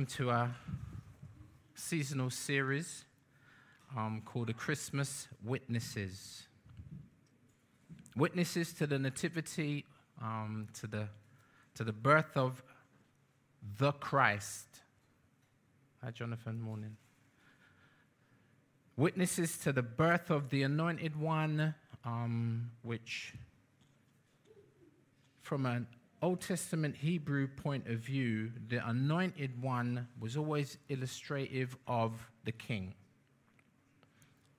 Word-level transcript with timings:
Welcome 0.00 0.16
to 0.16 0.30
our 0.30 0.54
seasonal 1.74 2.30
series 2.30 3.04
um, 3.94 4.22
called 4.24 4.46
The 4.46 4.54
Christmas 4.54 5.28
Witnesses. 5.44 6.44
Witnesses 8.16 8.72
to 8.72 8.86
the 8.86 8.98
Nativity, 8.98 9.84
um, 10.22 10.68
to, 10.80 10.86
the, 10.86 11.08
to 11.74 11.84
the 11.84 11.92
birth 11.92 12.34
of 12.34 12.62
the 13.76 13.92
Christ. 13.92 14.68
Hi, 16.02 16.10
Jonathan, 16.12 16.62
morning. 16.62 16.96
Witnesses 18.96 19.58
to 19.58 19.70
the 19.70 19.82
birth 19.82 20.30
of 20.30 20.48
the 20.48 20.62
Anointed 20.62 21.14
One, 21.14 21.74
um, 22.06 22.70
which, 22.80 23.34
from 25.42 25.66
an 25.66 25.86
Old 26.22 26.42
Testament 26.42 26.96
Hebrew 26.96 27.48
point 27.48 27.86
of 27.88 28.00
view, 28.00 28.52
the 28.68 28.86
anointed 28.86 29.62
one 29.62 30.06
was 30.20 30.36
always 30.36 30.76
illustrative 30.90 31.74
of 31.86 32.12
the 32.44 32.52
king. 32.52 32.92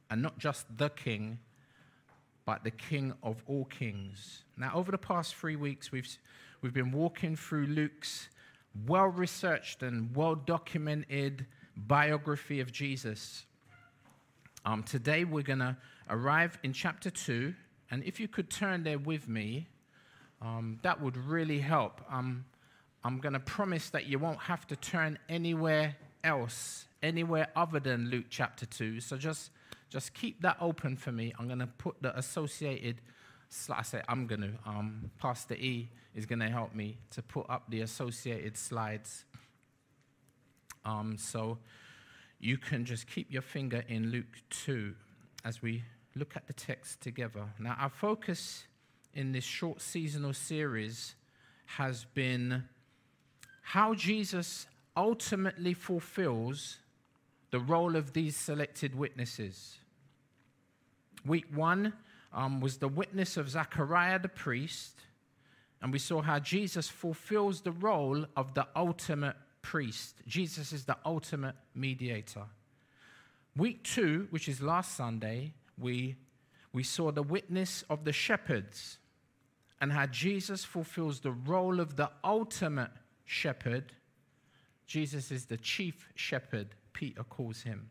And 0.09 0.23
not 0.23 0.39
just 0.39 0.65
the 0.77 0.89
king, 0.89 1.37
but 2.45 2.63
the 2.63 2.71
king 2.71 3.13
of 3.21 3.43
all 3.45 3.65
kings. 3.65 4.43
Now, 4.57 4.71
over 4.73 4.91
the 4.91 4.97
past 4.97 5.35
three 5.35 5.55
weeks, 5.55 5.91
we've, 5.91 6.07
we've 6.61 6.73
been 6.73 6.91
walking 6.91 7.35
through 7.35 7.67
Luke's 7.67 8.29
well 8.87 9.07
researched 9.07 9.83
and 9.83 10.15
well 10.15 10.33
documented 10.33 11.45
biography 11.77 12.59
of 12.59 12.71
Jesus. 12.71 13.45
Um, 14.65 14.81
today, 14.81 15.25
we're 15.25 15.43
going 15.43 15.59
to 15.59 15.77
arrive 16.09 16.57
in 16.63 16.73
chapter 16.73 17.11
2. 17.11 17.53
And 17.91 18.03
if 18.03 18.19
you 18.19 18.27
could 18.27 18.49
turn 18.49 18.83
there 18.83 18.99
with 18.99 19.27
me, 19.27 19.67
um, 20.41 20.79
that 20.81 20.99
would 21.01 21.17
really 21.17 21.59
help. 21.59 22.01
Um, 22.09 22.45
I'm 23.03 23.19
going 23.19 23.33
to 23.33 23.39
promise 23.39 23.89
that 23.91 24.07
you 24.07 24.19
won't 24.19 24.39
have 24.39 24.65
to 24.67 24.75
turn 24.75 25.19
anywhere 25.29 25.95
else, 26.23 26.85
anywhere 27.01 27.47
other 27.55 27.79
than 27.79 28.09
Luke 28.09 28.25
chapter 28.29 28.65
2. 28.65 28.99
So 28.99 29.17
just, 29.17 29.51
just 29.89 30.13
keep 30.13 30.41
that 30.41 30.57
open 30.59 30.95
for 30.95 31.11
me. 31.11 31.33
I'm 31.39 31.47
going 31.47 31.59
to 31.59 31.67
put 31.67 31.95
the 32.01 32.17
associated, 32.17 33.01
I 33.69 33.81
say 33.83 34.01
I'm 34.07 34.27
going 34.27 34.41
to, 34.41 34.51
um, 34.65 35.11
Pastor 35.19 35.55
E 35.55 35.89
is 36.15 36.25
going 36.25 36.39
to 36.39 36.49
help 36.49 36.75
me 36.75 36.97
to 37.11 37.21
put 37.21 37.49
up 37.49 37.63
the 37.69 37.81
associated 37.81 38.57
slides. 38.57 39.25
Um, 40.85 41.17
so 41.17 41.59
you 42.39 42.57
can 42.57 42.85
just 42.85 43.07
keep 43.07 43.31
your 43.31 43.43
finger 43.43 43.83
in 43.87 44.09
Luke 44.09 44.41
2 44.49 44.93
as 45.45 45.61
we 45.61 45.83
look 46.15 46.35
at 46.35 46.47
the 46.47 46.53
text 46.53 47.01
together. 47.01 47.45
Now, 47.59 47.75
our 47.79 47.89
focus 47.89 48.65
in 49.13 49.31
this 49.31 49.43
short 49.43 49.81
seasonal 49.81 50.33
series 50.33 51.15
has 51.65 52.05
been 52.13 52.63
how 53.61 53.93
Jesus 53.93 54.67
ultimately 54.95 55.73
fulfills 55.73 56.77
the 57.51 57.59
role 57.59 57.95
of 57.95 58.13
these 58.13 58.35
selected 58.35 58.95
witnesses. 58.95 59.77
Week 61.25 61.45
one 61.53 61.93
um, 62.33 62.61
was 62.61 62.77
the 62.77 62.87
witness 62.87 63.37
of 63.37 63.49
Zachariah 63.49 64.19
the 64.19 64.29
priest, 64.29 64.99
and 65.81 65.91
we 65.91 65.99
saw 65.99 66.21
how 66.21 66.39
Jesus 66.39 66.87
fulfills 66.87 67.61
the 67.61 67.71
role 67.71 68.25
of 68.35 68.53
the 68.53 68.67
ultimate 68.75 69.35
priest. 69.61 70.15
Jesus 70.27 70.73
is 70.73 70.85
the 70.85 70.97
ultimate 71.05 71.55
mediator. 71.75 72.45
Week 73.55 73.83
two, 73.83 74.27
which 74.29 74.47
is 74.47 74.61
last 74.61 74.95
Sunday, 74.95 75.53
we, 75.77 76.15
we 76.73 76.83
saw 76.83 77.11
the 77.11 77.23
witness 77.23 77.83
of 77.89 78.05
the 78.05 78.13
shepherds 78.13 78.97
and 79.81 79.91
how 79.91 80.05
Jesus 80.05 80.63
fulfills 80.63 81.19
the 81.19 81.31
role 81.31 81.79
of 81.79 81.95
the 81.95 82.09
ultimate 82.23 82.91
shepherd. 83.25 83.91
Jesus 84.85 85.31
is 85.31 85.45
the 85.45 85.57
chief 85.57 86.07
shepherd, 86.15 86.67
Peter 86.93 87.23
calls 87.23 87.63
him. 87.63 87.89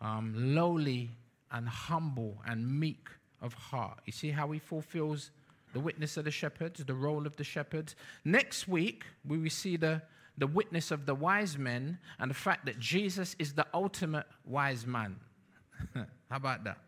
Um, 0.00 0.34
lowly 0.36 1.12
and 1.52 1.68
humble 1.68 2.42
and 2.44 2.80
meek 2.80 3.08
of 3.40 3.54
heart. 3.54 4.00
You 4.04 4.12
see 4.12 4.30
how 4.30 4.50
he 4.50 4.58
fulfills 4.58 5.30
the 5.72 5.80
witness 5.80 6.16
of 6.16 6.24
the 6.24 6.30
shepherds, 6.30 6.84
the 6.84 6.94
role 6.94 7.26
of 7.26 7.36
the 7.36 7.44
shepherds. 7.44 7.94
Next 8.24 8.66
week, 8.66 9.04
we 9.26 9.38
will 9.38 9.50
see 9.50 9.76
the, 9.76 10.02
the 10.36 10.48
witness 10.48 10.90
of 10.90 11.06
the 11.06 11.14
wise 11.14 11.56
men 11.56 11.98
and 12.18 12.30
the 12.30 12.34
fact 12.34 12.66
that 12.66 12.80
Jesus 12.80 13.36
is 13.38 13.52
the 13.52 13.66
ultimate 13.72 14.26
wise 14.44 14.86
man. 14.86 15.16
how 15.94 16.04
about 16.30 16.64
that? 16.64 16.78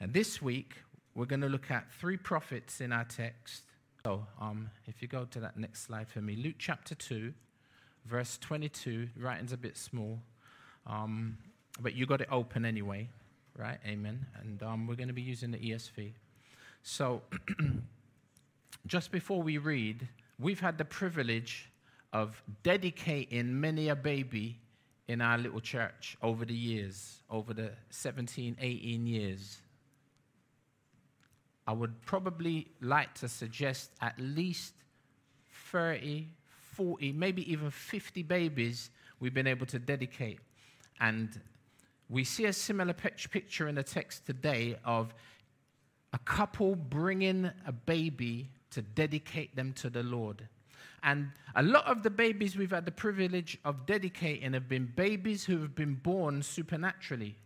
And 0.00 0.12
this 0.12 0.40
week, 0.40 0.74
we're 1.18 1.26
going 1.26 1.40
to 1.40 1.48
look 1.48 1.68
at 1.68 1.90
three 1.90 2.16
prophets 2.16 2.80
in 2.80 2.92
our 2.92 3.02
text. 3.02 3.64
So, 4.04 4.24
um, 4.40 4.70
if 4.86 5.02
you 5.02 5.08
go 5.08 5.24
to 5.24 5.40
that 5.40 5.56
next 5.56 5.82
slide 5.82 6.08
for 6.08 6.20
me, 6.20 6.36
Luke 6.36 6.54
chapter 6.58 6.94
2, 6.94 7.34
verse 8.06 8.38
22, 8.38 9.08
writing's 9.18 9.52
a 9.52 9.56
bit 9.56 9.76
small, 9.76 10.20
um, 10.86 11.36
but 11.80 11.94
you 11.94 12.06
got 12.06 12.20
it 12.20 12.28
open 12.30 12.64
anyway, 12.64 13.08
right? 13.56 13.78
Amen. 13.84 14.26
And 14.40 14.62
um, 14.62 14.86
we're 14.86 14.94
going 14.94 15.08
to 15.08 15.14
be 15.14 15.22
using 15.22 15.50
the 15.50 15.58
ESV. 15.58 16.12
So, 16.84 17.22
just 18.86 19.10
before 19.10 19.42
we 19.42 19.58
read, 19.58 20.06
we've 20.38 20.60
had 20.60 20.78
the 20.78 20.84
privilege 20.84 21.68
of 22.12 22.40
dedicating 22.62 23.60
many 23.60 23.88
a 23.88 23.96
baby 23.96 24.60
in 25.08 25.20
our 25.20 25.36
little 25.36 25.60
church 25.60 26.16
over 26.22 26.44
the 26.44 26.54
years, 26.54 27.22
over 27.28 27.52
the 27.52 27.72
17, 27.90 28.56
18 28.60 29.06
years. 29.08 29.58
I 31.68 31.72
would 31.72 32.00
probably 32.00 32.66
like 32.80 33.12
to 33.16 33.28
suggest 33.28 33.90
at 34.00 34.18
least 34.18 34.72
30, 35.70 36.26
40, 36.72 37.12
maybe 37.12 37.52
even 37.52 37.70
50 37.70 38.22
babies 38.22 38.88
we've 39.20 39.34
been 39.34 39.46
able 39.46 39.66
to 39.66 39.78
dedicate. 39.78 40.38
And 40.98 41.38
we 42.08 42.24
see 42.24 42.46
a 42.46 42.54
similar 42.54 42.94
picture 42.94 43.68
in 43.68 43.74
the 43.74 43.82
text 43.82 44.24
today 44.24 44.76
of 44.82 45.12
a 46.14 46.18
couple 46.20 46.74
bringing 46.74 47.50
a 47.66 47.72
baby 47.72 48.48
to 48.70 48.80
dedicate 48.80 49.54
them 49.54 49.74
to 49.74 49.90
the 49.90 50.02
Lord. 50.02 50.48
And 51.02 51.32
a 51.54 51.62
lot 51.62 51.84
of 51.84 52.02
the 52.02 52.08
babies 52.08 52.56
we've 52.56 52.70
had 52.70 52.86
the 52.86 52.92
privilege 52.92 53.58
of 53.66 53.84
dedicating 53.84 54.54
have 54.54 54.70
been 54.70 54.90
babies 54.96 55.44
who 55.44 55.60
have 55.60 55.74
been 55.74 55.96
born 55.96 56.42
supernaturally. 56.42 57.36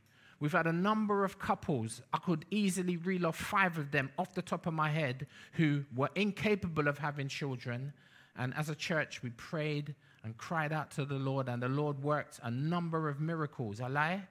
We've 0.42 0.50
had 0.50 0.66
a 0.66 0.72
number 0.72 1.25
of 1.25 1.38
couples, 1.38 2.03
I 2.12 2.19
could 2.19 2.47
easily 2.50 2.97
reel 2.97 3.28
off 3.28 3.36
five 3.36 3.78
of 3.78 3.92
them 3.92 4.10
off 4.19 4.34
the 4.34 4.42
top 4.42 4.66
of 4.66 4.75
my 4.75 4.91
head, 4.91 5.28
who 5.53 5.84
were 5.94 6.10
incapable 6.16 6.88
of 6.88 6.98
having 6.98 7.28
children. 7.28 7.92
And 8.36 8.53
as 8.56 8.69
a 8.69 8.75
church, 8.75 9.22
we 9.22 9.30
prayed 9.30 9.94
and 10.25 10.36
cried 10.36 10.72
out 10.72 10.91
to 10.97 11.04
the 11.04 11.14
Lord, 11.14 11.48
and 11.48 11.62
the 11.62 11.69
Lord 11.69 12.03
worked 12.03 12.41
a 12.42 12.50
number 12.50 13.08
of 13.08 13.20
miracles. 13.20 13.80
I 13.80 13.86
lie? 13.86 14.22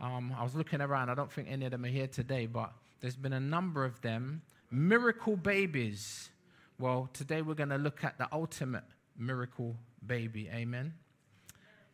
Um, 0.00 0.32
I 0.38 0.44
was 0.44 0.54
looking 0.54 0.80
around, 0.80 1.10
I 1.10 1.16
don't 1.16 1.32
think 1.32 1.48
any 1.50 1.64
of 1.64 1.72
them 1.72 1.84
are 1.84 1.88
here 1.88 2.06
today, 2.06 2.46
but 2.46 2.72
there's 3.00 3.16
been 3.16 3.32
a 3.32 3.40
number 3.40 3.84
of 3.84 4.00
them. 4.02 4.42
Miracle 4.70 5.34
babies. 5.34 6.30
Well, 6.78 7.10
today 7.12 7.42
we're 7.42 7.54
going 7.54 7.70
to 7.70 7.78
look 7.78 8.04
at 8.04 8.18
the 8.18 8.28
ultimate 8.30 8.84
miracle 9.18 9.74
baby. 10.06 10.48
Amen 10.54 10.94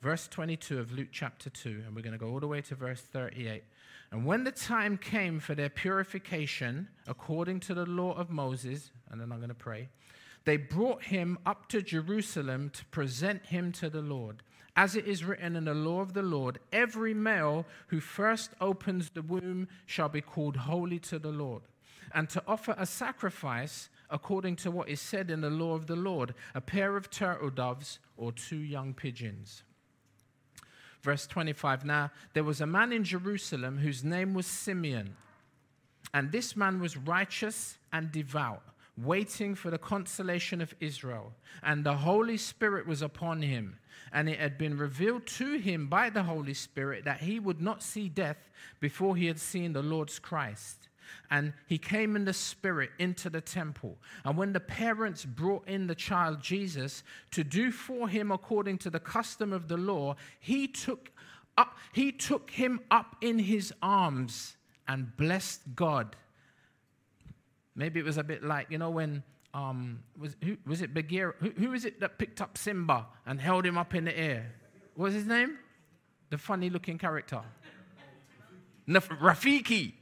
verse 0.00 0.28
22 0.28 0.78
of 0.78 0.92
Luke 0.92 1.08
chapter 1.10 1.50
2, 1.50 1.82
and 1.86 1.94
we're 1.94 2.02
going 2.02 2.12
to 2.12 2.18
go 2.18 2.30
all 2.30 2.40
the 2.40 2.46
way 2.46 2.60
to 2.62 2.74
verse 2.74 3.00
38. 3.00 3.64
And 4.12 4.24
when 4.24 4.44
the 4.44 4.52
time 4.52 4.96
came 4.96 5.40
for 5.40 5.54
their 5.54 5.68
purification, 5.68 6.88
according 7.08 7.60
to 7.60 7.74
the 7.74 7.86
law 7.86 8.12
of 8.12 8.30
Moses, 8.30 8.90
and 9.10 9.20
then 9.20 9.32
I'm 9.32 9.38
going 9.38 9.48
to 9.48 9.54
pray, 9.54 9.88
they 10.44 10.56
brought 10.56 11.02
him 11.02 11.38
up 11.44 11.68
to 11.70 11.82
Jerusalem 11.82 12.70
to 12.70 12.84
present 12.86 13.46
him 13.46 13.72
to 13.72 13.90
the 13.90 14.00
Lord. 14.00 14.42
As 14.76 14.94
it 14.94 15.06
is 15.06 15.24
written 15.24 15.56
in 15.56 15.64
the 15.64 15.74
law 15.74 16.00
of 16.00 16.12
the 16.12 16.22
Lord, 16.22 16.60
every 16.72 17.14
male 17.14 17.66
who 17.88 17.98
first 17.98 18.52
opens 18.60 19.10
the 19.10 19.22
womb 19.22 19.68
shall 19.86 20.08
be 20.08 20.20
called 20.20 20.56
holy 20.56 20.98
to 21.00 21.18
the 21.18 21.30
Lord. 21.30 21.62
And 22.14 22.28
to 22.30 22.42
offer 22.46 22.76
a 22.78 22.86
sacrifice 22.86 23.88
according 24.08 24.56
to 24.56 24.70
what 24.70 24.88
is 24.88 25.00
said 25.00 25.30
in 25.30 25.40
the 25.40 25.50
law 25.50 25.74
of 25.74 25.86
the 25.86 25.96
Lord, 25.96 26.34
a 26.54 26.60
pair 26.60 26.96
of 26.96 27.10
turtle 27.10 27.50
doves 27.50 27.98
or 28.16 28.30
two 28.30 28.58
young 28.58 28.94
pigeons. 28.94 29.64
Verse 31.06 31.28
25 31.28 31.84
Now, 31.84 32.10
there 32.32 32.42
was 32.42 32.60
a 32.60 32.66
man 32.66 32.92
in 32.92 33.04
Jerusalem 33.04 33.78
whose 33.78 34.02
name 34.02 34.34
was 34.34 34.44
Simeon. 34.44 35.14
And 36.12 36.32
this 36.32 36.56
man 36.56 36.80
was 36.80 36.96
righteous 36.96 37.78
and 37.92 38.10
devout, 38.10 38.64
waiting 38.98 39.54
for 39.54 39.70
the 39.70 39.78
consolation 39.78 40.60
of 40.60 40.74
Israel. 40.80 41.32
And 41.62 41.84
the 41.84 41.94
Holy 41.94 42.36
Spirit 42.36 42.88
was 42.88 43.02
upon 43.02 43.42
him. 43.42 43.78
And 44.12 44.28
it 44.28 44.40
had 44.40 44.58
been 44.58 44.76
revealed 44.76 45.26
to 45.38 45.58
him 45.58 45.86
by 45.86 46.10
the 46.10 46.24
Holy 46.24 46.54
Spirit 46.54 47.04
that 47.04 47.20
he 47.20 47.38
would 47.38 47.60
not 47.60 47.84
see 47.84 48.08
death 48.08 48.50
before 48.80 49.14
he 49.14 49.26
had 49.26 49.38
seen 49.38 49.74
the 49.74 49.82
Lord's 49.82 50.18
Christ. 50.18 50.88
And 51.30 51.52
he 51.66 51.78
came 51.78 52.16
in 52.16 52.24
the 52.24 52.32
spirit 52.32 52.90
into 52.98 53.30
the 53.30 53.40
temple. 53.40 53.96
And 54.24 54.36
when 54.36 54.52
the 54.52 54.60
parents 54.60 55.24
brought 55.24 55.66
in 55.68 55.86
the 55.86 55.94
child 55.94 56.40
Jesus 56.40 57.02
to 57.32 57.44
do 57.44 57.70
for 57.70 58.08
him 58.08 58.30
according 58.30 58.78
to 58.78 58.90
the 58.90 59.00
custom 59.00 59.52
of 59.52 59.68
the 59.68 59.76
law, 59.76 60.16
he 60.38 60.68
took, 60.68 61.10
up, 61.58 61.76
he 61.92 62.12
took 62.12 62.50
him 62.50 62.80
up 62.90 63.16
in 63.20 63.38
his 63.38 63.72
arms 63.82 64.56
and 64.88 65.16
blessed 65.16 65.62
God. 65.74 66.16
Maybe 67.74 68.00
it 68.00 68.06
was 68.06 68.16
a 68.16 68.24
bit 68.24 68.42
like, 68.42 68.70
you 68.70 68.78
know, 68.78 68.90
when 68.90 69.22
um, 69.52 70.00
was, 70.18 70.36
who, 70.44 70.56
was 70.66 70.82
it 70.82 70.92
Bagheera? 70.92 71.34
Who, 71.40 71.50
who 71.50 71.72
is 71.72 71.84
it 71.84 72.00
that 72.00 72.18
picked 72.18 72.40
up 72.40 72.58
Simba 72.58 73.06
and 73.24 73.40
held 73.40 73.64
him 73.64 73.78
up 73.78 73.94
in 73.94 74.04
the 74.04 74.16
air? 74.18 74.52
What 74.94 75.04
was 75.04 75.14
his 75.14 75.26
name? 75.26 75.58
The 76.30 76.38
funny 76.38 76.70
looking 76.70 76.98
character. 76.98 77.40
Rafiki. 78.88 79.94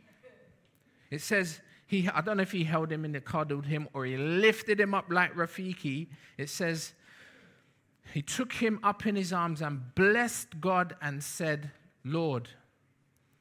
It 1.14 1.22
says, 1.22 1.60
he, 1.86 2.08
I 2.08 2.22
don't 2.22 2.38
know 2.38 2.42
if 2.42 2.50
he 2.50 2.64
held 2.64 2.90
him 2.90 3.04
and 3.04 3.24
cuddled 3.24 3.66
him 3.66 3.88
or 3.92 4.04
he 4.04 4.16
lifted 4.16 4.80
him 4.80 4.94
up 4.94 5.06
like 5.10 5.32
Rafiki. 5.36 6.08
It 6.36 6.48
says, 6.48 6.92
he 8.12 8.20
took 8.20 8.54
him 8.54 8.80
up 8.82 9.06
in 9.06 9.14
his 9.14 9.32
arms 9.32 9.62
and 9.62 9.94
blessed 9.94 10.60
God 10.60 10.96
and 11.00 11.22
said, 11.22 11.70
Lord, 12.04 12.48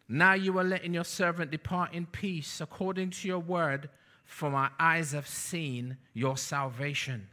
now 0.08 0.34
you 0.34 0.56
are 0.60 0.64
letting 0.64 0.94
your 0.94 1.04
servant 1.04 1.50
depart 1.50 1.96
in 1.96 2.06
peace 2.06 2.62
according 2.62 3.10
to 3.10 3.28
your 3.28 3.40
word, 3.40 3.90
for 4.24 4.52
my 4.52 4.70
eyes 4.80 5.14
have 5.14 5.28
seen 5.28 5.98
your 6.14 6.38
salvation, 6.38 7.28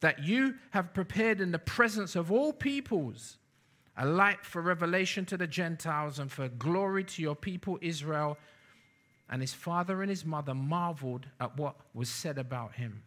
that 0.00 0.22
you 0.22 0.56
have 0.72 0.92
prepared 0.92 1.40
in 1.40 1.50
the 1.50 1.58
presence 1.58 2.14
of 2.14 2.30
all 2.30 2.52
peoples 2.52 3.38
a 3.96 4.04
light 4.04 4.44
for 4.44 4.60
revelation 4.60 5.24
to 5.24 5.38
the 5.38 5.46
Gentiles 5.46 6.18
and 6.18 6.30
for 6.30 6.48
glory 6.48 7.04
to 7.04 7.22
your 7.22 7.36
people 7.36 7.78
Israel. 7.80 8.36
And 9.32 9.40
his 9.40 9.54
father 9.54 10.02
and 10.02 10.10
his 10.10 10.26
mother 10.26 10.54
marveled 10.54 11.26
at 11.40 11.56
what 11.56 11.76
was 11.94 12.10
said 12.10 12.36
about 12.36 12.74
him. 12.74 13.02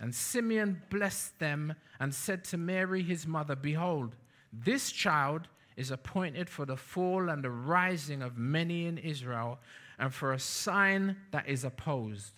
And 0.00 0.12
Simeon 0.12 0.82
blessed 0.90 1.38
them 1.38 1.74
and 2.00 2.12
said 2.12 2.42
to 2.46 2.58
Mary, 2.58 3.04
his 3.04 3.24
mother, 3.24 3.54
Behold, 3.54 4.16
this 4.52 4.90
child 4.90 5.46
is 5.76 5.92
appointed 5.92 6.50
for 6.50 6.66
the 6.66 6.76
fall 6.76 7.28
and 7.28 7.44
the 7.44 7.50
rising 7.50 8.20
of 8.20 8.36
many 8.36 8.86
in 8.86 8.98
Israel, 8.98 9.60
and 9.96 10.12
for 10.12 10.32
a 10.32 10.40
sign 10.40 11.16
that 11.30 11.48
is 11.48 11.62
opposed. 11.62 12.32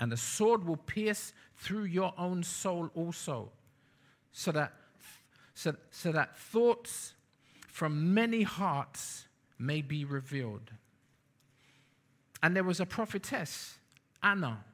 And 0.00 0.10
the 0.10 0.16
sword 0.16 0.64
will 0.64 0.78
pierce 0.78 1.32
through 1.56 1.84
your 1.84 2.12
own 2.18 2.42
soul 2.42 2.90
also, 2.96 3.52
so 4.32 4.50
that, 4.50 4.72
so, 5.54 5.76
so 5.92 6.10
that 6.10 6.36
thoughts 6.36 7.14
from 7.68 8.12
many 8.12 8.42
hearts 8.42 9.28
may 9.56 9.82
be 9.82 10.04
revealed. 10.04 10.72
And 12.42 12.56
there 12.56 12.64
was 12.64 12.80
a 12.80 12.86
prophetess, 12.86 13.78
Anna, 14.22 14.64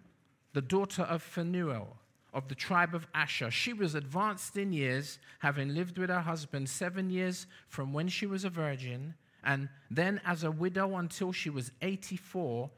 the 0.55 0.62
daughter 0.62 1.03
of 1.03 1.23
Phanuel 1.23 1.99
of 2.32 2.49
the 2.49 2.55
tribe 2.55 2.94
of 2.94 3.06
Asher. 3.15 3.50
She 3.50 3.73
was 3.73 3.94
advanced 3.94 4.56
in 4.56 4.73
years, 4.73 5.19
having 5.41 5.75
lived 5.75 5.99
with 5.99 6.11
her 6.11 6.20
husband 6.20 6.69
seven 6.69 7.11
years 7.11 7.47
from 7.69 7.93
when 7.93 8.09
she 8.09 8.26
was 8.26 8.44
a 8.44 8.50
virgin, 8.50 9.15
and 9.44 9.69
then 9.91 10.20
as 10.25 10.44
a 10.44 10.50
widow 10.50 10.97
until 10.97 11.32
she 11.32 11.50
was 11.50 11.73
84. 11.81 12.70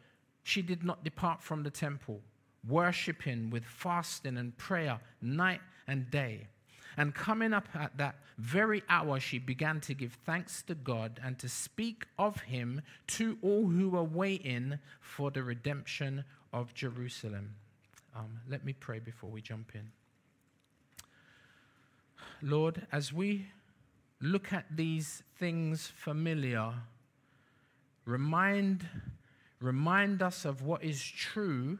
She 0.43 0.63
did 0.63 0.85
not 0.85 1.05
depart 1.05 1.43
from 1.43 1.63
the 1.63 1.71
temple, 1.71 2.21
worshiping 2.67 3.51
with 3.51 3.65
fasting 3.65 4.37
and 4.37 4.57
prayer 4.57 5.01
night 5.21 5.61
and 5.87 6.11
day. 6.11 6.47
And 6.97 7.15
coming 7.15 7.53
up 7.53 7.69
at 7.75 7.97
that 7.99 8.17
very 8.39 8.83
hour, 8.89 9.21
she 9.21 9.39
began 9.39 9.81
to 9.83 9.95
give 9.95 10.15
thanks 10.27 10.63
to 10.63 10.75
God 10.75 11.21
and 11.23 11.39
to 11.39 11.49
speak 11.49 12.07
of 12.19 12.41
him 12.43 12.83
to 13.09 13.39
all 13.43 13.69
who 13.69 13.91
were 13.91 14.05
waiting 14.05 14.79
for 15.01 15.31
the 15.31 15.43
redemption 15.43 16.25
of 16.53 16.75
Jerusalem. 16.75 17.55
Um, 18.17 18.41
let 18.49 18.65
me 18.65 18.73
pray 18.73 18.99
before 18.99 19.31
we 19.31 19.41
jump 19.41 19.73
in. 19.75 19.93
Lord, 22.43 22.87
as 22.91 23.13
we 23.13 23.47
look 24.21 24.53
at 24.53 24.65
these 24.75 25.23
things 25.39 25.87
familiar, 25.87 26.73
remind, 28.05 28.87
remind 29.61 30.23
us 30.23 30.45
of 30.45 30.63
what 30.63 30.83
is 30.83 31.03
true 31.03 31.79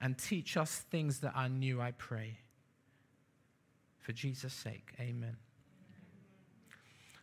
and 0.00 0.16
teach 0.16 0.56
us 0.56 0.84
things 0.90 1.20
that 1.20 1.32
are 1.34 1.48
new, 1.48 1.80
I 1.80 1.92
pray. 1.92 2.38
For 4.08 4.14
Jesus' 4.14 4.54
sake, 4.54 4.94
amen. 4.98 5.36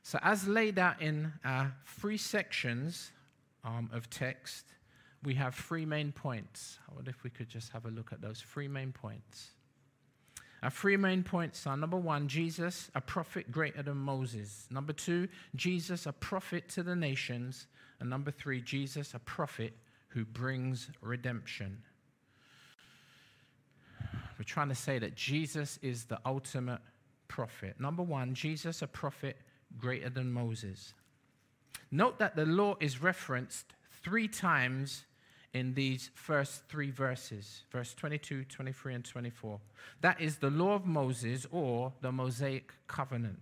So, 0.04 0.20
as 0.22 0.48
laid 0.48 0.78
out 0.78 1.02
in 1.02 1.34
our 1.44 1.74
three 1.88 2.18
sections 2.18 3.12
um, 3.64 3.90
of 3.92 4.08
text, 4.12 4.66
we 5.24 5.34
have 5.34 5.56
three 5.56 5.84
main 5.84 6.12
points. 6.12 6.78
I 6.88 6.94
wonder 6.94 7.10
if 7.10 7.24
we 7.24 7.32
could 7.32 7.50
just 7.50 7.72
have 7.72 7.88
a 7.88 7.90
look 7.90 8.14
at 8.14 8.22
those 8.22 8.40
three 8.40 8.68
main 8.68 8.92
points. 8.92 9.48
Our 10.62 10.70
three 10.70 10.96
main 10.96 11.24
points 11.24 11.66
are 11.66 11.76
number 11.76 11.98
one, 11.98 12.28
Jesus, 12.28 12.92
a 12.94 13.02
prophet 13.02 13.52
greater 13.52 13.82
than 13.82 13.98
Moses. 13.98 14.68
Number 14.70 14.94
two, 14.94 15.28
Jesus, 15.56 16.06
a 16.06 16.14
prophet 16.14 16.70
to 16.70 16.84
the 16.84 16.96
nations. 16.96 17.66
And 18.00 18.12
number 18.12 18.30
three, 18.30 18.62
Jesus, 18.62 19.16
a 19.16 19.20
prophet 19.20 19.74
who 20.10 20.24
brings 20.24 20.92
redemption. 21.02 21.82
We're 24.38 24.44
trying 24.44 24.70
to 24.70 24.76
say 24.76 25.00
that 25.00 25.16
Jesus 25.16 25.80
is 25.82 26.06
the 26.06 26.20
ultimate 26.26 26.82
prophet. 27.28 27.76
Number 27.80 28.04
one, 28.04 28.34
Jesus, 28.34 28.82
a 28.82 28.88
prophet 28.88 29.38
greater 29.78 30.10
than 30.10 30.32
Moses. 30.32 30.94
Note 31.92 32.20
that 32.20 32.36
the 32.36 32.46
law 32.46 32.76
is 32.80 33.02
referenced 33.02 33.74
three 34.04 34.28
times 34.28 35.06
in 35.54 35.74
these 35.74 36.12
first 36.16 36.64
three 36.68 36.92
verses, 36.92 37.64
verse 37.72 37.94
22, 37.94 38.44
23, 38.44 38.96
and 38.96 39.06
24. 39.06 39.60
That 40.02 40.20
is 40.20 40.38
the 40.38 40.50
law 40.50 40.76
of 40.76 40.86
Moses 40.86 41.48
or 41.50 41.94
the 42.02 42.12
Mosaic 42.12 42.74
covenant. 42.88 43.40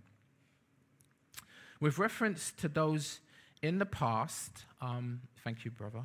With 1.80 1.98
reference 1.98 2.52
to 2.58 2.68
those 2.68 3.18
in 3.62 3.78
the 3.78 3.86
past, 3.86 4.64
um, 4.80 5.22
thank 5.42 5.64
you, 5.64 5.72
brother. 5.72 6.02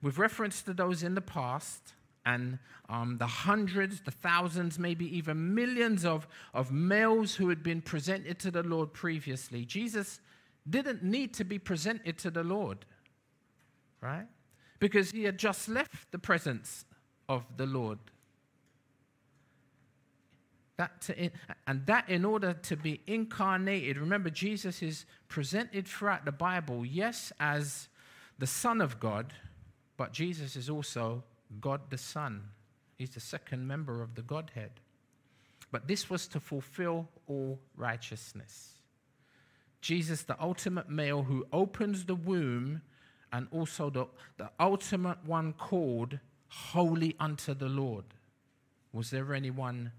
With 0.00 0.16
reference 0.16 0.62
to 0.62 0.72
those 0.72 1.02
in 1.02 1.16
the 1.16 1.20
past 1.20 1.94
and 2.28 2.58
um, 2.88 3.16
the 3.18 3.26
hundreds, 3.26 4.00
the 4.02 4.10
thousands, 4.10 4.78
maybe 4.78 5.16
even 5.16 5.54
millions 5.54 6.04
of, 6.04 6.28
of 6.52 6.70
males 6.70 7.34
who 7.34 7.48
had 7.48 7.62
been 7.62 7.80
presented 7.80 8.38
to 8.40 8.50
the 8.50 8.62
Lord 8.62 8.92
previously, 8.92 9.64
Jesus 9.64 10.20
didn't 10.68 11.02
need 11.02 11.32
to 11.34 11.44
be 11.44 11.58
presented 11.58 12.18
to 12.18 12.30
the 12.30 12.42
Lord, 12.42 12.84
right? 14.00 14.26
because 14.78 15.10
he 15.10 15.24
had 15.24 15.38
just 15.38 15.68
left 15.68 16.10
the 16.12 16.18
presence 16.18 16.84
of 17.28 17.44
the 17.56 17.66
Lord. 17.66 17.98
That 20.76 21.00
to, 21.02 21.30
and 21.66 21.86
that 21.86 22.08
in 22.08 22.24
order 22.24 22.52
to 22.52 22.76
be 22.76 23.00
incarnated, 23.06 23.98
remember, 23.98 24.30
Jesus 24.30 24.82
is 24.82 25.06
presented 25.28 25.88
throughout 25.88 26.24
the 26.24 26.32
Bible, 26.32 26.86
yes, 26.86 27.32
as 27.40 27.88
the 28.38 28.46
Son 28.46 28.80
of 28.80 29.00
God, 29.00 29.32
but 29.96 30.12
Jesus 30.12 30.54
is 30.54 30.70
also 30.70 31.24
God 31.60 31.90
the 31.90 31.98
Son. 31.98 32.50
He's 32.96 33.10
the 33.10 33.20
second 33.20 33.66
member 33.66 34.02
of 34.02 34.14
the 34.14 34.22
Godhead. 34.22 34.72
But 35.70 35.86
this 35.86 36.08
was 36.08 36.26
to 36.28 36.40
fulfill 36.40 37.08
all 37.26 37.60
righteousness. 37.76 38.74
Jesus, 39.80 40.22
the 40.22 40.40
ultimate 40.42 40.88
male 40.88 41.22
who 41.22 41.46
opens 41.52 42.04
the 42.04 42.14
womb 42.14 42.82
and 43.32 43.46
also 43.50 43.90
the, 43.90 44.06
the 44.38 44.50
ultimate 44.58 45.18
one 45.24 45.52
called 45.52 46.18
holy 46.48 47.14
unto 47.20 47.54
the 47.54 47.68
Lord. 47.68 48.04
Was 48.92 49.10
there 49.10 49.34
anyone 49.34 49.92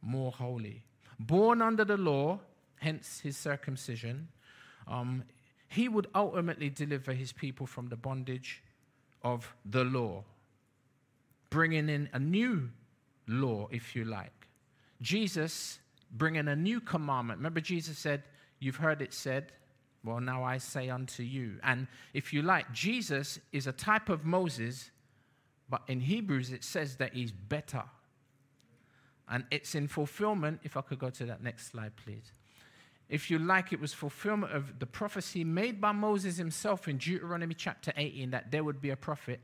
more 0.00 0.32
holy? 0.32 0.82
Born 1.20 1.62
under 1.62 1.84
the 1.84 1.96
law, 1.96 2.40
hence 2.76 3.20
his 3.20 3.36
circumcision, 3.36 4.28
um, 4.88 5.24
he 5.68 5.88
would 5.88 6.08
ultimately 6.14 6.68
deliver 6.68 7.12
his 7.12 7.32
people 7.32 7.66
from 7.66 7.88
the 7.88 7.96
bondage 7.96 8.62
of 9.22 9.54
the 9.64 9.84
law, 9.84 10.24
bringing 11.52 11.88
in 11.88 12.08
a 12.12 12.18
new 12.18 12.70
law, 13.28 13.68
if 13.70 13.94
you 13.94 14.04
like. 14.04 14.48
Jesus 15.00 15.78
bringing 16.10 16.48
a 16.48 16.56
new 16.56 16.80
commandment. 16.80 17.38
Remember, 17.38 17.60
Jesus 17.60 17.98
said, 17.98 18.22
You've 18.58 18.76
heard 18.76 19.02
it 19.02 19.12
said, 19.12 19.50
well, 20.04 20.20
now 20.20 20.42
I 20.42 20.58
say 20.58 20.88
unto 20.88 21.22
you. 21.22 21.58
And 21.62 21.86
if 22.12 22.32
you 22.32 22.42
like, 22.42 22.72
Jesus 22.72 23.38
is 23.52 23.66
a 23.66 23.72
type 23.72 24.08
of 24.08 24.24
Moses, 24.24 24.90
but 25.68 25.82
in 25.88 26.00
Hebrews 26.00 26.52
it 26.52 26.64
says 26.64 26.96
that 26.96 27.14
he's 27.14 27.30
better. 27.30 27.84
And 29.28 29.44
it's 29.50 29.74
in 29.74 29.88
fulfillment, 29.88 30.60
if 30.64 30.76
I 30.76 30.80
could 30.80 30.98
go 30.98 31.10
to 31.10 31.26
that 31.26 31.42
next 31.42 31.70
slide, 31.70 31.92
please. 31.96 32.32
If 33.08 33.30
you 33.30 33.38
like, 33.38 33.72
it 33.72 33.80
was 33.80 33.92
fulfillment 33.92 34.52
of 34.52 34.78
the 34.78 34.86
prophecy 34.86 35.44
made 35.44 35.80
by 35.80 35.92
Moses 35.92 36.36
himself 36.36 36.88
in 36.88 36.98
Deuteronomy 36.98 37.54
chapter 37.54 37.92
18 37.96 38.30
that 38.30 38.50
there 38.50 38.64
would 38.64 38.80
be 38.80 38.90
a 38.90 38.96
prophet 38.96 39.40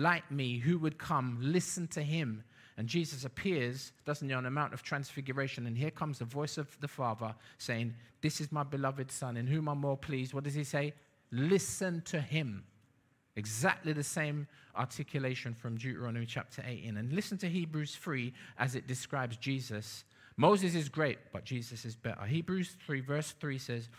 like 0.00 0.30
me 0.30 0.58
who 0.58 0.78
would 0.78 0.98
come, 0.98 1.38
listen 1.40 1.86
to 1.88 2.02
him, 2.02 2.44
and 2.80 2.88
Jesus 2.88 3.26
appears, 3.26 3.92
doesn't 4.06 4.26
he, 4.26 4.34
on 4.34 4.44
the 4.44 4.50
Mount 4.50 4.72
of 4.72 4.82
Transfiguration. 4.82 5.66
And 5.66 5.76
here 5.76 5.90
comes 5.90 6.18
the 6.18 6.24
voice 6.24 6.56
of 6.56 6.80
the 6.80 6.88
Father 6.88 7.34
saying, 7.58 7.94
This 8.22 8.40
is 8.40 8.50
my 8.50 8.62
beloved 8.62 9.10
Son, 9.10 9.36
in 9.36 9.46
whom 9.46 9.68
I'm 9.68 9.82
more 9.82 9.98
pleased. 9.98 10.32
What 10.32 10.44
does 10.44 10.54
he 10.54 10.64
say? 10.64 10.94
Listen 11.30 12.00
to 12.06 12.22
him. 12.22 12.64
Exactly 13.36 13.92
the 13.92 14.02
same 14.02 14.46
articulation 14.74 15.52
from 15.52 15.76
Deuteronomy 15.76 16.24
chapter 16.24 16.64
18. 16.66 16.96
And 16.96 17.12
listen 17.12 17.36
to 17.38 17.48
Hebrews 17.50 17.96
3 17.96 18.32
as 18.58 18.74
it 18.74 18.86
describes 18.86 19.36
Jesus. 19.36 20.04
Moses 20.38 20.74
is 20.74 20.88
great, 20.88 21.18
but 21.34 21.44
Jesus 21.44 21.84
is 21.84 21.94
better. 21.94 22.24
Hebrews 22.24 22.76
3, 22.86 23.00
verse 23.00 23.34
3 23.38 23.58
says, 23.58 23.90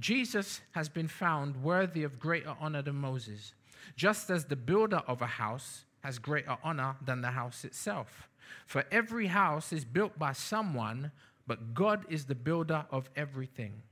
Jesus 0.00 0.60
has 0.72 0.88
been 0.88 1.06
found 1.06 1.62
worthy 1.62 2.02
of 2.02 2.18
greater 2.18 2.56
honor 2.60 2.82
than 2.82 2.96
Moses, 2.96 3.54
just 3.96 4.30
as 4.30 4.44
the 4.44 4.56
builder 4.56 5.02
of 5.06 5.22
a 5.22 5.26
house 5.26 5.84
has 6.02 6.18
greater 6.18 6.56
honor 6.62 6.96
than 7.04 7.22
the 7.22 7.30
house 7.30 7.64
itself. 7.64 8.28
For 8.66 8.84
every 8.90 9.26
house 9.26 9.72
is 9.72 9.84
built 9.84 10.18
by 10.18 10.32
someone, 10.32 11.12
but 11.46 11.74
God 11.74 12.04
is 12.08 12.24
the 12.26 12.34
builder 12.34 12.84
of 12.90 13.08
everything. 13.16 13.82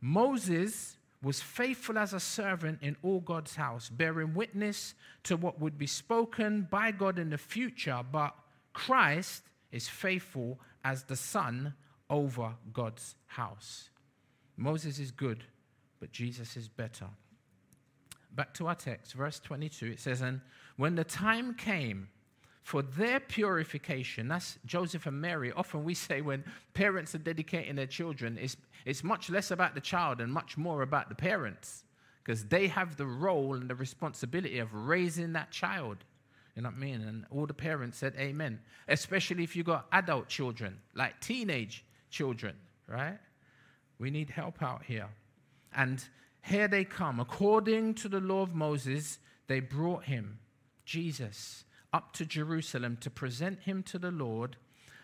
Moses 0.00 0.96
was 1.22 1.40
faithful 1.40 1.98
as 1.98 2.12
a 2.12 2.20
servant 2.20 2.78
in 2.80 2.96
all 3.02 3.20
God's 3.20 3.56
house, 3.56 3.88
bearing 3.88 4.34
witness 4.34 4.94
to 5.24 5.36
what 5.36 5.60
would 5.60 5.76
be 5.76 5.86
spoken 5.86 6.68
by 6.70 6.92
God 6.92 7.18
in 7.18 7.30
the 7.30 7.38
future, 7.38 8.00
but 8.10 8.36
Christ 8.72 9.42
is 9.72 9.88
faithful 9.88 10.60
as 10.84 11.02
the 11.02 11.16
son 11.16 11.74
over 12.08 12.54
God's 12.72 13.16
house. 13.26 13.90
Moses 14.56 14.98
is 14.98 15.10
good, 15.10 15.44
but 15.98 16.12
Jesus 16.12 16.56
is 16.56 16.68
better. 16.68 17.06
Back 18.38 18.54
to 18.54 18.68
our 18.68 18.76
text, 18.76 19.14
verse 19.14 19.40
22, 19.40 19.86
it 19.86 19.98
says, 19.98 20.20
And 20.20 20.40
when 20.76 20.94
the 20.94 21.02
time 21.02 21.54
came 21.54 22.08
for 22.62 22.82
their 22.82 23.18
purification, 23.18 24.28
that's 24.28 24.60
Joseph 24.64 25.06
and 25.06 25.20
Mary. 25.20 25.50
Often 25.56 25.82
we 25.82 25.94
say 25.94 26.20
when 26.20 26.44
parents 26.72 27.16
are 27.16 27.18
dedicating 27.18 27.74
their 27.74 27.88
children, 27.88 28.38
it's, 28.40 28.56
it's 28.84 29.02
much 29.02 29.28
less 29.28 29.50
about 29.50 29.74
the 29.74 29.80
child 29.80 30.20
and 30.20 30.32
much 30.32 30.56
more 30.56 30.82
about 30.82 31.08
the 31.08 31.16
parents 31.16 31.82
because 32.22 32.44
they 32.44 32.68
have 32.68 32.96
the 32.96 33.06
role 33.06 33.56
and 33.56 33.68
the 33.68 33.74
responsibility 33.74 34.60
of 34.60 34.72
raising 34.72 35.32
that 35.32 35.50
child. 35.50 35.96
You 36.54 36.62
know 36.62 36.68
what 36.68 36.76
I 36.76 36.80
mean? 36.80 37.00
And 37.00 37.24
all 37.32 37.44
the 37.44 37.54
parents 37.54 37.98
said 37.98 38.14
amen, 38.16 38.60
especially 38.86 39.42
if 39.42 39.56
you've 39.56 39.66
got 39.66 39.88
adult 39.90 40.28
children, 40.28 40.78
like 40.94 41.20
teenage 41.20 41.84
children, 42.08 42.54
right? 42.86 43.18
We 43.98 44.12
need 44.12 44.30
help 44.30 44.62
out 44.62 44.84
here. 44.84 45.08
And 45.74 46.00
here 46.48 46.68
they 46.68 46.84
come. 46.84 47.20
According 47.20 47.94
to 47.94 48.08
the 48.08 48.20
law 48.20 48.42
of 48.42 48.54
Moses, 48.54 49.18
they 49.46 49.60
brought 49.60 50.04
him, 50.04 50.38
Jesus, 50.84 51.64
up 51.92 52.12
to 52.14 52.24
Jerusalem 52.24 52.96
to 53.00 53.10
present 53.10 53.60
him 53.60 53.82
to 53.84 53.98
the 53.98 54.10
Lord. 54.10 54.56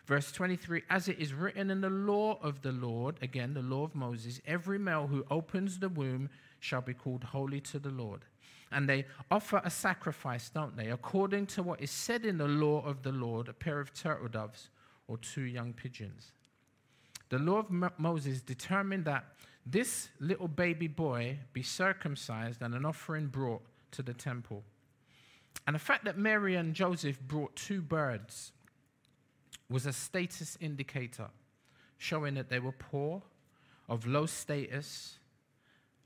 Verse 0.07 0.33
23 0.33 0.83
As 0.91 1.09
it 1.09 1.19
is 1.19 1.33
written 1.33 1.71
in 1.71 1.81
the 1.81 1.91
law 1.91 2.39
of 2.43 2.63
the 2.63 2.73
Lord, 2.73 3.17
again, 3.23 3.55
the 3.55 3.63
law 3.63 3.85
of 3.85 3.95
Moses, 3.95 4.41
every 4.47 4.79
male 4.79 5.07
who 5.07 5.25
opens 5.31 5.79
the 5.79 5.89
womb 5.89 6.31
shall 6.61 6.83
be 6.83 6.95
called 6.95 7.25
holy 7.25 7.61
to 7.61 7.79
the 7.79 7.91
Lord. 7.91 8.25
And 8.73 8.89
they 8.89 9.05
offer 9.31 9.61
a 9.65 9.71
sacrifice, 9.71 10.49
don't 10.49 10.77
they? 10.77 10.91
According 10.91 11.47
to 11.49 11.63
what 11.63 11.81
is 11.81 11.91
said 11.91 12.25
in 12.25 12.39
the 12.39 12.49
law 12.49 12.85
of 12.85 13.03
the 13.03 13.13
Lord, 13.13 13.49
a 13.49 13.53
pair 13.53 13.81
of 13.81 13.95
turtle 13.95 14.29
doves 14.29 14.71
or 15.07 15.19
two 15.19 15.43
young 15.43 15.73
pigeons. 15.73 16.33
The 17.29 17.39
law 17.39 17.59
of 17.59 17.71
Mo- 17.71 17.93
Moses 17.99 18.41
determined 18.41 19.05
that 19.05 19.25
this 19.67 20.09
little 20.21 20.49
baby 20.49 20.89
boy 20.89 21.39
be 21.53 21.63
circumcised 21.63 22.61
and 22.63 22.75
an 22.75 22.85
offering 22.85 23.27
brought 23.27 23.63
to 23.93 24.03
the 24.03 24.13
temple. 24.13 24.63
And 25.67 25.75
the 25.75 25.81
fact 25.81 26.05
that 26.05 26.19
Mary 26.19 26.57
and 26.57 26.75
Joseph 26.75 27.21
brought 27.21 27.57
two 27.57 27.81
birds 27.81 28.53
was 29.71 29.87
a 29.87 29.93
status 29.93 30.59
indicator, 30.61 31.29
showing 31.97 32.35
that 32.35 32.51
they 32.51 32.59
were 32.59 32.73
poor, 32.73 33.23
of 33.89 34.07
low 34.07 34.27
status, 34.27 35.19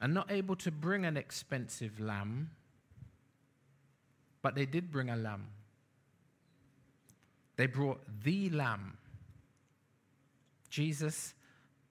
and 0.01 0.15
not 0.15 0.31
able 0.31 0.55
to 0.57 0.71
bring 0.71 1.05
an 1.05 1.17
expensive 1.17 1.99
lamb, 1.99 2.51
but 4.43 4.55
they 4.55 4.67
did 4.67 4.91
bring 4.91 5.11
a 5.11 5.17
lamb. 5.17 5.49
They 7.57 7.67
brought 7.67 8.01
the 8.23 8.51
lamb. 8.51 8.97
Jesus 10.71 11.35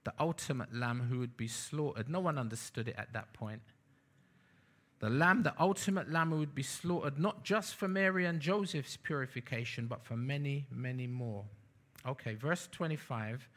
the 0.07 0.13
ultimate 0.21 0.73
lamb 0.73 1.07
who 1.09 1.19
would 1.19 1.35
be 1.35 1.49
slaughtered. 1.49 2.07
No 2.07 2.21
one 2.21 2.37
understood 2.37 2.87
it 2.87 2.95
at 2.97 3.11
that 3.11 3.33
point. 3.33 3.61
The 4.99 5.09
lamb, 5.09 5.43
the 5.43 5.53
ultimate 5.59 6.09
lamb 6.09 6.29
who 6.29 6.37
would 6.37 6.55
be 6.55 6.63
slaughtered, 6.63 7.19
not 7.19 7.43
just 7.43 7.75
for 7.75 7.89
Mary 7.89 8.25
and 8.25 8.39
Joseph's 8.39 8.95
purification, 8.95 9.85
but 9.85 10.05
for 10.05 10.15
many, 10.15 10.65
many 10.71 11.07
more. 11.07 11.43
Okay, 12.07 12.35
verse 12.35 12.69
25. 12.71 13.49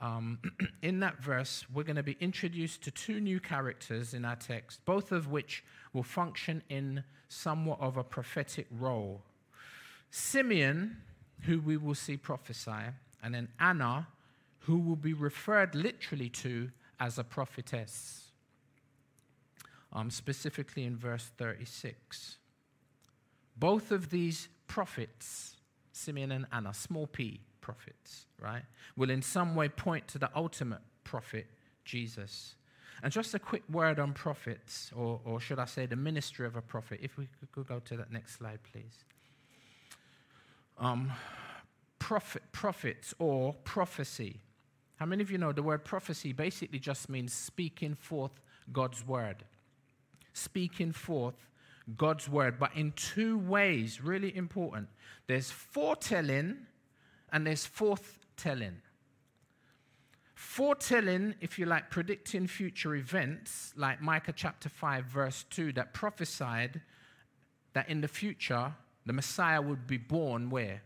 Um, 0.00 0.38
in 0.82 1.00
that 1.00 1.20
verse, 1.20 1.66
we're 1.74 1.82
going 1.82 1.96
to 1.96 2.04
be 2.04 2.16
introduced 2.20 2.82
to 2.82 2.92
two 2.92 3.18
new 3.18 3.40
characters 3.40 4.14
in 4.14 4.24
our 4.24 4.36
text, 4.36 4.84
both 4.84 5.10
of 5.10 5.26
which 5.26 5.64
will 5.92 6.04
function 6.04 6.62
in 6.68 7.02
somewhat 7.26 7.80
of 7.80 7.96
a 7.96 8.04
prophetic 8.04 8.68
role. 8.70 9.22
Simeon, 10.12 10.98
who 11.40 11.58
we 11.58 11.76
will 11.76 11.96
see 11.96 12.16
prophesy, 12.16 12.94
and 13.24 13.34
then 13.34 13.48
Anna, 13.58 14.06
who 14.66 14.78
will 14.78 14.96
be 14.96 15.12
referred 15.12 15.76
literally 15.76 16.28
to 16.28 16.68
as 16.98 17.18
a 17.18 17.24
prophetess, 17.24 18.32
um, 19.92 20.10
specifically 20.10 20.84
in 20.84 20.96
verse 20.96 21.30
36. 21.38 22.38
Both 23.56 23.92
of 23.92 24.10
these 24.10 24.48
prophets, 24.66 25.56
Simeon 25.92 26.32
and 26.32 26.46
Anna, 26.52 26.74
small 26.74 27.06
p 27.06 27.42
prophets, 27.60 28.26
right, 28.40 28.62
will 28.96 29.10
in 29.10 29.22
some 29.22 29.54
way 29.54 29.68
point 29.68 30.08
to 30.08 30.18
the 30.18 30.30
ultimate 30.34 30.82
prophet, 31.04 31.46
Jesus. 31.84 32.56
And 33.04 33.12
just 33.12 33.34
a 33.34 33.38
quick 33.38 33.62
word 33.70 34.00
on 34.00 34.14
prophets, 34.14 34.90
or, 34.96 35.20
or 35.24 35.38
should 35.38 35.60
I 35.60 35.66
say 35.66 35.86
the 35.86 35.96
ministry 35.96 36.44
of 36.44 36.56
a 36.56 36.62
prophet. 36.62 36.98
If 37.02 37.16
we 37.16 37.28
could 37.52 37.68
go 37.68 37.78
to 37.78 37.96
that 37.98 38.10
next 38.10 38.38
slide, 38.38 38.58
please. 38.72 39.04
Um, 40.76 41.12
prophet, 42.00 42.42
prophets 42.50 43.14
or 43.20 43.54
prophecy 43.64 44.40
how 44.96 45.06
many 45.06 45.22
of 45.22 45.30
you 45.30 45.38
know 45.38 45.52
the 45.52 45.62
word 45.62 45.84
prophecy 45.84 46.32
basically 46.32 46.78
just 46.78 47.08
means 47.08 47.32
speaking 47.32 47.94
forth 47.94 48.40
God's 48.72 49.06
word? 49.06 49.44
Speaking 50.32 50.92
forth 50.92 51.48
God's 51.96 52.28
word, 52.28 52.58
but 52.58 52.74
in 52.74 52.92
two 52.92 53.38
ways, 53.38 54.02
really 54.02 54.34
important. 54.34 54.88
There's 55.26 55.50
foretelling 55.50 56.66
and 57.32 57.46
there's 57.46 57.66
forthtelling. 57.66 58.76
Foretelling, 60.34 61.34
if 61.40 61.58
you 61.58 61.66
like, 61.66 61.90
predicting 61.90 62.46
future 62.46 62.94
events, 62.94 63.72
like 63.76 64.02
Micah 64.02 64.34
chapter 64.34 64.68
5, 64.68 65.04
verse 65.04 65.44
2, 65.50 65.72
that 65.74 65.94
prophesied 65.94 66.80
that 67.74 67.88
in 67.88 68.00
the 68.00 68.08
future 68.08 68.74
the 69.04 69.12
Messiah 69.12 69.62
would 69.62 69.86
be 69.86 69.96
born 69.96 70.50
where? 70.50 70.82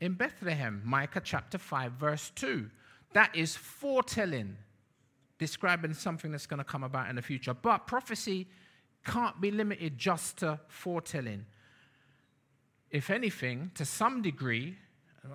In 0.00 0.14
Bethlehem, 0.14 0.82
Micah 0.84 1.22
chapter 1.22 1.58
5, 1.58 1.92
verse 1.92 2.30
2. 2.34 2.70
That 3.12 3.34
is 3.34 3.54
foretelling, 3.56 4.56
describing 5.38 5.94
something 5.94 6.32
that's 6.32 6.46
going 6.46 6.58
to 6.58 6.64
come 6.64 6.82
about 6.82 7.08
in 7.08 7.16
the 7.16 7.22
future. 7.22 7.54
But 7.54 7.86
prophecy 7.86 8.48
can't 9.04 9.40
be 9.40 9.50
limited 9.50 9.98
just 9.98 10.38
to 10.38 10.58
foretelling. 10.68 11.46
If 12.90 13.10
anything, 13.10 13.70
to 13.74 13.84
some 13.84 14.22
degree, 14.22 14.76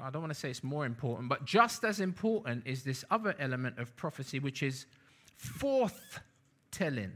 I 0.01 0.10
don't 0.10 0.22
want 0.22 0.34
to 0.34 0.39
say 0.39 0.50
it's 0.50 0.63
more 0.63 0.86
important, 0.86 1.30
but 1.30 1.46
just 1.46 1.84
as 1.84 2.00
important 2.00 2.66
is 2.66 2.84
this 2.84 3.04
other 3.10 3.36
element 3.39 3.80
of 3.80 3.96
prophecy, 3.96 4.39
which 4.39 4.63
is 4.63 4.86
forthtelling. 5.42 7.12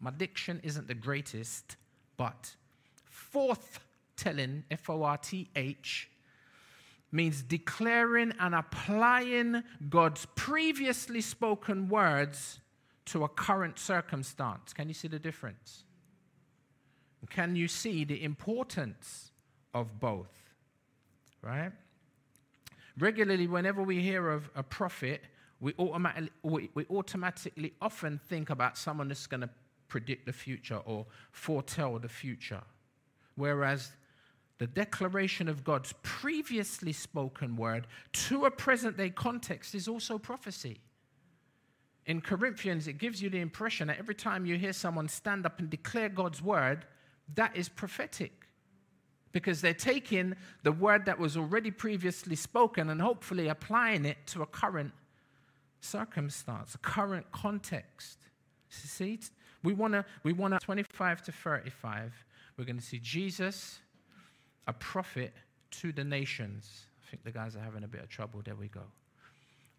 My 0.00 0.10
diction 0.10 0.60
isn't 0.62 0.88
the 0.88 0.94
greatest, 0.94 1.76
but 2.16 2.54
forthtelling, 3.34 4.62
F 4.70 4.88
O 4.90 5.02
R 5.02 5.18
T 5.18 5.48
H, 5.54 6.10
means 7.12 7.42
declaring 7.42 8.32
and 8.40 8.54
applying 8.54 9.62
God's 9.88 10.26
previously 10.34 11.20
spoken 11.20 11.88
words 11.88 12.60
to 13.06 13.24
a 13.24 13.28
current 13.28 13.78
circumstance. 13.78 14.72
Can 14.72 14.88
you 14.88 14.94
see 14.94 15.08
the 15.08 15.18
difference? 15.18 15.84
Can 17.30 17.56
you 17.56 17.68
see 17.68 18.04
the 18.04 18.22
importance 18.22 19.30
of 19.74 19.98
both? 20.00 20.32
Right? 21.42 21.72
Regularly, 22.98 23.46
whenever 23.46 23.82
we 23.82 24.00
hear 24.00 24.30
of 24.30 24.50
a 24.54 24.62
prophet, 24.62 25.22
we 25.60 25.74
automatically, 25.78 26.30
we, 26.42 26.70
we 26.74 26.86
automatically 26.90 27.72
often 27.80 28.20
think 28.28 28.50
about 28.50 28.76
someone 28.76 29.08
that's 29.08 29.26
going 29.26 29.42
to 29.42 29.50
predict 29.88 30.26
the 30.26 30.32
future 30.32 30.80
or 30.84 31.06
foretell 31.30 31.98
the 31.98 32.08
future. 32.08 32.62
Whereas 33.36 33.92
the 34.58 34.66
declaration 34.66 35.48
of 35.48 35.64
God's 35.64 35.92
previously 36.02 36.92
spoken 36.92 37.56
word 37.56 37.86
to 38.12 38.46
a 38.46 38.50
present 38.50 38.96
day 38.96 39.10
context 39.10 39.74
is 39.74 39.86
also 39.86 40.18
prophecy. 40.18 40.80
In 42.06 42.20
Corinthians, 42.20 42.86
it 42.86 42.94
gives 42.94 43.20
you 43.20 43.28
the 43.28 43.40
impression 43.40 43.88
that 43.88 43.98
every 43.98 44.14
time 44.14 44.46
you 44.46 44.56
hear 44.56 44.72
someone 44.72 45.08
stand 45.08 45.44
up 45.44 45.58
and 45.58 45.68
declare 45.68 46.08
God's 46.08 46.40
word, 46.40 46.86
that 47.34 47.56
is 47.56 47.68
prophetic. 47.68 48.32
Because 49.32 49.60
they're 49.60 49.74
taking 49.74 50.34
the 50.62 50.72
word 50.72 51.04
that 51.06 51.18
was 51.18 51.36
already 51.36 51.70
previously 51.70 52.36
spoken 52.36 52.88
and 52.88 53.02
hopefully 53.02 53.48
applying 53.48 54.06
it 54.06 54.16
to 54.28 54.42
a 54.42 54.46
current 54.46 54.92
circumstance, 55.80 56.74
a 56.74 56.78
current 56.78 57.30
context. 57.32 58.18
See, 58.68 59.18
we 59.62 59.74
want 59.74 59.92
to, 59.92 60.04
we 60.22 60.32
want 60.32 60.54
to 60.54 60.64
25 60.64 61.22
to 61.22 61.32
35. 61.32 62.24
We're 62.56 62.64
going 62.64 62.78
to 62.78 62.82
see 62.84 62.98
Jesus 62.98 63.80
a 64.66 64.72
prophet 64.72 65.32
to 65.70 65.92
the 65.92 66.04
nations. 66.04 66.86
I 67.02 67.10
think 67.10 67.24
the 67.24 67.30
guys 67.30 67.56
are 67.56 67.60
having 67.60 67.84
a 67.84 67.88
bit 67.88 68.02
of 68.02 68.08
trouble. 68.08 68.40
There 68.44 68.56
we 68.56 68.68
go. 68.68 68.82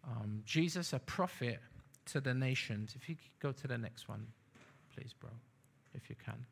Um, 0.04 0.42
Jesus, 0.44 0.92
a 0.92 0.98
prophet 0.98 1.60
to 2.06 2.20
the 2.20 2.32
nations. 2.32 2.94
If 2.96 3.08
you 3.08 3.16
go 3.40 3.52
to 3.52 3.66
the 3.66 3.76
next 3.76 4.08
one, 4.08 4.26
please, 4.94 5.14
bro, 5.18 5.30
if 5.94 6.08
you 6.08 6.16
can. 6.24 6.46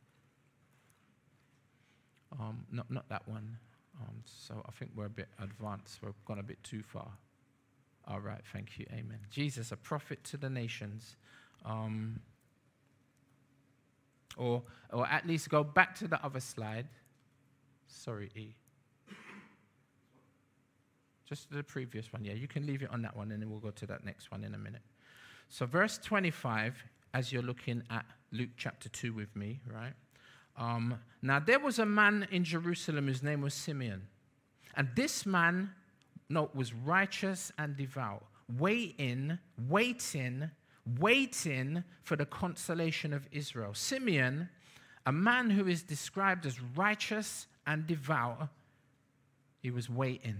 Um, 2.38 2.66
not, 2.70 2.90
not 2.90 3.08
that 3.08 3.26
one. 3.26 3.56
Um, 4.00 4.16
so 4.24 4.62
I 4.66 4.72
think 4.72 4.90
we're 4.94 5.06
a 5.06 5.10
bit 5.10 5.28
advanced. 5.40 6.00
We've 6.02 6.12
gone 6.26 6.38
a 6.38 6.42
bit 6.42 6.62
too 6.62 6.82
far. 6.82 7.08
All 8.06 8.20
right, 8.20 8.42
thank 8.52 8.78
you. 8.78 8.86
Amen. 8.92 9.18
Jesus, 9.30 9.72
a 9.72 9.76
prophet 9.76 10.22
to 10.24 10.36
the 10.36 10.50
nations. 10.50 11.16
Um, 11.64 12.20
or, 14.36 14.62
or 14.92 15.06
at 15.06 15.26
least 15.26 15.48
go 15.48 15.64
back 15.64 15.94
to 15.96 16.08
the 16.08 16.22
other 16.24 16.40
slide. 16.40 16.86
Sorry, 17.86 18.30
E. 18.34 18.54
Just 21.28 21.50
the 21.50 21.62
previous 21.62 22.12
one. 22.12 22.24
Yeah, 22.24 22.34
you 22.34 22.46
can 22.46 22.66
leave 22.66 22.82
it 22.82 22.90
on 22.90 23.02
that 23.02 23.16
one 23.16 23.32
and 23.32 23.42
then 23.42 23.50
we'll 23.50 23.60
go 23.60 23.70
to 23.70 23.86
that 23.86 24.04
next 24.04 24.30
one 24.30 24.44
in 24.44 24.54
a 24.54 24.58
minute. 24.58 24.82
So, 25.48 25.66
verse 25.66 25.98
25, 25.98 26.84
as 27.14 27.32
you're 27.32 27.42
looking 27.42 27.82
at 27.90 28.04
Luke 28.32 28.50
chapter 28.56 28.88
2 28.88 29.12
with 29.12 29.34
me, 29.34 29.60
right? 29.72 29.92
Um, 30.56 30.98
now, 31.22 31.38
there 31.38 31.58
was 31.58 31.78
a 31.78 31.86
man 31.86 32.26
in 32.30 32.44
Jerusalem 32.44 33.06
whose 33.06 33.22
name 33.22 33.42
was 33.42 33.54
Simeon. 33.54 34.06
And 34.76 34.88
this 34.94 35.26
man, 35.26 35.70
no, 36.28 36.50
was 36.54 36.72
righteous 36.72 37.52
and 37.58 37.76
devout, 37.76 38.24
waiting, 38.58 39.38
waiting, 39.68 40.50
waiting 40.98 41.82
for 42.02 42.16
the 42.16 42.26
consolation 42.26 43.12
of 43.12 43.26
Israel. 43.32 43.74
Simeon, 43.74 44.48
a 45.06 45.12
man 45.12 45.50
who 45.50 45.66
is 45.66 45.82
described 45.82 46.46
as 46.46 46.60
righteous 46.60 47.46
and 47.66 47.86
devour, 47.86 48.48
he 49.60 49.70
was 49.70 49.90
waiting 49.90 50.36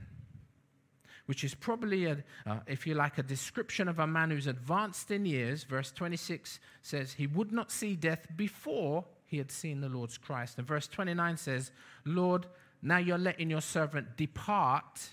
which 1.27 1.43
is 1.43 1.55
probably, 1.55 2.07
a, 2.07 2.25
uh, 2.47 2.61
if 2.67 2.87
you 2.87 2.95
like, 2.95 3.19
a 3.19 3.23
description 3.23 3.89
of 3.89 3.99
a 3.99 4.07
man 4.07 4.31
who's 4.31 4.47
advanced 4.47 5.11
in 5.11 5.27
years. 5.27 5.65
Verse 5.65 5.93
26 5.93 6.61
says, 6.83 7.13
He 7.15 7.27
would 7.27 7.53
not 7.53 7.71
see 7.71 7.97
death 7.97 8.27
before 8.37 9.05
he 9.27 9.39
had 9.39 9.51
seen 9.51 9.81
the 9.81 9.89
Lord's 9.89 10.19
Christ. 10.19 10.59
And 10.59 10.67
verse 10.67 10.87
29 10.87 11.37
says, 11.37 11.73
Lord, 12.05 12.47
now 12.81 12.99
you're 12.99 13.19
letting 13.19 13.51
your 13.51 13.61
servant 13.61 14.17
depart, 14.17 15.11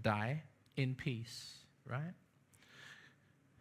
die 0.00 0.42
in 0.76 0.94
peace, 0.94 1.54
right? 1.88 2.12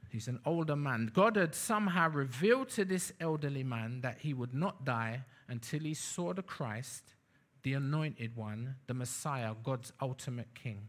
He's 0.09 0.27
an 0.27 0.39
older 0.45 0.75
man. 0.75 1.09
God 1.13 1.37
had 1.37 1.55
somehow 1.55 2.09
revealed 2.09 2.69
to 2.69 2.85
this 2.85 3.13
elderly 3.19 3.63
man 3.63 4.01
that 4.01 4.19
he 4.19 4.33
would 4.33 4.53
not 4.53 4.85
die 4.85 5.23
until 5.47 5.79
he 5.79 5.93
saw 5.93 6.33
the 6.33 6.43
Christ, 6.43 7.15
the 7.63 7.73
anointed 7.73 8.35
one, 8.35 8.75
the 8.87 8.93
Messiah, 8.93 9.53
God's 9.63 9.91
ultimate 10.01 10.53
king. 10.53 10.87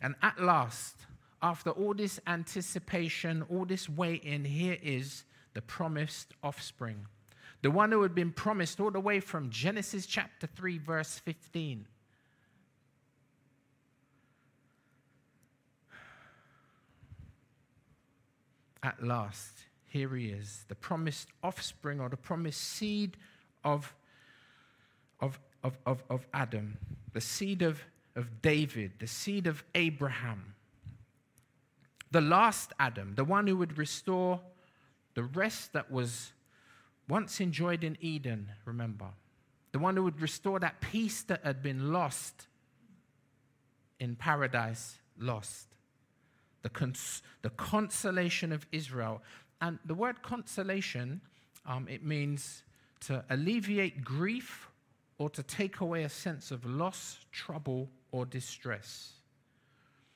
And 0.00 0.14
at 0.22 0.40
last, 0.40 0.96
after 1.42 1.70
all 1.70 1.94
this 1.94 2.20
anticipation, 2.26 3.44
all 3.48 3.64
this 3.64 3.88
waiting, 3.88 4.44
here 4.44 4.78
is 4.82 5.24
the 5.54 5.62
promised 5.62 6.34
offspring. 6.42 7.06
The 7.62 7.70
one 7.70 7.90
who 7.90 8.02
had 8.02 8.14
been 8.14 8.32
promised 8.32 8.78
all 8.78 8.90
the 8.90 9.00
way 9.00 9.20
from 9.20 9.50
Genesis 9.50 10.06
chapter 10.06 10.46
3, 10.46 10.78
verse 10.78 11.18
15. 11.18 11.86
At 18.82 19.02
last, 19.02 19.64
here 19.88 20.14
he 20.14 20.28
is, 20.28 20.64
the 20.68 20.76
promised 20.76 21.28
offspring 21.42 22.00
or 22.00 22.08
the 22.08 22.16
promised 22.16 22.60
seed 22.60 23.16
of, 23.64 23.92
of, 25.20 25.38
of, 25.62 25.78
of, 25.86 26.02
of 26.10 26.26
Adam, 26.32 26.78
the 27.12 27.20
seed 27.20 27.62
of 27.62 27.82
of 28.18 28.42
David, 28.42 28.92
the 28.98 29.06
seed 29.06 29.46
of 29.46 29.62
Abraham, 29.76 30.56
the 32.10 32.20
last 32.20 32.72
Adam, 32.80 33.14
the 33.14 33.24
one 33.24 33.46
who 33.46 33.56
would 33.56 33.78
restore 33.78 34.40
the 35.14 35.22
rest 35.22 35.72
that 35.74 35.90
was 35.90 36.32
once 37.08 37.40
enjoyed 37.40 37.84
in 37.84 37.96
Eden, 38.00 38.48
remember. 38.64 39.06
The 39.70 39.78
one 39.78 39.96
who 39.96 40.02
would 40.02 40.20
restore 40.20 40.58
that 40.58 40.80
peace 40.80 41.22
that 41.22 41.44
had 41.44 41.62
been 41.62 41.92
lost 41.92 42.48
in 44.00 44.16
paradise, 44.16 44.98
lost. 45.16 45.68
The, 46.62 46.70
cons- 46.70 47.22
the 47.42 47.50
consolation 47.50 48.50
of 48.50 48.66
Israel. 48.72 49.22
And 49.60 49.78
the 49.84 49.94
word 49.94 50.22
consolation, 50.22 51.20
um, 51.64 51.86
it 51.88 52.04
means 52.04 52.64
to 53.02 53.24
alleviate 53.30 54.02
grief 54.02 54.67
or 55.18 55.28
to 55.30 55.42
take 55.42 55.80
away 55.80 56.04
a 56.04 56.08
sense 56.08 56.50
of 56.50 56.64
loss, 56.64 57.18
trouble, 57.32 57.90
or 58.12 58.24
distress. 58.24 59.12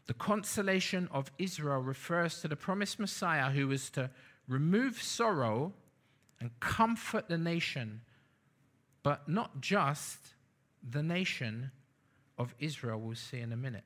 The 0.07 0.15
consolation 0.15 1.09
of 1.13 1.31
Israel 1.39 1.81
refers 1.81 2.41
to 2.41 2.49
the 2.49 2.57
promised 2.57 2.99
Messiah 2.99 3.51
who 3.51 3.71
is 3.71 3.91
to 3.91 4.11
remove 4.49 5.03
sorrow 5.03 5.73
and 6.41 6.51
comfort 6.61 7.29
the 7.29 7.39
nation, 7.39 8.01
but 9.03 9.29
not 9.29 9.61
just 9.61 10.19
the 10.89 11.03
nation 11.03 11.71
of 12.39 12.55
Israel, 12.59 13.01
we'll 13.01 13.15
see 13.15 13.39
in 13.39 13.53
a 13.53 13.57
minute. 13.57 13.85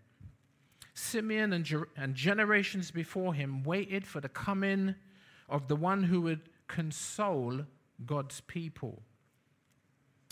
Simeon 0.94 1.52
and, 1.52 1.70
and 1.96 2.14
generations 2.14 2.90
before 2.90 3.34
him 3.34 3.62
waited 3.62 4.06
for 4.06 4.20
the 4.20 4.30
coming 4.30 4.94
of 5.48 5.68
the 5.68 5.76
one 5.76 6.02
who 6.02 6.22
would 6.22 6.48
console 6.68 7.60
God's 8.04 8.40
people. 8.42 9.02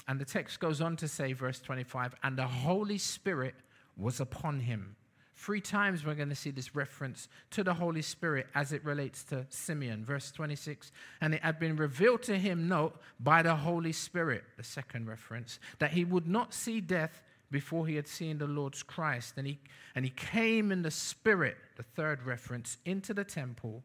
And 0.06 0.20
the 0.20 0.24
text 0.24 0.60
goes 0.60 0.80
on 0.80 0.96
to 0.96 1.08
say, 1.08 1.32
verse 1.32 1.60
25, 1.60 2.14
and 2.22 2.36
the 2.36 2.46
Holy 2.46 2.98
Spirit 2.98 3.54
was 3.96 4.20
upon 4.20 4.60
him. 4.60 4.96
Three 5.36 5.60
times 5.60 6.04
we're 6.04 6.14
going 6.14 6.28
to 6.28 6.34
see 6.34 6.50
this 6.50 6.76
reference 6.76 7.28
to 7.50 7.64
the 7.64 7.74
Holy 7.74 8.02
Spirit 8.02 8.46
as 8.54 8.72
it 8.72 8.84
relates 8.84 9.24
to 9.24 9.46
Simeon. 9.48 10.04
Verse 10.04 10.30
26, 10.30 10.92
and 11.20 11.34
it 11.34 11.42
had 11.42 11.58
been 11.58 11.76
revealed 11.76 12.22
to 12.24 12.38
him, 12.38 12.68
note, 12.68 13.00
by 13.18 13.42
the 13.42 13.56
Holy 13.56 13.92
Spirit, 13.92 14.44
the 14.56 14.62
second 14.62 15.08
reference, 15.08 15.58
that 15.80 15.92
he 15.92 16.04
would 16.04 16.28
not 16.28 16.54
see 16.54 16.80
death 16.80 17.22
before 17.50 17.86
he 17.86 17.96
had 17.96 18.06
seen 18.08 18.38
the 18.38 18.46
Lord's 18.46 18.82
Christ. 18.82 19.34
And 19.36 19.46
he, 19.46 19.58
and 19.94 20.04
he 20.04 20.10
came 20.10 20.70
in 20.70 20.82
the 20.82 20.90
Spirit, 20.90 21.56
the 21.76 21.82
third 21.82 22.22
reference, 22.22 22.78
into 22.84 23.12
the 23.12 23.24
temple. 23.24 23.82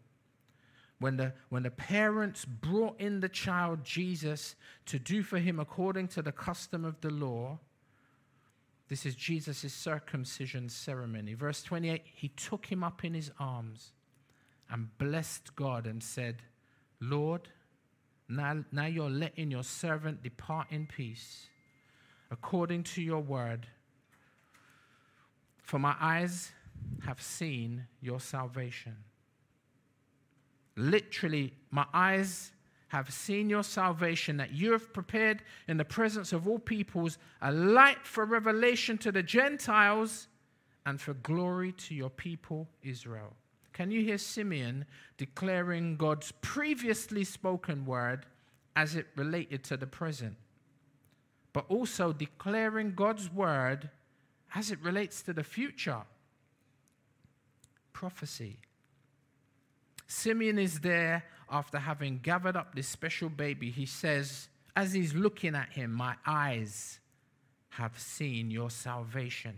When 1.00 1.16
the, 1.16 1.34
when 1.48 1.64
the 1.64 1.72
parents 1.72 2.44
brought 2.44 3.00
in 3.00 3.22
the 3.22 3.30
child 3.30 3.84
Jesus 3.84 4.56
to 4.88 5.00
do 5.00 5.24
for 5.24 5.40
him 5.40 5.60
according 5.60 6.10
to 6.10 6.22
the 6.22 6.34
custom 6.34 6.84
of 6.84 7.00
the 7.00 7.10
law, 7.10 7.60
this 8.90 9.06
is 9.06 9.16
Jesus' 9.16 9.72
circumcision 9.72 10.68
ceremony. 10.68 11.36
Verse 11.36 11.64
28 11.64 12.02
He 12.04 12.30
took 12.30 12.66
him 12.66 12.84
up 12.84 13.06
in 13.06 13.14
his 13.14 13.32
arms 13.40 13.94
and 14.70 14.90
blessed 14.98 15.56
God 15.56 15.88
and 15.88 16.04
said, 16.04 16.42
Lord, 17.00 17.48
now, 18.28 18.64
now 18.72 18.86
you're 18.86 19.10
letting 19.10 19.52
your 19.52 19.64
servant 19.64 20.22
depart 20.22 20.68
in 20.70 20.86
peace 20.86 21.48
according 22.30 22.84
to 22.84 23.02
your 23.02 23.22
word. 23.22 23.68
For 25.64 25.80
my 25.80 25.96
eyes 26.00 26.52
have 27.06 27.22
seen 27.22 27.86
your 28.02 28.20
salvation. 28.20 28.96
Literally, 30.80 31.54
my 31.72 31.86
eyes 31.94 32.54
have 32.88 33.12
seen 33.12 33.50
your 33.50 33.64
salvation, 33.64 34.38
that 34.38 34.54
you 34.54 34.72
have 34.72 34.94
prepared 34.94 35.44
in 35.68 35.76
the 35.76 35.84
presence 35.84 36.32
of 36.32 36.48
all 36.48 36.58
peoples 36.58 37.18
a 37.42 37.52
light 37.52 38.08
for 38.08 38.24
revelation 38.24 38.98
to 39.00 39.12
the 39.12 39.22
Gentiles 39.22 40.30
and 40.86 41.00
for 41.02 41.14
glory 41.16 41.74
to 41.74 41.94
your 41.94 42.10
people 42.10 42.70
Israel. 42.82 43.36
Can 43.74 43.92
you 43.92 44.02
hear 44.02 44.18
Simeon 44.18 44.86
declaring 45.18 45.98
God's 45.98 46.32
previously 46.40 47.26
spoken 47.26 47.86
word 47.86 48.26
as 48.78 48.96
it 48.96 49.08
related 49.18 49.66
to 49.66 49.76
the 49.76 49.86
present? 49.86 50.38
But 51.52 51.66
also 51.68 52.14
declaring 52.14 52.94
God's 52.96 53.30
word 53.30 53.90
as 54.56 54.72
it 54.72 54.82
relates 54.82 55.22
to 55.24 55.34
the 55.34 55.44
future. 55.44 56.04
Prophecy. 57.92 58.60
Simeon 60.10 60.58
is 60.58 60.80
there 60.80 61.24
after 61.52 61.78
having 61.78 62.18
gathered 62.18 62.58
up 62.58 62.74
this 62.74 62.88
special 62.88 63.30
baby, 63.30 63.70
he 63.70 63.86
says, 63.86 64.50
as 64.76 64.92
he's 64.92 65.14
looking 65.14 65.54
at 65.56 65.70
him, 65.70 65.92
My 65.92 66.16
eyes 66.26 67.00
have 67.70 67.98
seen 67.98 68.50
your 68.50 68.72
salvation. 68.72 69.56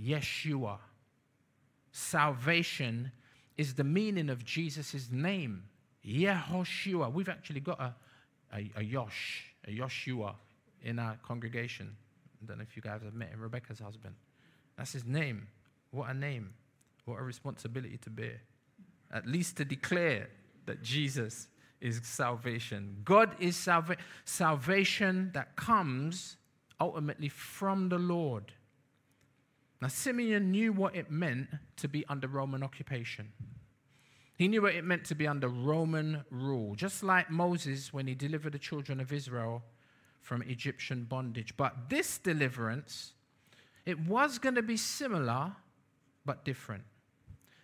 Yeshua. 0.00 0.78
Salvation 1.92 3.12
is 3.56 3.74
the 3.74 3.84
meaning 3.84 4.28
of 4.30 4.44
Jesus' 4.44 5.08
name. 5.12 5.62
Yehoshua. 6.04 7.12
We've 7.12 7.28
actually 7.28 7.60
got 7.60 7.80
a, 7.80 7.94
a, 8.52 8.70
a 8.78 8.82
Yosh, 8.82 9.44
a 9.68 9.70
Yoshua 9.70 10.34
in 10.82 10.98
our 10.98 11.16
congregation. 11.22 11.96
I 12.42 12.46
don't 12.46 12.58
know 12.58 12.64
if 12.68 12.74
you 12.74 12.82
guys 12.82 13.02
have 13.04 13.14
met 13.14 13.30
Rebecca's 13.38 13.78
husband. 13.78 14.16
That's 14.76 14.92
his 14.92 15.04
name. 15.04 15.46
What 15.92 16.10
a 16.10 16.14
name. 16.14 16.54
What 17.04 17.20
a 17.20 17.22
responsibility 17.22 17.98
to 17.98 18.10
bear. 18.10 18.40
At 19.14 19.26
least 19.26 19.56
to 19.56 19.64
declare 19.64 20.28
that 20.66 20.82
Jesus 20.82 21.48
is 21.80 22.00
salvation. 22.02 22.96
God 23.04 23.36
is 23.38 23.56
salva- 23.56 23.96
salvation 24.24 25.30
that 25.32 25.56
comes 25.56 26.36
ultimately 26.80 27.28
from 27.28 27.88
the 27.88 27.98
Lord. 27.98 28.52
Now, 29.80 29.88
Simeon 29.88 30.50
knew 30.50 30.72
what 30.72 30.96
it 30.96 31.10
meant 31.10 31.48
to 31.76 31.88
be 31.88 32.04
under 32.08 32.26
Roman 32.26 32.62
occupation. 32.62 33.32
He 34.36 34.48
knew 34.48 34.62
what 34.62 34.74
it 34.74 34.84
meant 34.84 35.04
to 35.06 35.14
be 35.14 35.28
under 35.28 35.48
Roman 35.48 36.24
rule. 36.30 36.74
Just 36.74 37.04
like 37.04 37.30
Moses, 37.30 37.92
when 37.92 38.06
he 38.06 38.14
delivered 38.14 38.52
the 38.52 38.58
children 38.58 38.98
of 38.98 39.12
Israel 39.12 39.62
from 40.22 40.42
Egyptian 40.42 41.04
bondage. 41.04 41.56
But 41.56 41.90
this 41.90 42.18
deliverance, 42.18 43.12
it 43.84 44.00
was 44.00 44.38
going 44.38 44.54
to 44.54 44.62
be 44.62 44.76
similar 44.76 45.52
but 46.24 46.44
different. 46.44 46.84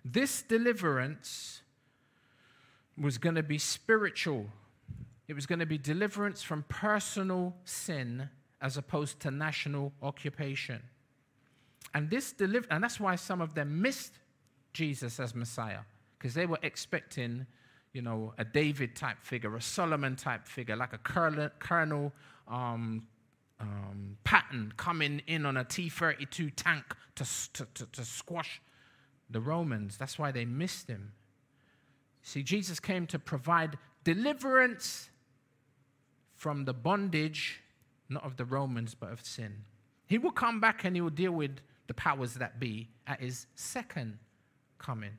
This 0.04 0.42
deliverance 0.42 1.62
was 2.98 3.18
going 3.18 3.34
to 3.34 3.42
be 3.42 3.58
spiritual. 3.58 4.46
It 5.28 5.34
was 5.34 5.46
going 5.46 5.58
to 5.58 5.66
be 5.66 5.78
deliverance 5.78 6.42
from 6.42 6.64
personal 6.68 7.54
sin 7.64 8.28
as 8.60 8.76
opposed 8.76 9.20
to 9.20 9.30
national 9.30 9.92
occupation. 10.02 10.82
And 11.94 12.10
this 12.10 12.32
deliver 12.32 12.66
and 12.70 12.82
that's 12.84 13.00
why 13.00 13.16
some 13.16 13.40
of 13.40 13.54
them 13.54 13.80
missed 13.80 14.12
Jesus 14.72 15.18
as 15.18 15.34
Messiah 15.34 15.80
because 16.18 16.34
they 16.34 16.46
were 16.46 16.58
expecting, 16.62 17.46
you 17.92 18.02
know, 18.02 18.34
a 18.38 18.44
David 18.44 18.94
type 18.94 19.16
figure, 19.22 19.56
a 19.56 19.62
Solomon 19.62 20.14
type 20.14 20.46
figure, 20.46 20.76
like 20.76 20.92
a 20.92 20.98
Colonel 20.98 22.12
um, 22.46 23.06
um, 23.58 24.16
Patton 24.24 24.72
coming 24.76 25.22
in 25.26 25.46
on 25.46 25.56
a 25.56 25.64
T 25.64 25.88
32 25.88 26.50
tank 26.50 26.84
to, 27.16 27.24
to, 27.54 27.66
to, 27.74 27.86
to 27.86 28.04
squash 28.04 28.60
the 29.30 29.40
Romans. 29.40 29.96
That's 29.96 30.18
why 30.18 30.32
they 30.32 30.44
missed 30.44 30.88
him. 30.88 31.12
See, 32.22 32.42
Jesus 32.42 32.80
came 32.80 33.06
to 33.08 33.18
provide 33.18 33.78
deliverance 34.04 35.10
from 36.34 36.64
the 36.64 36.74
bondage, 36.74 37.62
not 38.08 38.24
of 38.24 38.36
the 38.36 38.44
Romans, 38.44 38.94
but 38.94 39.12
of 39.12 39.24
sin. 39.24 39.64
He 40.06 40.18
will 40.18 40.32
come 40.32 40.60
back 40.60 40.84
and 40.84 40.96
he 40.96 41.00
will 41.00 41.10
deal 41.10 41.32
with 41.32 41.58
the 41.86 41.94
powers 41.94 42.34
that 42.34 42.60
be 42.60 42.88
at 43.06 43.20
his 43.20 43.46
second 43.54 44.18
coming. 44.78 45.18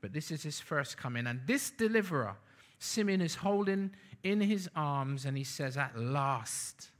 But 0.00 0.12
this 0.12 0.30
is 0.30 0.42
his 0.42 0.60
first 0.60 0.96
coming. 0.96 1.26
And 1.26 1.40
this 1.46 1.70
deliverer, 1.70 2.36
Simeon 2.78 3.20
is 3.20 3.36
holding 3.36 3.92
in 4.22 4.40
his 4.40 4.68
arms 4.74 5.24
and 5.24 5.36
he 5.36 5.44
says, 5.44 5.76
At 5.76 5.98
last. 5.98 6.91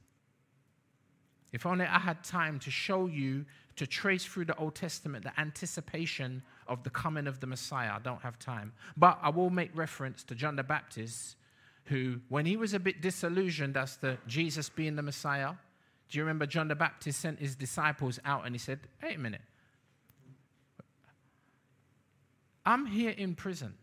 If 1.53 1.67
only 1.67 1.85
I 1.85 1.99
had 1.99 2.23
time 2.23 2.59
to 2.59 2.71
show 2.71 3.05
you, 3.05 3.45
to 3.75 3.87
trace 3.87 4.25
through 4.25 4.45
the 4.45 4.55
Old 4.57 4.75
Testament 4.75 5.23
the 5.23 5.39
anticipation 5.39 6.41
of 6.67 6.83
the 6.83 6.89
coming 6.89 7.27
of 7.27 7.39
the 7.39 7.47
Messiah. 7.47 7.91
I 7.95 7.99
don't 7.99 8.21
have 8.21 8.37
time. 8.39 8.73
But 8.97 9.19
I 9.21 9.29
will 9.29 9.51
make 9.51 9.69
reference 9.75 10.23
to 10.25 10.35
John 10.35 10.55
the 10.55 10.63
Baptist, 10.63 11.35
who, 11.85 12.19
when 12.29 12.45
he 12.45 12.57
was 12.57 12.73
a 12.73 12.79
bit 12.79 13.01
disillusioned 13.01 13.77
as 13.77 13.97
to 13.97 14.17
Jesus 14.27 14.67
being 14.69 14.95
the 14.95 15.01
Messiah, 15.03 15.53
do 16.09 16.17
you 16.17 16.23
remember 16.23 16.45
John 16.45 16.67
the 16.67 16.75
Baptist 16.75 17.21
sent 17.21 17.39
his 17.39 17.55
disciples 17.55 18.19
out 18.25 18.45
and 18.45 18.53
he 18.53 18.59
said, 18.59 18.79
Wait 19.01 19.15
a 19.15 19.19
minute. 19.19 19.41
I'm 22.65 22.85
here 22.85 23.11
in 23.11 23.35
prison. 23.35 23.75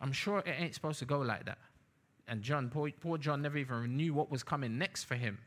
I'm 0.00 0.12
sure 0.12 0.40
it 0.40 0.54
ain't 0.58 0.74
supposed 0.74 0.98
to 0.98 1.04
go 1.04 1.20
like 1.20 1.46
that. 1.46 1.58
And 2.26 2.42
John, 2.42 2.68
poor, 2.70 2.90
poor 3.00 3.18
John, 3.18 3.42
never 3.42 3.58
even 3.58 3.96
knew 3.96 4.14
what 4.14 4.30
was 4.30 4.42
coming 4.42 4.78
next 4.78 5.04
for 5.04 5.14
him. 5.14 5.38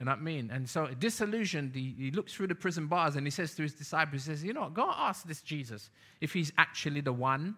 You 0.00 0.06
know 0.06 0.12
what 0.12 0.18
I 0.18 0.22
mean? 0.22 0.50
And 0.50 0.68
so, 0.68 0.86
disillusioned, 0.98 1.74
he, 1.74 1.94
he 1.96 2.10
looks 2.10 2.32
through 2.32 2.46
the 2.46 2.54
prison 2.54 2.86
bars 2.86 3.16
and 3.16 3.26
he 3.26 3.30
says 3.30 3.54
to 3.56 3.62
his 3.62 3.74
disciples, 3.74 4.24
he 4.24 4.30
says, 4.30 4.42
You 4.42 4.54
know, 4.54 4.70
go 4.70 4.90
ask 4.90 5.26
this 5.26 5.42
Jesus 5.42 5.90
if 6.22 6.32
he's 6.32 6.52
actually 6.56 7.02
the 7.02 7.12
one, 7.12 7.56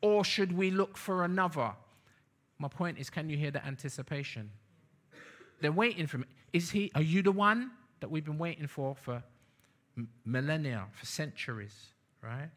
or 0.00 0.24
should 0.24 0.56
we 0.56 0.70
look 0.70 0.96
for 0.96 1.24
another? 1.24 1.72
My 2.58 2.68
point 2.68 2.98
is, 2.98 3.10
can 3.10 3.28
you 3.28 3.36
hear 3.36 3.50
the 3.50 3.64
anticipation? 3.64 4.50
They're 5.60 5.70
waiting 5.70 6.06
for 6.06 6.18
me. 6.18 6.24
Is 6.54 6.70
he, 6.70 6.90
are 6.94 7.02
you 7.02 7.22
the 7.22 7.32
one 7.32 7.70
that 8.00 8.10
we've 8.10 8.24
been 8.24 8.38
waiting 8.38 8.66
for 8.66 8.94
for 8.94 9.22
millennia, 10.24 10.86
for 10.92 11.04
centuries, 11.04 11.74
right? 12.22 12.48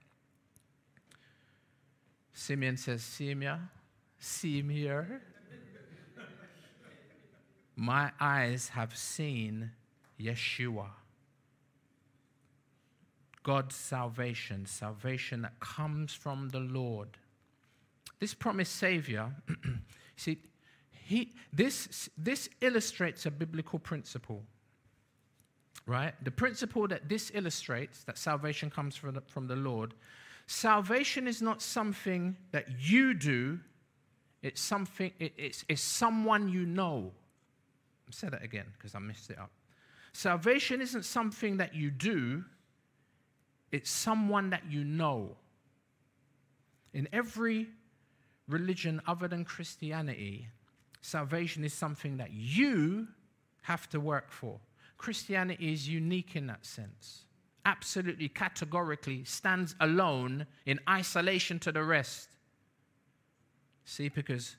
Simeon 2.32 2.77
says, 2.77 3.03
Simeon, 3.03 3.69
here. 4.17 5.21
My 7.80 8.12
eyes 8.20 8.68
have 8.74 8.98
seen 8.98 9.72
Yeshua. 10.20 10.88
God's 13.42 13.74
salvation, 13.74 14.65
salvation 14.65 15.44
that 15.44 15.58
comes 15.62 16.13
from 16.13 16.50
the 16.50 16.60
Lord. 16.60 17.08
This 18.20 18.34
promised 18.34 18.76
Savior, 18.76 19.34
see, 20.18 20.39
he, 20.92 21.32
this, 21.54 22.10
this 22.18 22.50
illustrates 22.60 23.26
a 23.26 23.32
biblical 23.32 23.80
principle, 23.80 24.44
right? 25.86 26.13
The 26.26 26.32
principle 26.32 26.86
that 26.89 27.08
this 27.08 27.32
illustrates, 27.34 28.04
that 28.04 28.18
salvation 28.18 28.70
comes 28.70 28.98
from 28.98 29.13
the, 29.13 29.22
from 29.22 29.48
the 29.48 29.56
Lord, 29.56 29.94
salvation 30.48 31.30
is 31.30 31.42
not 31.42 31.62
something 31.62 32.36
that 32.52 32.68
you 32.78 33.13
do, 33.13 33.62
it's 34.42 34.60
something, 34.60 35.13
it, 35.18 35.32
it's, 35.38 35.63
it's 35.70 35.82
someone 35.82 36.50
you 36.50 36.65
know. 36.65 37.13
Say 38.12 38.30
that 38.30 38.43
again 38.43 38.65
because 38.78 38.95
I 38.95 39.00
messed 39.00 39.30
it 39.30 39.39
up. 39.39 39.52
Salvation 40.13 40.82
isn't 40.82 41.06
something 41.06 41.58
that 41.58 41.76
you 41.76 41.91
do, 41.91 42.43
it's 43.72 43.89
someone 43.89 44.50
that 44.50 44.63
you 44.69 44.84
know. 44.84 45.38
In 46.93 47.08
every 47.13 47.67
religion 48.48 49.00
other 49.08 49.28
than 49.28 49.45
Christianity, 49.45 50.48
salvation 51.02 51.63
is 51.63 51.74
something 51.74 52.17
that 52.17 52.32
you 52.32 53.08
have 53.62 53.88
to 53.89 54.00
work 54.00 54.32
for. 54.32 54.60
Christianity 54.98 55.72
is 55.72 55.88
unique 55.88 56.36
in 56.36 56.48
that 56.48 56.65
sense. 56.65 57.26
Absolutely, 57.65 58.28
categorically 58.28 59.24
stands 59.24 59.76
alone 59.80 60.48
in 60.65 60.80
isolation 60.89 61.60
to 61.60 61.72
the 61.72 61.84
rest. 61.84 62.30
See, 63.86 64.10
because 64.10 64.56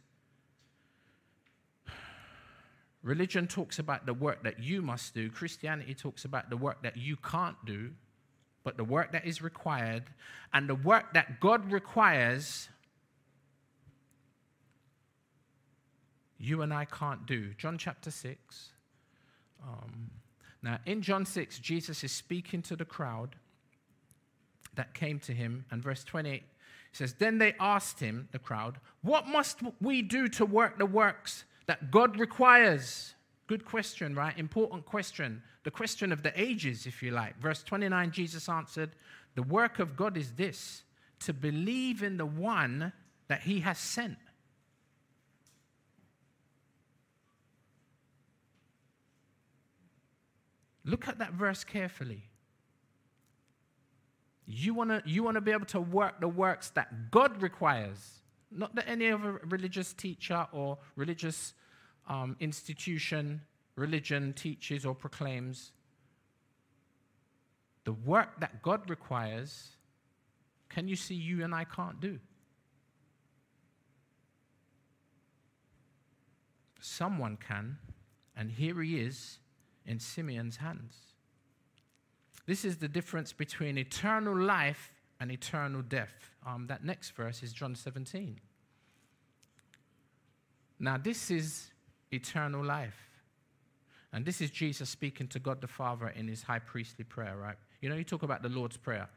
religion 3.03 3.47
talks 3.47 3.79
about 3.79 4.07
the 4.07 4.15
work 4.15 4.43
that 4.43 4.63
you 4.63 4.83
must 4.83 5.15
do, 5.15 5.31
Christianity 5.31 5.95
talks 5.95 6.25
about 6.25 6.51
the 6.51 6.57
work 6.57 6.83
that 6.83 6.97
you 6.97 7.17
can't 7.17 7.57
do, 7.65 7.91
but 8.63 8.77
the 8.77 8.85
work 8.85 9.13
that 9.13 9.27
is 9.27 9.41
required, 9.41 10.05
and 10.53 10.69
the 10.69 10.75
work 10.75 11.15
that 11.15 11.41
God 11.41 11.73
requires 11.73 12.69
you 16.39 16.63
and 16.63 16.73
I 16.73 16.87
can't 16.87 17.27
do. 17.27 17.53
John 17.59 17.79
chapter 17.79 18.11
6. 18.11 18.73
Um, 19.63 20.11
now, 20.63 20.79
in 20.87 21.03
John 21.03 21.25
6, 21.25 21.59
Jesus 21.59 22.03
is 22.03 22.13
speaking 22.13 22.63
to 22.63 22.77
the 22.77 22.85
crowd 22.85 23.37
that 24.75 24.95
came 24.95 25.19
to 25.21 25.33
him, 25.33 25.65
and 25.71 25.83
verse 25.83 26.05
28 26.05 26.43
says, 26.93 27.15
Then 27.15 27.39
they 27.39 27.55
asked 27.61 28.01
him, 28.01 28.29
the 28.33 28.39
crowd, 28.39 28.79
What 29.03 29.27
must 29.27 29.61
we 29.81 30.03
do 30.03 30.29
to 30.29 30.47
work 30.47 30.79
the 30.79 30.87
works 30.87 31.45
that 31.71 31.93
God 31.93 32.19
requires? 32.19 33.15
Good 33.47 33.65
question, 33.65 34.13
right? 34.17 34.37
Important 34.37 34.85
question. 34.85 35.41
The 35.63 35.71
question 35.71 36.11
of 36.11 36.25
the 36.25 36.33
ages, 36.35 36.85
if 36.85 37.01
you 37.01 37.13
like. 37.13 37.39
Verse 37.39 37.63
29, 37.63 38.11
Jesus 38.11 38.49
answered, 38.49 38.91
The 39.37 39.45
work 39.45 39.79
of 39.79 39.95
God 39.95 40.17
is 40.17 40.33
this, 40.33 40.83
to 41.21 41.33
believe 41.33 42.03
in 42.03 42.17
the 42.17 42.27
one 42.27 42.93
that 43.29 43.43
he 43.43 43.61
has 43.61 43.79
sent. 43.79 44.19
Look 50.85 51.07
at 51.07 51.21
that 51.21 51.35
verse 51.35 51.63
carefully. 51.63 52.25
You 54.45 54.75
want 54.75 54.91
to 54.91 55.03
you 55.07 55.23
wanna 55.23 55.41
be 55.41 55.53
able 55.53 55.67
to 55.67 55.81
work 55.81 56.21
the 56.21 56.27
works 56.27 56.71
that 56.71 57.13
God 57.13 57.41
requires, 57.41 58.20
not 58.51 58.75
that 58.75 58.89
any 58.89 59.11
other 59.11 59.41
religious 59.49 59.93
teacher 59.93 60.47
or 60.53 60.79
religious 60.97 61.55
um, 62.09 62.37
institution, 62.41 63.43
religion 63.77 64.33
teaches 64.33 64.85
or 64.85 64.95
proclaims. 64.95 65.73
The 67.85 67.93
work 67.93 68.41
that 68.41 68.63
God 68.63 68.91
requires, 68.91 69.77
can 70.69 70.89
you 70.89 70.97
see 70.97 71.15
you 71.15 71.45
and 71.45 71.55
I 71.55 71.65
can't 71.65 72.01
do? 72.01 72.19
Someone 76.81 77.37
can, 77.37 77.79
and 78.37 78.51
here 78.51 78.81
he 78.83 79.01
is 79.01 79.39
in 79.87 79.99
Simeon's 79.99 80.57
hands. 80.57 80.97
This 82.47 82.65
is 82.65 82.79
the 82.79 82.89
difference 82.89 83.33
between 83.33 83.79
eternal 83.79 84.37
life 84.37 84.93
and 85.21 85.31
eternal 85.31 85.83
death. 85.83 86.31
Um, 86.47 86.67
that 86.69 86.85
next 86.85 87.11
verse 87.11 87.43
is 87.43 87.53
John 87.53 87.75
17. 87.75 88.41
Now, 90.79 90.97
this 90.97 91.31
is 91.31 91.71
eternal 92.11 92.65
life. 92.65 92.97
And 94.13 94.25
this 94.25 94.41
is 94.41 94.51
Jesus 94.51 94.89
speaking 94.89 95.29
to 95.29 95.39
God 95.39 95.61
the 95.61 95.69
Father 95.69 96.09
in 96.09 96.27
his 96.27 96.43
high 96.43 96.59
priestly 96.59 97.05
prayer, 97.05 97.37
right? 97.37 97.57
You 97.81 97.89
know, 97.89 97.95
you 97.95 98.03
talk 98.03 98.23
about 98.23 98.43
the 98.43 98.49
Lord's 98.49 98.77
Prayer 98.77 99.09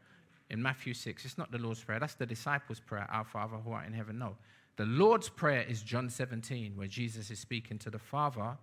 in 0.52 0.62
Matthew 0.62 0.94
6. 0.94 1.26
It's 1.26 1.38
not 1.38 1.52
the 1.52 1.58
Lord's 1.58 1.84
Prayer, 1.84 2.00
that's 2.00 2.14
the 2.16 2.26
disciples' 2.26 2.80
prayer, 2.80 3.08
Our 3.10 3.24
Father 3.24 3.56
who 3.58 3.72
art 3.72 3.88
in 3.88 3.94
heaven. 3.94 4.20
No. 4.20 4.36
The 4.76 4.86
Lord's 4.86 5.30
Prayer 5.30 5.64
is 5.68 5.82
John 5.82 6.10
17, 6.10 6.74
where 6.76 6.88
Jesus 6.88 7.32
is 7.32 7.40
speaking 7.40 7.80
to 7.80 7.90
the 7.90 7.98
Father. 7.98 8.58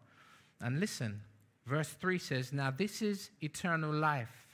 And 0.61 0.79
listen, 0.79 1.23
Verse 1.71 1.89
3 1.89 2.19
says, 2.19 2.53
Now 2.53 2.71
this 2.71 3.01
is 3.01 3.31
eternal 3.43 3.93
life. 3.93 4.47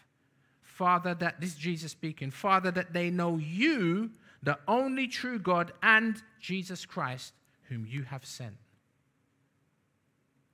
Father, 0.76 1.14
that 1.14 1.40
this 1.40 1.54
Jesus 1.54 1.92
speaking, 1.92 2.30
Father, 2.30 2.70
that 2.70 2.92
they 2.92 3.08
know 3.08 3.38
you, 3.38 4.10
the 4.42 4.58
only 4.68 5.08
true 5.08 5.38
God, 5.38 5.72
and 5.82 6.22
Jesus 6.38 6.84
Christ, 6.84 7.32
whom 7.70 7.86
you 7.86 8.02
have 8.02 8.26
sent. 8.26 8.56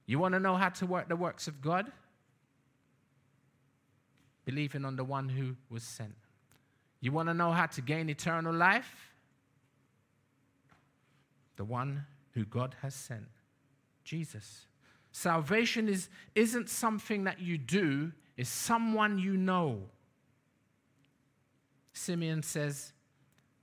You 0.06 0.20
want 0.20 0.34
to 0.34 0.38
know 0.38 0.54
how 0.54 0.68
to 0.68 0.86
work 0.86 1.08
the 1.08 1.16
works 1.16 1.48
of 1.48 1.60
God? 1.60 1.90
Believing 4.44 4.84
on 4.84 4.94
the 4.94 5.02
one 5.02 5.28
who 5.28 5.56
was 5.68 5.82
sent. 5.82 6.14
You 7.00 7.10
want 7.10 7.28
to 7.28 7.34
know 7.34 7.50
how 7.50 7.66
to 7.66 7.80
gain 7.80 8.08
eternal 8.08 8.54
life? 8.54 9.10
The 11.56 11.64
one 11.64 12.06
who 12.34 12.44
God 12.44 12.76
has 12.82 12.94
sent, 12.94 13.26
Jesus. 14.04 14.66
Salvation 15.10 15.88
is, 15.88 16.08
isn't 16.36 16.68
something 16.68 17.24
that 17.24 17.40
you 17.40 17.58
do, 17.58 18.12
it's 18.36 18.48
someone 18.48 19.18
you 19.18 19.36
know. 19.36 19.80
Simeon 21.92 22.42
says, 22.42 22.92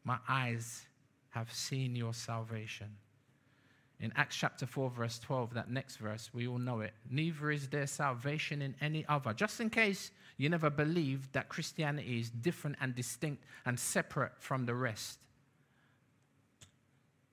My 0.04 0.18
eyes 0.28 0.86
have 1.30 1.52
seen 1.54 1.96
your 1.96 2.14
salvation. 2.14 2.88
In 4.00 4.14
Acts 4.16 4.38
chapter 4.38 4.66
4, 4.66 4.90
verse 4.90 5.20
12, 5.20 5.54
that 5.56 5.70
next 5.70 5.98
verse, 5.98 6.30
we 6.34 6.48
all 6.48 6.58
know 6.58 6.80
it. 6.80 6.94
Neither 7.10 7.52
is 7.52 7.68
there 7.68 7.86
salvation 7.86 8.62
in 8.62 8.74
any 8.80 9.06
other. 9.10 9.34
Just 9.34 9.60
in 9.60 9.70
case 9.70 10.12
you 10.38 10.48
never 10.48 10.70
believed 10.70 11.34
that 11.34 11.50
Christianity 11.50 12.20
is 12.20 12.30
different 12.30 12.78
and 12.80 12.96
distinct 12.96 13.44
and 13.66 13.78
separate 13.78 14.32
from 14.40 14.66
the 14.66 14.74
rest. 14.74 15.20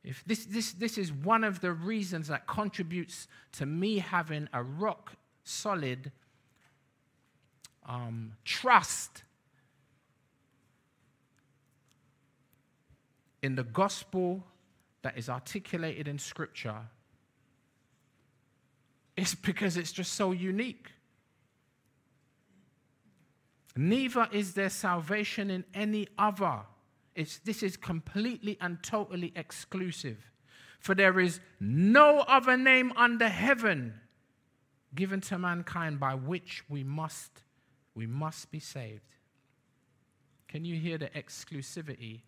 If 0.02 0.24
this, 0.26 0.44
this, 0.44 0.72
this 0.72 0.98
is 0.98 1.12
one 1.12 1.44
of 1.44 1.61
the 1.61 1.72
reasons 1.72 2.28
that 2.28 2.48
contributes 2.48 3.28
to 3.52 3.66
me 3.66 3.98
having 3.98 4.48
a 4.52 4.62
rock 4.62 5.12
solid 5.44 6.11
um, 7.88 8.32
trust 8.44 9.22
in 13.42 13.55
the 13.55 13.64
gospel 13.64 14.44
that 15.03 15.16
is 15.16 15.29
articulated 15.29 16.09
in 16.09 16.18
Scripture, 16.18 16.81
it's 19.16 19.35
because 19.35 19.77
it's 19.77 19.92
just 19.92 20.12
so 20.12 20.33
unique. 20.33 20.90
Neither 23.77 24.29
is 24.33 24.55
there 24.55 24.70
salvation 24.70 25.51
in 25.51 25.64
any 25.75 26.09
other. 26.18 26.61
It's, 27.14 27.38
this 27.38 27.62
is 27.62 27.77
completely 27.77 28.59
and 28.61 28.83
totally 28.83 29.33
exclusive. 29.37 30.18
For 30.81 30.94
there 30.94 31.18
is 31.18 31.40
no 31.61 32.20
other 32.20 32.57
name 32.57 32.92
under 32.96 33.29
heaven 33.29 33.94
given 34.94 35.20
to 35.20 35.38
mankind 35.38 36.01
by 36.01 36.14
which 36.14 36.64
we 36.68 36.85
must, 36.85 37.42
we 37.94 38.07
must 38.07 38.51
be 38.51 38.61
saved. 38.61 39.14
Can 40.49 40.64
you 40.64 40.77
hear 40.77 40.96
the 40.96 41.09
exclusivity 41.09 42.22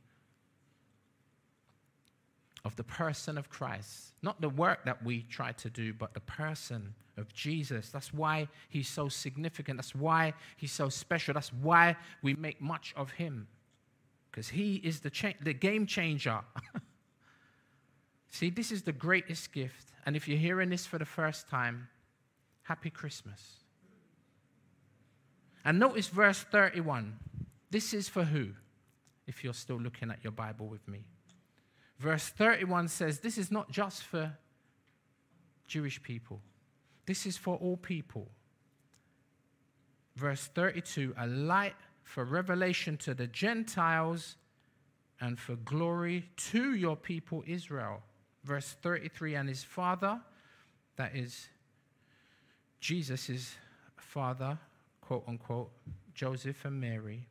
of 2.64 2.77
the 2.77 2.85
person 2.85 3.38
of 3.38 3.49
Christ. 3.49 4.14
Not 4.23 4.40
the 4.40 4.49
work 4.49 4.85
that 4.85 5.03
we 5.05 5.23
try 5.23 5.53
to 5.53 5.71
do, 5.71 5.92
but 5.92 6.14
the 6.14 6.21
person 6.21 6.94
of 7.16 7.33
Jesus. 7.33 7.90
That's 7.90 8.12
why 8.12 8.49
he's 8.68 8.88
so 8.88 9.09
significant. 9.09 9.79
That's 9.79 9.94
why 9.94 10.35
he's 10.57 10.73
so 10.73 10.88
special. 10.88 11.35
That's 11.35 11.53
why 11.53 11.97
we 12.23 12.35
make 12.35 12.61
much 12.61 12.94
of 12.97 13.11
him. 13.12 13.47
Because 14.31 14.49
he 14.49 14.77
is 14.77 15.01
the, 15.01 15.11
cha- 15.11 15.35
the 15.40 15.55
game 15.55 15.87
changer. 15.87 16.40
See, 18.31 18.51
this 18.51 18.71
is 18.71 18.83
the 18.83 18.92
greatest 18.92 19.53
gift. 19.53 19.92
And 20.07 20.16
if 20.16 20.29
you're 20.29 20.38
hearing 20.38 20.71
this 20.71 20.87
for 20.87 20.99
the 20.99 21.05
first 21.05 21.49
time, 21.49 21.88
happy 22.62 22.90
Christmas. 22.90 23.40
And 25.64 25.79
notice 25.79 26.09
verse 26.09 26.44
31. 26.51 27.18
This 27.71 27.92
is 27.92 28.09
for 28.09 28.25
who? 28.25 28.51
If 29.27 29.44
you're 29.44 29.55
still 29.55 29.79
looking 29.79 30.11
at 30.11 30.23
your 30.23 30.33
Bible 30.33 30.66
with 30.66 30.87
me. 30.88 31.05
Verse 31.98 32.28
31 32.28 32.88
says, 32.88 33.20
This 33.20 33.38
is 33.38 33.50
not 33.50 33.70
just 33.70 34.04
for 34.04 34.32
Jewish 35.66 36.02
people, 36.02 36.40
this 37.06 37.26
is 37.26 37.37
for 37.37 37.56
all 37.56 37.76
people. 37.76 38.28
Verse 40.16 40.48
32 40.52 41.14
a 41.16 41.26
light 41.26 41.76
for 42.02 42.24
revelation 42.24 42.96
to 42.96 43.14
the 43.14 43.26
Gentiles 43.26 44.37
and 45.20 45.38
for 45.38 45.56
glory 45.56 46.28
to 46.37 46.74
your 46.74 46.96
people 46.96 47.44
Israel. 47.46 48.02
Verse 48.44 48.74
33 48.82 49.34
and 49.34 49.48
his 49.48 49.62
father, 49.62 50.20
that 50.96 51.14
is 51.14 51.48
Jesus' 52.80 53.54
father, 53.96 54.58
quote 55.00 55.24
unquote, 55.28 55.70
Joseph 56.14 56.64
and 56.64 56.80
Mary, 56.80 57.26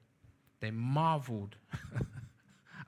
they 0.59 0.71
marveled 0.71 1.55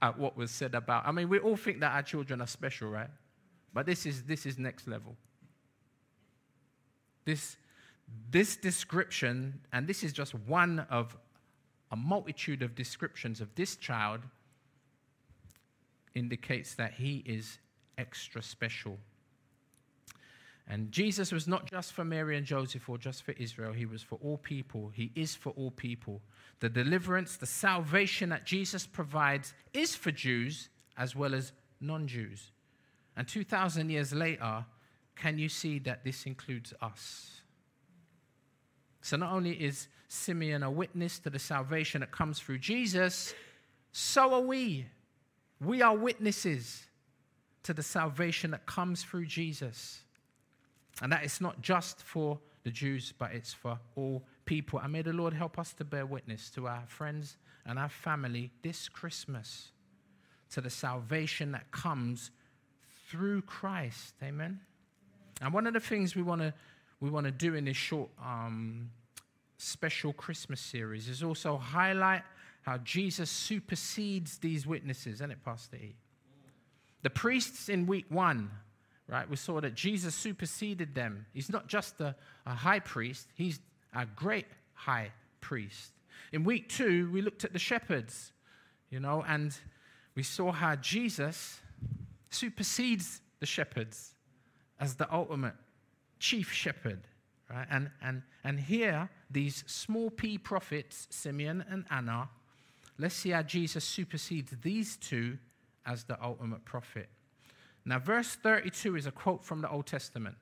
at 0.01 0.17
what 0.17 0.37
was 0.37 0.51
said 0.51 0.75
about. 0.75 1.05
I 1.05 1.11
mean, 1.11 1.29
we 1.29 1.39
all 1.39 1.55
think 1.55 1.79
that 1.81 1.93
our 1.93 2.03
children 2.03 2.41
are 2.41 2.47
special, 2.47 2.89
right? 2.89 3.09
But 3.73 3.85
this 3.85 4.05
is 4.05 4.23
this 4.23 4.45
is 4.45 4.57
next 4.57 4.87
level. 4.87 5.15
This 7.25 7.57
this 8.31 8.55
description, 8.55 9.61
and 9.71 9.87
this 9.87 10.03
is 10.03 10.13
just 10.13 10.33
one 10.33 10.85
of 10.89 11.15
a 11.91 11.95
multitude 11.95 12.61
of 12.61 12.75
descriptions 12.75 13.41
of 13.41 13.53
this 13.55 13.75
child, 13.75 14.21
indicates 16.15 16.75
that 16.75 16.93
he 16.93 17.23
is 17.25 17.59
extra 17.97 18.41
special. 18.41 18.97
And 20.69 20.91
Jesus 20.91 21.31
was 21.31 21.47
not 21.47 21.65
just 21.65 21.93
for 21.93 22.05
Mary 22.05 22.37
and 22.37 22.45
Joseph 22.45 22.87
or 22.87 22.99
just 22.99 23.23
for 23.23 23.31
Israel, 23.33 23.73
he 23.73 23.87
was 23.87 24.03
for 24.03 24.19
all 24.21 24.37
people. 24.37 24.91
He 24.93 25.11
is 25.15 25.33
for 25.33 25.49
all 25.53 25.71
people. 25.71 26.21
The 26.59 26.69
deliverance, 26.69 27.37
the 27.37 27.47
salvation 27.47 28.29
that 28.29 28.45
Jesus 28.45 28.85
provides 28.85 29.55
is 29.73 29.95
for 29.95 30.11
Jews 30.11 30.69
as 30.95 31.15
well 31.15 31.33
as 31.33 31.53
non 31.81 32.07
Jews. 32.07 32.51
And 33.17 33.27
2,000 33.27 33.89
years 33.89 34.13
later, 34.13 34.63
can 35.15 35.39
you 35.39 35.49
see 35.49 35.79
that 35.79 36.03
this 36.03 36.25
includes 36.27 36.71
us? 36.81 37.41
So 39.01 39.17
not 39.17 39.33
only 39.33 39.53
is 39.53 39.87
Simeon 40.07 40.61
a 40.61 40.69
witness 40.69 41.17
to 41.19 41.31
the 41.31 41.39
salvation 41.39 42.01
that 42.01 42.11
comes 42.11 42.39
through 42.39 42.59
Jesus, 42.59 43.33
so 43.91 44.33
are 44.35 44.41
we. 44.41 44.85
We 45.59 45.81
are 45.81 45.95
witnesses 45.95 46.83
to 47.63 47.73
the 47.73 47.83
salvation 47.83 48.51
that 48.51 48.67
comes 48.67 49.03
through 49.03 49.25
Jesus. 49.25 50.01
And 51.01 51.11
that 51.11 51.23
it's 51.23 51.39
not 51.39 51.61
just 51.61 52.01
for 52.01 52.39
the 52.63 52.71
Jews, 52.71 53.13
but 53.17 53.31
it's 53.31 53.53
for 53.53 53.79
all 53.95 54.23
people. 54.45 54.79
And 54.79 54.91
may 54.91 55.01
the 55.01 55.13
Lord 55.13 55.33
help 55.33 55.57
us 55.57 55.73
to 55.73 55.85
bear 55.85 56.05
witness 56.05 56.49
to 56.51 56.67
our 56.67 56.83
friends 56.87 57.37
and 57.65 57.79
our 57.79 57.89
family 57.89 58.51
this 58.61 58.89
Christmas 58.89 59.71
to 60.51 60.61
the 60.61 60.69
salvation 60.69 61.51
that 61.51 61.71
comes 61.71 62.31
through 63.09 63.43
Christ. 63.43 64.15
Amen. 64.23 64.59
And 65.41 65.53
one 65.53 65.67
of 65.67 65.73
the 65.73 65.79
things 65.79 66.15
we 66.15 66.21
want 66.21 66.41
to 66.41 66.53
we 66.99 67.09
want 67.09 67.25
to 67.25 67.31
do 67.31 67.55
in 67.55 67.63
this 67.63 67.77
short 67.77 68.09
um, 68.21 68.89
special 69.57 70.11
Christmas 70.11 70.59
series 70.59 71.07
is 71.07 71.23
also 71.23 71.57
highlight 71.57 72.23
how 72.63 72.77
Jesus 72.79 73.29
supersedes 73.29 74.37
these 74.39 74.67
witnesses, 74.67 75.15
isn't 75.15 75.31
it, 75.31 75.43
Pastor 75.45 75.77
E? 75.77 75.95
The 77.03 77.09
priests 77.09 77.69
in 77.69 77.85
week 77.87 78.05
one 78.09 78.51
right? 79.09 79.29
We 79.29 79.35
saw 79.35 79.59
that 79.59 79.73
Jesus 79.73 80.13
superseded 80.13 80.93
them. 80.93 81.25
He's 81.33 81.49
not 81.49 81.67
just 81.67 81.99
a, 81.99 82.15
a 82.45 82.53
high 82.53 82.79
priest, 82.79 83.27
he's 83.35 83.59
a 83.93 84.05
great 84.05 84.45
high 84.73 85.11
priest. 85.41 85.91
In 86.31 86.43
week 86.43 86.69
two, 86.69 87.09
we 87.11 87.21
looked 87.21 87.43
at 87.43 87.53
the 87.53 87.59
shepherds, 87.59 88.31
you 88.91 88.99
know, 88.99 89.23
and 89.27 89.55
we 90.15 90.23
saw 90.23 90.51
how 90.51 90.75
Jesus 90.75 91.59
supersedes 92.29 93.21
the 93.39 93.45
shepherds 93.45 94.13
as 94.79 94.95
the 94.95 95.11
ultimate 95.13 95.55
chief 96.19 96.51
shepherd, 96.51 97.01
right? 97.49 97.67
And, 97.71 97.89
and, 98.01 98.21
and 98.43 98.59
here, 98.59 99.09
these 99.31 99.63
small 99.65 100.09
p 100.11 100.37
prophets, 100.37 101.07
Simeon 101.09 101.65
and 101.69 101.85
Anna, 101.89 102.29
let's 102.99 103.15
see 103.15 103.31
how 103.31 103.41
Jesus 103.41 103.83
supersedes 103.83 104.53
these 104.61 104.97
two 104.97 105.37
as 105.85 106.03
the 106.03 106.21
ultimate 106.23 106.63
prophet. 106.65 107.09
Now, 107.85 107.99
verse 107.99 108.35
32 108.35 108.95
is 108.95 109.05
a 109.05 109.11
quote 109.11 109.43
from 109.43 109.61
the 109.61 109.69
Old 109.69 109.87
Testament. 109.87 110.35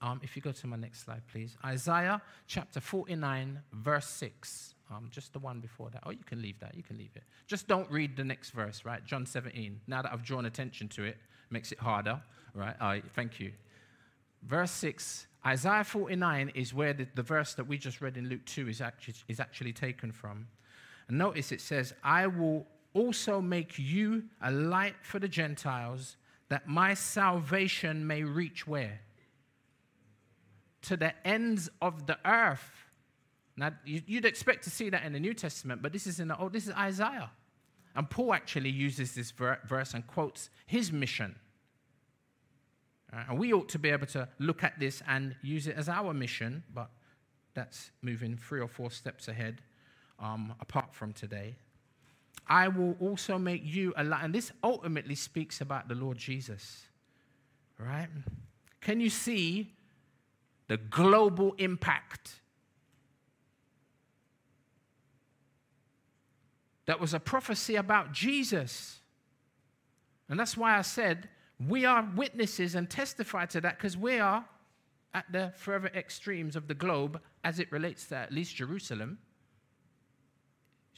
Um, 0.00 0.20
if 0.22 0.34
you 0.34 0.42
go 0.42 0.50
to 0.50 0.66
my 0.66 0.76
next 0.76 1.04
slide, 1.04 1.22
please. 1.30 1.56
Isaiah 1.64 2.20
chapter 2.48 2.80
49, 2.80 3.60
verse 3.72 4.06
6. 4.06 4.74
Um, 4.90 5.08
just 5.10 5.32
the 5.32 5.38
one 5.38 5.60
before 5.60 5.90
that. 5.90 6.02
Oh, 6.04 6.10
you 6.10 6.24
can 6.26 6.42
leave 6.42 6.58
that. 6.58 6.74
You 6.74 6.82
can 6.82 6.98
leave 6.98 7.12
it. 7.14 7.22
Just 7.46 7.68
don't 7.68 7.88
read 7.90 8.16
the 8.16 8.24
next 8.24 8.50
verse, 8.50 8.84
right? 8.84 9.04
John 9.04 9.24
17. 9.24 9.80
Now 9.86 10.02
that 10.02 10.12
I've 10.12 10.24
drawn 10.24 10.44
attention 10.46 10.88
to 10.88 11.04
it, 11.04 11.18
makes 11.50 11.70
it 11.70 11.78
harder, 11.78 12.20
right? 12.54 12.74
Uh, 12.80 12.96
thank 13.14 13.38
you. 13.38 13.52
Verse 14.42 14.72
6. 14.72 15.28
Isaiah 15.46 15.84
49 15.84 16.52
is 16.54 16.74
where 16.74 16.92
the, 16.92 17.06
the 17.14 17.22
verse 17.22 17.54
that 17.54 17.64
we 17.64 17.78
just 17.78 18.00
read 18.00 18.16
in 18.16 18.28
Luke 18.28 18.44
2 18.46 18.68
is 18.68 18.80
actually, 18.80 19.14
is 19.28 19.40
actually 19.40 19.72
taken 19.72 20.12
from. 20.12 20.48
And 21.08 21.18
notice 21.18 21.52
it 21.52 21.60
says, 21.60 21.94
I 22.02 22.26
will 22.26 22.66
also 22.94 23.40
make 23.40 23.78
you 23.78 24.24
a 24.40 24.50
light 24.50 24.96
for 25.02 25.18
the 25.18 25.28
Gentiles, 25.28 26.16
that 26.48 26.68
my 26.68 26.94
salvation 26.94 28.06
may 28.06 28.22
reach 28.22 28.66
where? 28.66 29.00
To 30.82 30.96
the 30.96 31.14
ends 31.26 31.70
of 31.80 32.06
the 32.06 32.18
earth. 32.24 32.70
Now, 33.56 33.72
you'd 33.84 34.24
expect 34.24 34.64
to 34.64 34.70
see 34.70 34.90
that 34.90 35.04
in 35.04 35.12
the 35.12 35.20
New 35.20 35.34
Testament, 35.34 35.82
but 35.82 35.92
this 35.92 36.06
is 36.06 36.20
in 36.20 36.28
the 36.28 36.38
Old, 36.38 36.52
this 36.52 36.66
is 36.66 36.74
Isaiah. 36.74 37.30
And 37.94 38.08
Paul 38.08 38.32
actually 38.32 38.70
uses 38.70 39.14
this 39.14 39.30
verse 39.30 39.94
and 39.94 40.06
quotes 40.06 40.50
his 40.66 40.92
mission. 40.92 41.36
Uh, 43.12 43.24
and 43.28 43.38
we 43.38 43.52
ought 43.52 43.68
to 43.68 43.78
be 43.78 43.90
able 43.90 44.06
to 44.06 44.26
look 44.38 44.64
at 44.64 44.78
this 44.78 45.02
and 45.06 45.36
use 45.42 45.66
it 45.66 45.76
as 45.76 45.88
our 45.88 46.14
mission, 46.14 46.62
but 46.74 46.90
that's 47.54 47.90
moving 48.00 48.36
three 48.36 48.60
or 48.60 48.68
four 48.68 48.90
steps 48.90 49.28
ahead 49.28 49.60
um, 50.18 50.54
apart 50.60 50.94
from 50.94 51.12
today. 51.12 51.56
I 52.46 52.68
will 52.68 52.96
also 53.00 53.38
make 53.38 53.62
you 53.64 53.94
a 53.96 54.04
light. 54.04 54.24
And 54.24 54.34
this 54.34 54.52
ultimately 54.62 55.14
speaks 55.14 55.60
about 55.60 55.88
the 55.88 55.94
Lord 55.94 56.18
Jesus, 56.18 56.82
right? 57.78 58.08
Can 58.80 59.00
you 59.00 59.10
see 59.10 59.74
the 60.68 60.76
global 60.76 61.54
impact? 61.58 62.40
That 66.86 67.00
was 67.00 67.14
a 67.14 67.20
prophecy 67.20 67.76
about 67.76 68.12
Jesus. 68.12 69.00
And 70.28 70.38
that's 70.38 70.56
why 70.56 70.76
I 70.76 70.82
said 70.82 71.28
we 71.68 71.84
are 71.84 72.08
witnesses 72.16 72.74
and 72.74 72.90
testify 72.90 73.46
to 73.46 73.60
that 73.60 73.78
because 73.78 73.96
we 73.96 74.18
are 74.18 74.44
at 75.14 75.30
the 75.30 75.52
further 75.56 75.90
extremes 75.94 76.56
of 76.56 76.68
the 76.68 76.74
globe 76.74 77.20
as 77.44 77.58
it 77.58 77.70
relates 77.70 78.06
to 78.06 78.16
at 78.16 78.32
least 78.32 78.56
Jerusalem. 78.56 79.18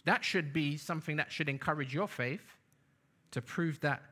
That 0.04 0.24
should 0.24 0.52
be 0.52 0.76
something 0.76 1.16
that 1.16 1.32
should 1.32 1.48
encourage 1.48 1.94
your 1.94 2.08
faith 2.08 2.56
to 3.30 3.40
prove 3.40 3.80
that, 3.80 4.02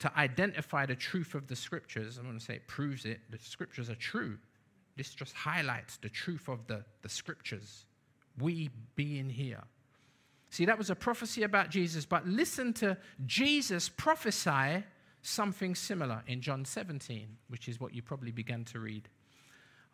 to 0.00 0.12
identify 0.18 0.86
the 0.86 0.96
truth 0.96 1.34
of 1.34 1.46
the 1.46 1.56
scriptures. 1.56 2.18
I'm 2.18 2.24
going 2.24 2.38
to 2.38 2.44
say 2.44 2.54
it 2.54 2.66
proves 2.66 3.04
it. 3.04 3.20
The 3.30 3.38
scriptures 3.38 3.88
are 3.88 3.94
true. 3.94 4.38
This 4.96 5.14
just 5.14 5.34
highlights 5.34 5.96
the 5.98 6.08
truth 6.08 6.48
of 6.48 6.66
the, 6.66 6.84
the 7.02 7.08
scriptures. 7.08 7.86
We 8.38 8.70
being 8.96 9.30
here. 9.30 9.62
See, 10.50 10.64
that 10.64 10.76
was 10.76 10.90
a 10.90 10.96
prophecy 10.96 11.44
about 11.44 11.70
Jesus, 11.70 12.04
but 12.04 12.26
listen 12.26 12.72
to 12.74 12.96
Jesus 13.24 13.88
prophesy 13.88 14.84
something 15.22 15.74
similar 15.74 16.22
in 16.26 16.40
John 16.40 16.64
17, 16.64 17.28
which 17.48 17.68
is 17.68 17.78
what 17.78 17.94
you 17.94 18.02
probably 18.02 18.32
began 18.32 18.64
to 18.66 18.80
read. 18.80 19.08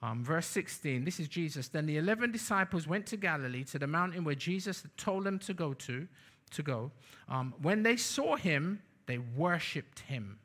Um, 0.03 0.23
verse 0.23 0.47
16, 0.47 1.05
this 1.05 1.19
is 1.19 1.29
Jesus. 1.29 1.69
Then 1.69 1.87
the 1.87 1.97
11 1.97 2.31
disciples 2.31 2.87
went 2.87 3.07
to 3.07 3.17
Galilee, 3.17 3.65
to 3.65 3.79
the 3.79 3.87
mountain 3.87 4.25
where 4.25 4.35
Jesus 4.35 4.83
had 4.83 4.97
told 4.97 5.25
them 5.25 5.39
to 5.41 5.55
go 5.55 5.73
to, 5.75 6.07
to 6.51 6.63
go. 6.63 6.91
Um, 7.29 7.55
when 7.63 7.83
they 7.83 7.97
saw 7.97 8.37
him, 8.37 8.83
they 9.07 9.19
worshipped 9.19 10.01
him. 10.01 10.39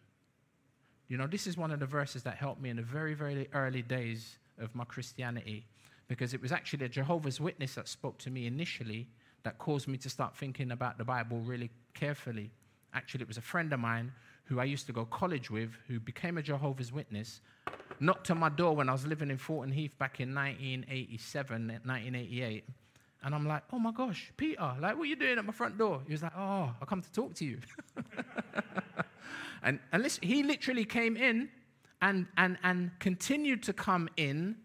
You 1.10 1.18
know, 1.18 1.28
this 1.28 1.48
is 1.48 1.58
one 1.58 1.72
of 1.72 1.80
the 1.80 1.86
verses 1.86 2.24
that 2.24 2.36
helped 2.36 2.62
me 2.62 2.70
in 2.70 2.78
the 2.78 2.82
very, 2.82 3.14
very 3.14 3.50
early 3.54 3.82
days 3.82 4.38
of 4.58 4.74
my 4.74 4.86
Christianity 4.86 5.66
because 6.08 6.34
it 6.34 6.42
was 6.42 6.52
actually 6.52 6.86
a 6.86 6.90
Jehovah's 6.90 7.40
Witness 7.40 7.76
that 7.76 7.88
spoke 7.88 8.18
to 8.20 8.30
me 8.30 8.48
initially 8.48 9.08
that 9.44 9.58
caused 9.58 9.88
me 9.88 9.98
to 9.98 10.10
start 10.10 10.36
thinking 10.36 10.72
about 10.72 10.98
the 10.98 11.04
Bible 11.04 11.40
really 11.40 11.70
carefully. 11.94 12.52
Actually, 12.94 13.22
it 13.22 13.28
was 13.28 13.38
a 13.38 13.42
friend 13.42 13.72
of 13.74 13.80
mine 13.80 14.12
who 14.46 14.60
I 14.60 14.66
used 14.66 14.86
to 14.88 14.94
go 14.94 15.06
college 15.06 15.50
with, 15.50 15.72
who 15.88 16.00
became 16.00 16.38
a 16.38 16.42
Jehovah's 16.42 16.92
Witness, 16.92 17.42
knocked 18.02 18.32
on 18.32 18.40
my 18.40 18.50
door 18.50 18.76
when 18.76 18.90
I 18.90 18.94
was 18.94 19.06
living 19.06 19.30
in 19.30 19.38
Thornton 19.38 19.72
Heath 19.72 19.98
back 19.98 20.20
in 20.20 20.34
1987, 20.34 21.68
1988. 21.68 22.66
And 23.24 23.36
I'm 23.36 23.48
like, 23.48 23.64
oh 23.72 23.78
my 23.78 23.92
gosh, 23.92 24.32
Peter, 24.36 24.74
like, 24.80 24.98
what 24.98 25.04
are 25.04 25.06
you 25.06 25.16
doing 25.16 25.38
at 25.38 25.46
my 25.46 25.54
front 25.54 25.78
door? 25.78 26.02
He 26.08 26.12
was 26.12 26.24
like, 26.24 26.36
oh, 26.36 26.74
I 26.82 26.86
come 26.86 27.02
to 27.04 27.12
talk 27.12 27.36
to 27.36 27.46
you. 27.46 27.60
and 29.64 29.80
and 29.92 30.04
listen, 30.04 30.24
he 30.24 30.42
literally 30.42 30.86
came 30.86 31.16
in 31.16 31.50
and, 32.02 32.26
and, 32.38 32.58
and 32.64 32.90
continued 33.00 33.62
to 33.64 33.74
come 33.74 34.10
in 34.18 34.56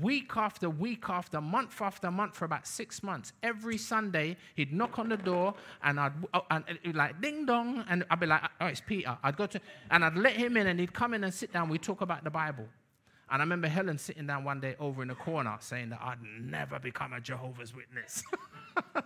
week 0.00 0.32
after 0.36 0.68
week 0.68 1.08
after 1.08 1.40
month 1.40 1.80
after 1.80 2.10
month 2.10 2.36
for 2.36 2.44
about 2.44 2.66
six 2.66 3.02
months. 3.02 3.32
Every 3.42 3.78
Sunday, 3.78 4.36
he'd 4.54 4.74
knock 4.74 4.98
on 4.98 5.08
the 5.08 5.16
door 5.16 5.54
and 5.82 5.98
I'd 5.98 6.12
oh, 6.34 6.42
and 6.50 6.64
like 6.94 7.20
ding 7.20 7.46
dong, 7.46 7.84
and 7.88 8.04
I'd 8.10 8.20
be 8.20 8.26
like, 8.26 8.42
"Oh, 8.60 8.66
it's 8.66 8.80
Peter." 8.80 9.16
I'd 9.22 9.36
go 9.36 9.46
to 9.46 9.60
and 9.90 10.04
I'd 10.04 10.16
let 10.16 10.34
him 10.34 10.56
in, 10.56 10.68
and 10.68 10.78
he'd 10.78 10.92
come 10.92 11.14
in 11.14 11.24
and 11.24 11.34
sit 11.34 11.52
down. 11.52 11.68
We'd 11.68 11.82
talk 11.82 12.00
about 12.00 12.24
the 12.24 12.30
Bible. 12.30 12.66
And 13.32 13.40
I 13.40 13.44
remember 13.44 13.66
Helen 13.66 13.96
sitting 13.96 14.26
down 14.26 14.44
one 14.44 14.60
day 14.60 14.76
over 14.78 15.00
in 15.00 15.08
the 15.08 15.14
corner 15.14 15.56
saying 15.58 15.88
that 15.88 16.00
I'd 16.02 16.18
never 16.38 16.78
become 16.78 17.14
a 17.14 17.20
Jehovah's 17.20 17.74
Witness. 17.74 18.22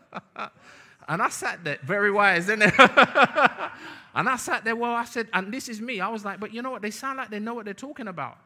and 1.08 1.22
I 1.22 1.28
sat 1.28 1.62
there, 1.62 1.78
very 1.84 2.10
wise, 2.10 2.48
isn't 2.48 2.60
it? 2.60 2.74
and 2.80 4.28
I 4.28 4.34
sat 4.36 4.64
there, 4.64 4.74
well, 4.74 4.90
I 4.90 5.04
said, 5.04 5.28
and 5.32 5.54
this 5.54 5.68
is 5.68 5.80
me. 5.80 6.00
I 6.00 6.08
was 6.08 6.24
like, 6.24 6.40
but 6.40 6.52
you 6.52 6.60
know 6.60 6.72
what? 6.72 6.82
They 6.82 6.90
sound 6.90 7.18
like 7.18 7.30
they 7.30 7.38
know 7.38 7.54
what 7.54 7.66
they're 7.66 7.74
talking 7.74 8.08
about. 8.08 8.38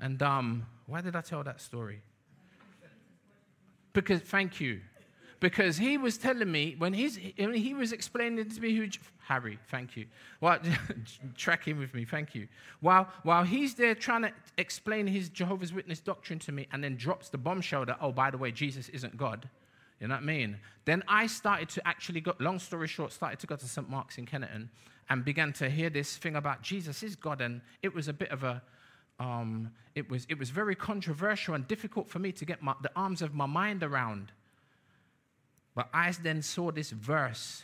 And 0.00 0.22
um, 0.22 0.66
why 0.86 1.02
did 1.02 1.14
I 1.14 1.20
tell 1.20 1.44
that 1.44 1.60
story? 1.60 2.00
Because, 3.92 4.22
thank 4.22 4.58
you. 4.58 4.80
Because 5.44 5.76
he 5.76 5.98
was 5.98 6.16
telling 6.16 6.50
me, 6.50 6.74
when, 6.78 6.94
he's, 6.94 7.18
when 7.36 7.52
he 7.52 7.74
was 7.74 7.92
explaining 7.92 8.48
to 8.48 8.60
me 8.62 8.74
who, 8.74 8.88
Harry, 9.18 9.58
thank 9.70 9.94
you. 9.94 10.06
Well, 10.40 10.58
tracking 11.36 11.78
with 11.78 11.92
me, 11.92 12.06
thank 12.06 12.34
you. 12.34 12.48
While, 12.80 13.08
while 13.24 13.44
he's 13.44 13.74
there 13.74 13.94
trying 13.94 14.22
to 14.22 14.32
explain 14.56 15.06
his 15.06 15.28
Jehovah's 15.28 15.70
Witness 15.70 16.00
doctrine 16.00 16.38
to 16.38 16.52
me 16.52 16.66
and 16.72 16.82
then 16.82 16.96
drops 16.96 17.28
the 17.28 17.36
bombshell 17.36 17.84
that, 17.84 17.98
oh, 18.00 18.10
by 18.10 18.30
the 18.30 18.38
way, 18.38 18.52
Jesus 18.52 18.88
isn't 18.88 19.18
God. 19.18 19.46
You 20.00 20.08
know 20.08 20.14
what 20.14 20.22
I 20.22 20.24
mean? 20.24 20.56
Then 20.86 21.02
I 21.08 21.26
started 21.26 21.68
to 21.68 21.86
actually 21.86 22.22
go, 22.22 22.32
long 22.38 22.58
story 22.58 22.88
short, 22.88 23.12
started 23.12 23.38
to 23.40 23.46
go 23.46 23.56
to 23.56 23.68
St. 23.68 23.86
Mark's 23.90 24.16
in 24.16 24.24
Kennington 24.24 24.70
and 25.10 25.26
began 25.26 25.52
to 25.52 25.68
hear 25.68 25.90
this 25.90 26.16
thing 26.16 26.36
about 26.36 26.62
Jesus 26.62 27.02
is 27.02 27.16
God. 27.16 27.42
And 27.42 27.60
it 27.82 27.94
was 27.94 28.08
a 28.08 28.14
bit 28.14 28.30
of 28.30 28.44
a, 28.44 28.62
um, 29.20 29.72
it, 29.94 30.08
was, 30.08 30.26
it 30.30 30.38
was 30.38 30.48
very 30.48 30.74
controversial 30.74 31.52
and 31.52 31.68
difficult 31.68 32.08
for 32.08 32.18
me 32.18 32.32
to 32.32 32.46
get 32.46 32.62
my, 32.62 32.72
the 32.80 32.90
arms 32.96 33.20
of 33.20 33.34
my 33.34 33.44
mind 33.44 33.82
around. 33.82 34.32
But 35.74 35.88
I 35.92 36.12
then 36.22 36.42
saw 36.42 36.70
this 36.70 36.90
verse, 36.90 37.62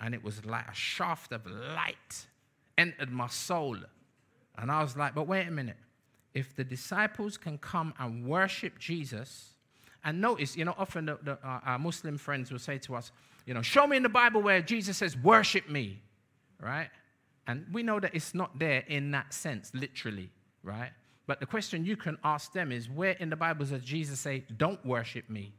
and 0.00 0.14
it 0.14 0.24
was 0.24 0.44
like 0.44 0.68
a 0.68 0.74
shaft 0.74 1.32
of 1.32 1.46
light 1.46 2.26
entered 2.76 3.10
my 3.10 3.28
soul. 3.28 3.76
And 4.58 4.70
I 4.70 4.82
was 4.82 4.96
like, 4.96 5.14
but 5.14 5.28
wait 5.28 5.46
a 5.46 5.50
minute. 5.50 5.76
If 6.32 6.56
the 6.56 6.64
disciples 6.64 7.36
can 7.36 7.58
come 7.58 7.94
and 7.98 8.26
worship 8.26 8.78
Jesus, 8.78 9.50
and 10.04 10.20
notice, 10.20 10.56
you 10.56 10.64
know, 10.64 10.74
often 10.76 11.06
the, 11.06 11.18
the, 11.22 11.32
uh, 11.32 11.60
our 11.64 11.78
Muslim 11.78 12.18
friends 12.18 12.50
will 12.50 12.58
say 12.58 12.78
to 12.78 12.96
us, 12.96 13.12
you 13.46 13.54
know, 13.54 13.62
show 13.62 13.86
me 13.86 13.96
in 13.96 14.02
the 14.02 14.08
Bible 14.08 14.42
where 14.42 14.60
Jesus 14.60 14.96
says, 14.96 15.16
worship 15.16 15.68
me, 15.68 16.00
right? 16.60 16.88
And 17.46 17.66
we 17.72 17.82
know 17.82 18.00
that 18.00 18.14
it's 18.14 18.34
not 18.34 18.58
there 18.58 18.82
in 18.88 19.12
that 19.12 19.32
sense, 19.32 19.70
literally 19.74 20.30
right? 20.64 20.90
But 21.26 21.40
the 21.40 21.46
question 21.46 21.84
you 21.84 21.96
can 21.96 22.18
ask 22.24 22.52
them 22.52 22.72
is 22.72 22.88
where 22.88 23.12
in 23.12 23.30
the 23.30 23.36
Bible 23.36 23.64
does 23.64 23.80
Jesus 23.82 24.18
say, 24.18 24.44
don't 24.56 24.84
worship 24.84 25.30
me? 25.30 25.52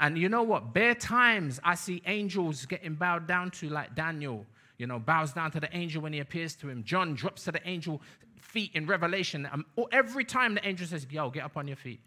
And 0.00 0.18
you 0.18 0.28
know 0.28 0.42
what? 0.42 0.72
Bare 0.72 0.94
times 0.94 1.60
I 1.62 1.74
see 1.76 2.02
angels 2.06 2.66
getting 2.66 2.94
bowed 2.94 3.26
down 3.26 3.50
to, 3.52 3.68
like 3.68 3.94
Daniel, 3.94 4.44
you 4.76 4.86
know, 4.86 4.98
bows 4.98 5.32
down 5.32 5.50
to 5.52 5.60
the 5.60 5.74
angel 5.76 6.02
when 6.02 6.12
he 6.12 6.18
appears 6.18 6.54
to 6.56 6.68
him. 6.68 6.82
John 6.84 7.14
drops 7.14 7.44
to 7.44 7.52
the 7.52 7.66
angel 7.68 8.02
feet 8.40 8.72
in 8.74 8.86
Revelation. 8.86 9.48
Um, 9.50 9.64
every 9.92 10.24
time 10.24 10.54
the 10.54 10.66
angel 10.66 10.86
says, 10.86 11.06
Yo, 11.10 11.30
get 11.30 11.44
up 11.44 11.56
on 11.56 11.68
your 11.68 11.76
feet. 11.76 12.00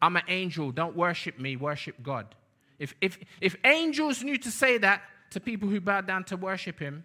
I'm 0.00 0.16
an 0.16 0.22
angel. 0.28 0.70
Don't 0.72 0.96
worship 0.96 1.38
me, 1.38 1.56
worship 1.56 2.02
God. 2.02 2.34
If, 2.78 2.94
if, 3.00 3.18
if 3.40 3.56
angels 3.64 4.22
knew 4.22 4.38
to 4.38 4.50
say 4.50 4.78
that 4.78 5.02
to 5.30 5.40
people 5.40 5.68
who 5.68 5.80
bow 5.80 6.00
down 6.00 6.24
to 6.24 6.36
worship 6.36 6.78
him, 6.78 7.04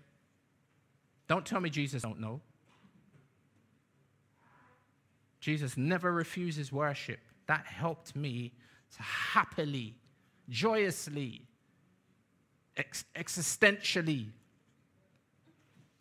don't 1.27 1.45
tell 1.45 1.59
me 1.59 1.69
Jesus 1.69 2.03
don't 2.03 2.19
know. 2.19 2.41
Jesus 5.39 5.75
never 5.75 6.11
refuses 6.11 6.71
worship. 6.71 7.19
That 7.47 7.65
helped 7.65 8.15
me 8.15 8.53
to 8.95 9.03
happily, 9.03 9.95
joyously, 10.49 11.41
ex- 12.77 13.05
existentially, 13.15 14.27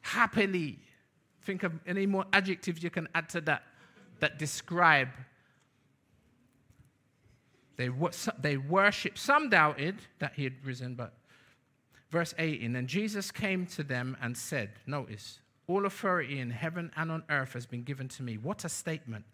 happily. 0.01 0.79
Think 1.43 1.63
of 1.63 1.73
any 1.87 2.07
more 2.07 2.25
adjectives 2.33 2.83
you 2.83 2.91
can 2.91 3.09
add 3.15 3.29
to 3.31 3.41
that 3.43 3.63
that 4.23 4.39
describe. 4.39 5.09
They, 7.77 7.91
they 8.41 8.57
worship. 8.57 9.19
Some 9.19 9.51
doubted 9.51 9.97
that 10.21 10.35
he 10.37 10.45
had 10.45 10.65
risen, 10.65 10.95
but 10.95 11.15
verse 12.11 12.33
18 12.39 12.77
and 12.77 12.87
Jesus 12.87 13.33
came 13.33 13.67
to 13.67 13.83
them 13.83 14.17
and 14.23 14.37
said, 14.37 14.71
Notice, 14.87 15.41
all 15.67 15.87
authority 15.87 16.39
in 16.39 16.51
heaven 16.51 16.93
and 16.97 17.11
on 17.11 17.25
earth 17.31 17.55
has 17.55 17.67
been 17.67 17.83
given 17.83 18.07
to 18.09 18.23
me. 18.23 18.37
What 18.37 18.65
a 18.65 18.69
statement. 18.69 19.25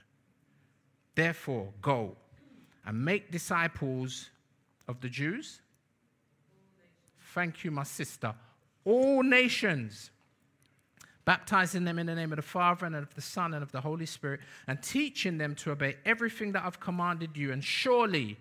Therefore, 1.14 1.68
go 1.82 2.16
and 2.86 3.04
make 3.04 3.30
disciples 3.30 4.30
of 4.89 5.01
the 5.01 5.09
Jews. 5.09 5.61
Thank 7.34 7.62
you, 7.62 7.70
my 7.70 7.84
sister. 7.84 8.34
All 8.84 9.22
nations, 9.22 10.11
baptizing 11.24 11.84
them 11.84 11.99
in 11.99 12.07
the 12.07 12.14
name 12.14 12.32
of 12.32 12.36
the 12.36 12.43
Father 12.43 12.86
and 12.86 12.97
of 12.97 13.14
the 13.14 13.20
Son 13.20 13.53
and 13.53 13.62
of 13.62 13.70
the 13.70 13.82
Holy 13.82 14.07
Spirit, 14.07 14.41
and 14.66 14.82
teaching 14.82 15.39
them 15.39 15.55
to 15.57 15.70
obey 15.70 15.97
everything 16.05 16.53
that 16.53 16.64
I've 16.64 16.80
commanded 16.80 17.36
you. 17.36 17.53
And 17.53 17.62
surely, 17.62 18.39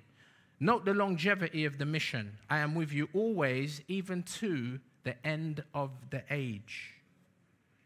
note 0.60 0.86
the 0.86 0.94
longevity 0.94 1.66
of 1.66 1.78
the 1.78 1.86
mission. 1.86 2.38
I 2.50 2.60
am 2.60 2.76
with 2.76 2.94
you 2.94 3.10
always, 3.14 3.82
even 3.90 4.24
to 4.40 4.80
the 5.04 5.16
end 5.28 5.64
of 5.74 5.92
the 6.10 6.24
age. 6.30 6.94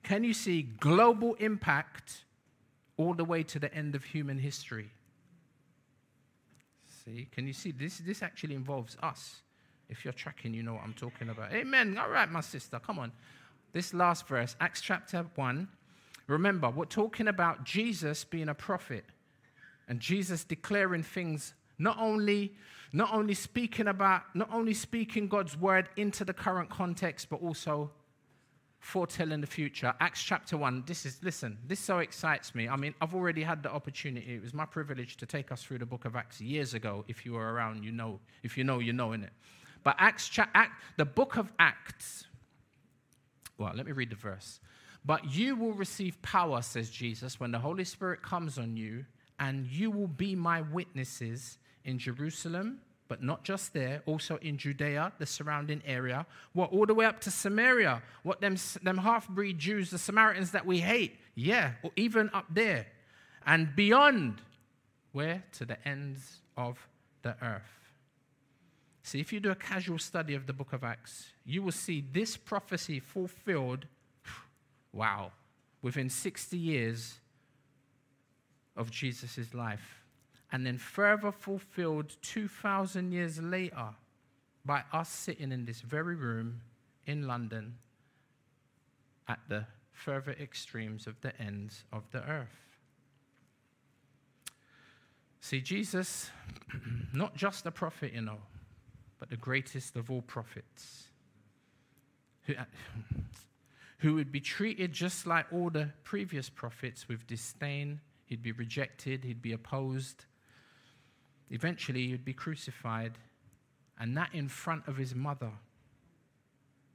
Can 0.04 0.24
you 0.24 0.34
see 0.34 0.62
global 0.62 1.34
impact 1.36 2.26
all 2.98 3.14
the 3.14 3.26
way 3.26 3.44
to 3.44 3.60
the 3.60 3.74
end 3.74 3.96
of 3.96 4.04
human 4.04 4.38
history? 4.38 4.90
See, 7.04 7.28
can 7.32 7.48
you 7.48 7.54
see 7.54 7.72
this? 7.72 7.98
This 8.00 8.22
actually 8.22 8.56
involves 8.56 8.98
us. 9.02 9.42
If 9.90 10.06
you're 10.06 10.14
tracking, 10.14 10.54
you 10.54 10.64
know 10.64 10.74
what 10.74 10.84
I'm 10.84 10.94
talking 10.94 11.30
about. 11.30 11.52
Amen. 11.52 11.98
All 11.98 12.10
right, 12.10 12.30
my 12.32 12.42
sister, 12.42 12.80
come 12.80 13.00
on. 13.00 13.12
This 13.74 13.94
last 13.94 14.28
verse, 14.28 14.56
Acts 14.60 14.82
chapter 14.82 15.26
1. 15.36 15.68
Remember, 16.28 16.70
we're 16.70 16.86
talking 16.86 17.28
about 17.28 17.64
Jesus 17.64 18.24
being 18.24 18.50
a 18.50 18.54
prophet 18.54 19.04
and 19.88 20.00
Jesus 20.00 20.44
declaring 20.44 21.04
things 21.04 21.54
not 21.78 21.98
only 22.00 22.54
not 22.94 23.14
only 23.14 23.34
speaking 23.34 23.88
about 23.88 24.24
not 24.36 24.50
only 24.54 24.74
speaking 24.74 25.28
God's 25.28 25.58
word 25.58 25.90
into 25.96 26.24
the 26.24 26.34
current 26.34 26.70
context 26.70 27.30
but 27.30 27.42
also 27.42 27.90
foretelling 28.82 29.42
the 29.42 29.48
future. 29.48 29.94
Acts 30.00 30.22
chapter 30.22 30.58
1. 30.58 30.84
This 30.86 31.06
is 31.06 31.20
listen, 31.22 31.58
this 31.68 31.80
so 31.80 32.00
excites 32.00 32.54
me. 32.54 32.68
I 32.68 32.76
mean, 32.76 32.94
I've 33.00 33.16
already 33.16 33.44
had 33.44 33.64
the 33.64 33.72
opportunity. 33.72 34.34
It 34.34 34.42
was 34.42 34.54
my 34.54 34.66
privilege 34.66 35.18
to 35.18 35.26
take 35.26 35.52
us 35.52 35.64
through 35.64 35.78
the 35.78 35.86
book 35.86 36.04
of 36.06 36.16
Acts 36.16 36.42
years 36.42 36.74
ago. 36.74 37.06
If 37.08 37.26
you 37.26 37.34
were 37.34 37.54
around, 37.54 37.84
you 37.84 37.92
know. 37.92 38.20
If 38.44 38.58
you 38.58 38.64
know, 38.64 38.80
you 38.80 38.92
know 38.92 39.14
in 39.14 39.24
it. 39.24 39.30
But 39.84 39.96
Acts 40.00 40.28
cha- 40.28 40.50
Act, 40.54 40.82
the 40.98 41.06
book 41.06 41.38
of 41.38 41.52
Acts. 41.60 42.26
Well, 43.58 43.72
let 43.76 43.86
me 43.86 43.92
read 43.92 44.10
the 44.10 44.16
verse. 44.16 44.60
But 45.06 45.32
you 45.32 45.56
will 45.56 45.74
receive 45.74 46.20
power, 46.24 46.62
says 46.62 46.90
Jesus, 46.90 47.40
when 47.40 47.52
the 47.52 47.60
Holy 47.60 47.84
Spirit 47.84 48.24
comes 48.24 48.58
on 48.58 48.76
you, 48.76 49.06
and 49.40 49.66
you 49.68 49.92
will 49.92 50.08
be 50.08 50.36
my 50.36 50.62
witnesses 50.62 51.60
in 51.86 51.98
Jerusalem, 52.00 52.80
but 53.12 53.22
not 53.22 53.44
just 53.44 53.74
there, 53.74 54.02
also 54.06 54.38
in 54.38 54.58
Judea, 54.58 55.12
the 55.20 55.26
surrounding 55.26 55.82
area, 55.86 56.26
what 56.54 56.72
all 56.72 56.86
the 56.86 56.94
way 56.94 57.04
up 57.04 57.20
to 57.20 57.30
Samaria, 57.30 58.02
what 58.24 58.40
them, 58.40 58.56
them 58.84 59.00
half 59.00 59.28
breed 59.28 59.60
Jews, 59.60 59.90
the 59.90 59.98
Samaritans 59.98 60.52
that 60.52 60.66
we 60.66 60.78
hate, 60.78 61.18
yeah, 61.36 61.74
or 61.84 61.92
even 61.98 62.30
up 62.34 62.46
there, 62.50 62.88
and 63.46 63.76
beyond, 63.76 64.42
where? 65.12 65.44
To 65.58 65.66
the 65.66 65.86
ends 65.86 66.40
of 66.56 66.88
the 67.22 67.36
earth. 67.42 67.92
See, 69.04 69.20
if 69.20 69.34
you 69.34 69.42
do 69.42 69.52
a 69.52 69.56
casual 69.56 70.00
study 70.00 70.34
of 70.34 70.48
the 70.48 70.54
book 70.54 70.72
of 70.72 70.82
Acts, 70.82 71.34
you 71.46 71.62
will 71.62 71.74
see 71.74 72.06
this 72.14 72.38
prophecy 72.38 73.02
fulfilled 73.02 73.88
Wow. 74.94 75.34
Within 75.82 76.10
60 76.10 76.58
years 76.58 77.16
of 78.78 78.90
Jesus' 78.90 79.54
life. 79.54 80.01
And 80.52 80.66
then 80.66 80.78
further 80.78 81.32
fulfilled 81.32 82.18
2,000 82.22 83.12
years 83.12 83.42
later 83.42 83.90
by 84.66 84.84
us 84.92 85.10
sitting 85.10 85.52
in 85.52 85.66
this 85.66 85.82
very 85.82 86.16
room 86.16 86.62
in 87.06 87.26
London 87.26 87.76
at 89.28 89.40
the 89.48 89.66
further 89.92 90.36
extremes 90.40 91.08
of 91.08 91.20
the 91.22 91.40
ends 91.42 91.84
of 91.94 92.04
the 92.12 92.20
earth. 92.30 92.72
See, 95.40 95.62
Jesus, 95.62 96.30
not 97.14 97.36
just 97.36 97.66
a 97.66 97.72
prophet, 97.72 98.14
you 98.14 98.22
know, 98.22 98.38
but 99.20 99.30
the 99.30 99.38
greatest 99.38 99.96
of 99.96 100.12
all 100.12 100.22
prophets. 100.22 101.08
Who, 102.44 102.54
uh, 102.56 102.66
who 104.00 104.16
would 104.16 104.32
be 104.32 104.40
treated 104.40 104.92
just 104.92 105.26
like 105.26 105.46
all 105.52 105.70
the 105.70 105.90
previous 106.04 106.50
prophets 106.50 107.08
with 107.08 107.26
disdain. 107.28 108.02
He'd 108.26 108.42
be 108.42 108.52
rejected, 108.52 109.24
he'd 109.24 109.42
be 109.42 109.52
opposed. 109.52 110.26
Eventually, 111.52 112.08
he'd 112.08 112.26
be 112.26 112.34
crucified, 112.34 113.18
and 114.00 114.18
that 114.18 114.30
in 114.34 114.48
front 114.48 114.88
of 114.88 114.98
his 114.98 115.14
mother, 115.14 115.52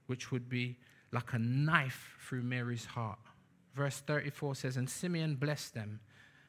which 0.07 0.33
would 0.33 0.49
be 0.49 0.79
like 1.13 1.33
a 1.35 1.39
knife 1.39 2.17
through 2.21 2.43
Mary's 2.43 2.87
heart. 2.87 3.19
Verse 3.75 4.01
34 4.01 4.55
says, 4.55 4.77
And 4.77 4.89
Simeon 4.89 5.37
blessed 5.37 5.75
them 5.75 6.01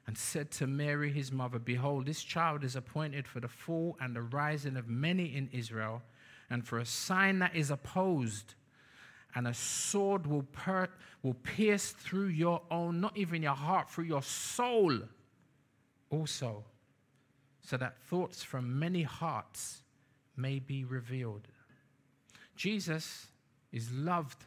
and 0.07 0.17
said 0.17 0.49
to 0.51 0.67
Mary, 0.67 1.11
his 1.11 1.31
mother, 1.31 1.59
Behold, 1.59 2.05
this 2.05 2.23
child 2.23 2.63
is 2.63 2.75
appointed 2.75 3.27
for 3.27 3.41
the 3.41 3.47
fall 3.47 3.97
and 3.99 4.15
the 4.15 4.21
rising 4.21 4.77
of 4.77 4.87
many 4.87 5.35
in 5.35 5.49
Israel, 5.51 6.01
and 6.49 6.65
for 6.65 6.79
a 6.79 6.85
sign 6.85 7.39
that 7.39 7.55
is 7.55 7.69
opposed 7.69 8.55
and 9.35 9.47
a 9.47 9.53
sword 9.53 10.25
will, 10.25 10.43
per- 10.43 10.89
will 11.21 11.35
pierce 11.35 11.91
through 11.91 12.27
your 12.27 12.61
own, 12.71 13.01
not 13.01 13.15
even 13.17 13.43
your 13.43 13.53
heart, 13.53 13.89
through 13.89 14.05
your 14.05 14.23
soul 14.23 14.97
also, 16.09 16.63
so 17.68 17.76
that 17.76 17.97
thoughts 17.97 18.41
from 18.41 18.80
many 18.80 19.03
hearts 19.03 19.82
may 20.38 20.57
be 20.57 20.86
revealed. 20.86 21.49
Jesus 22.55 23.28
is 23.74 23.91
loved, 23.91 24.45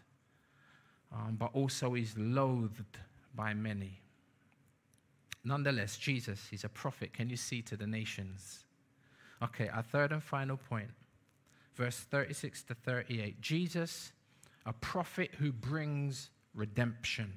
um, 1.12 1.36
but 1.38 1.50
also 1.52 1.94
is 1.94 2.16
loathed 2.16 2.96
by 3.34 3.52
many. 3.52 4.00
Nonetheless, 5.44 5.98
Jesus 5.98 6.48
is 6.50 6.64
a 6.64 6.70
prophet. 6.70 7.12
Can 7.12 7.28
you 7.28 7.36
see 7.36 7.60
to 7.60 7.76
the 7.76 7.86
nations? 7.86 8.64
Okay, 9.42 9.68
our 9.68 9.82
third 9.82 10.12
and 10.12 10.22
final 10.22 10.56
point, 10.56 10.88
verse 11.74 11.98
36 11.98 12.62
to 12.62 12.74
38. 12.74 13.38
Jesus 13.42 14.12
a 14.64 14.72
prophet 14.72 15.32
who 15.38 15.52
brings 15.52 16.30
redemption. 16.54 17.34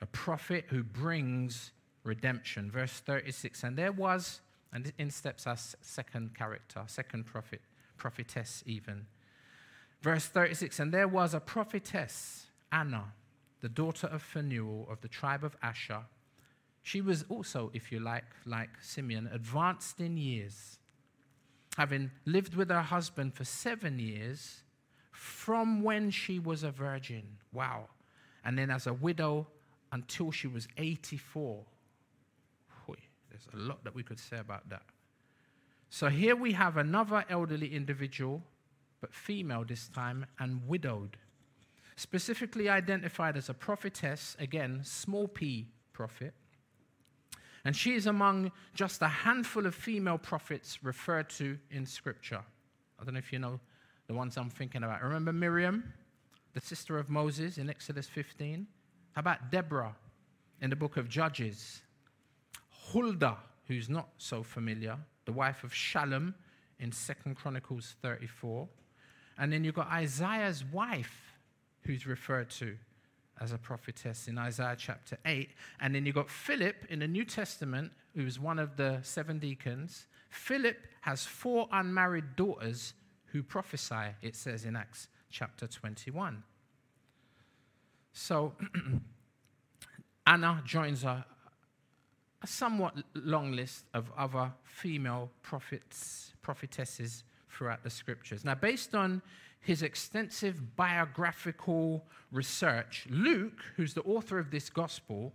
A 0.00 0.06
prophet 0.06 0.64
who 0.68 0.82
brings 0.82 1.70
redemption. 2.06 2.70
Verse 2.70 2.92
36 2.92 3.64
And 3.64 3.76
there 3.76 3.92
was, 3.92 4.40
and 4.72 4.92
in 4.98 5.10
steps 5.10 5.46
our 5.46 5.56
second 5.56 6.34
character, 6.34 6.82
second 6.86 7.26
prophet, 7.26 7.60
prophetess 7.96 8.62
even. 8.66 9.06
Verse 10.02 10.26
36 10.26 10.78
And 10.78 10.92
there 10.92 11.08
was 11.08 11.34
a 11.34 11.40
prophetess, 11.40 12.46
Anna, 12.72 13.12
the 13.60 13.68
daughter 13.68 14.06
of 14.06 14.22
Phanuel 14.22 14.86
of 14.90 15.00
the 15.00 15.08
tribe 15.08 15.44
of 15.44 15.56
Asher. 15.62 16.02
She 16.82 17.00
was 17.00 17.24
also, 17.28 17.70
if 17.74 17.90
you 17.90 17.98
like, 17.98 18.24
like 18.44 18.70
Simeon, 18.80 19.28
advanced 19.32 20.00
in 20.00 20.16
years. 20.16 20.78
Having 21.76 22.12
lived 22.24 22.54
with 22.54 22.70
her 22.70 22.80
husband 22.80 23.34
for 23.34 23.44
seven 23.44 23.98
years, 23.98 24.62
from 25.10 25.82
when 25.82 26.10
she 26.10 26.38
was 26.38 26.62
a 26.62 26.70
virgin. 26.70 27.24
Wow. 27.52 27.88
And 28.44 28.56
then 28.56 28.70
as 28.70 28.86
a 28.86 28.92
widow 28.94 29.48
until 29.90 30.30
she 30.30 30.46
was 30.46 30.68
84. 30.76 31.64
There's 33.36 33.54
a 33.54 33.68
lot 33.68 33.84
that 33.84 33.94
we 33.94 34.02
could 34.02 34.18
say 34.18 34.38
about 34.38 34.68
that. 34.70 34.82
So 35.90 36.08
here 36.08 36.34
we 36.34 36.52
have 36.52 36.76
another 36.76 37.24
elderly 37.28 37.74
individual, 37.74 38.42
but 39.00 39.12
female 39.12 39.64
this 39.64 39.88
time, 39.88 40.26
and 40.38 40.66
widowed. 40.66 41.16
Specifically 41.96 42.68
identified 42.68 43.36
as 43.36 43.48
a 43.48 43.54
prophetess, 43.54 44.36
again, 44.38 44.80
small 44.84 45.28
p 45.28 45.68
prophet. 45.92 46.34
And 47.64 47.74
she 47.74 47.94
is 47.94 48.06
among 48.06 48.52
just 48.74 49.02
a 49.02 49.08
handful 49.08 49.66
of 49.66 49.74
female 49.74 50.18
prophets 50.18 50.78
referred 50.84 51.28
to 51.30 51.58
in 51.70 51.84
Scripture. 51.84 52.42
I 53.00 53.04
don't 53.04 53.14
know 53.14 53.18
if 53.18 53.32
you 53.32 53.38
know 53.38 53.60
the 54.06 54.14
ones 54.14 54.36
I'm 54.36 54.50
thinking 54.50 54.84
about. 54.84 55.02
Remember 55.02 55.32
Miriam, 55.32 55.92
the 56.54 56.60
sister 56.60 56.98
of 56.98 57.10
Moses 57.10 57.58
in 57.58 57.68
Exodus 57.68 58.06
15? 58.06 58.66
How 59.12 59.20
about 59.20 59.50
Deborah 59.50 59.96
in 60.60 60.70
the 60.70 60.76
book 60.76 60.96
of 60.96 61.08
Judges? 61.08 61.82
Huldah, 62.92 63.38
who's 63.66 63.88
not 63.88 64.08
so 64.18 64.42
familiar, 64.42 64.96
the 65.24 65.32
wife 65.32 65.64
of 65.64 65.72
Shallum 65.72 66.34
in 66.78 66.92
Second 66.92 67.36
Chronicles 67.36 67.96
34. 68.02 68.68
And 69.38 69.52
then 69.52 69.64
you've 69.64 69.74
got 69.74 69.88
Isaiah's 69.88 70.64
wife, 70.64 71.32
who's 71.82 72.06
referred 72.06 72.50
to 72.50 72.76
as 73.40 73.52
a 73.52 73.58
prophetess 73.58 74.28
in 74.28 74.38
Isaiah 74.38 74.76
chapter 74.78 75.18
8. 75.26 75.50
And 75.80 75.94
then 75.94 76.06
you've 76.06 76.14
got 76.14 76.30
Philip 76.30 76.86
in 76.88 77.00
the 77.00 77.08
New 77.08 77.24
Testament, 77.24 77.92
who's 78.14 78.38
one 78.40 78.58
of 78.58 78.76
the 78.76 79.00
seven 79.02 79.38
deacons. 79.38 80.06
Philip 80.30 80.78
has 81.02 81.24
four 81.26 81.68
unmarried 81.72 82.36
daughters 82.36 82.94
who 83.26 83.42
prophesy, 83.42 84.14
it 84.22 84.34
says 84.34 84.64
in 84.64 84.76
Acts 84.76 85.08
chapter 85.30 85.66
21. 85.66 86.42
So 88.12 88.54
Anna 90.26 90.62
joins 90.64 91.04
a, 91.04 91.26
a 92.42 92.46
somewhat 92.46 92.94
long 93.14 93.52
list 93.52 93.84
of 93.94 94.10
other 94.16 94.52
female 94.64 95.30
prophets, 95.42 96.32
prophetesses 96.42 97.24
throughout 97.50 97.82
the 97.82 97.90
scriptures. 97.90 98.44
Now, 98.44 98.54
based 98.54 98.94
on 98.94 99.22
his 99.60 99.82
extensive 99.82 100.76
biographical 100.76 102.04
research, 102.30 103.06
Luke, 103.10 103.62
who's 103.76 103.94
the 103.94 104.02
author 104.02 104.38
of 104.38 104.50
this 104.50 104.70
gospel, 104.70 105.32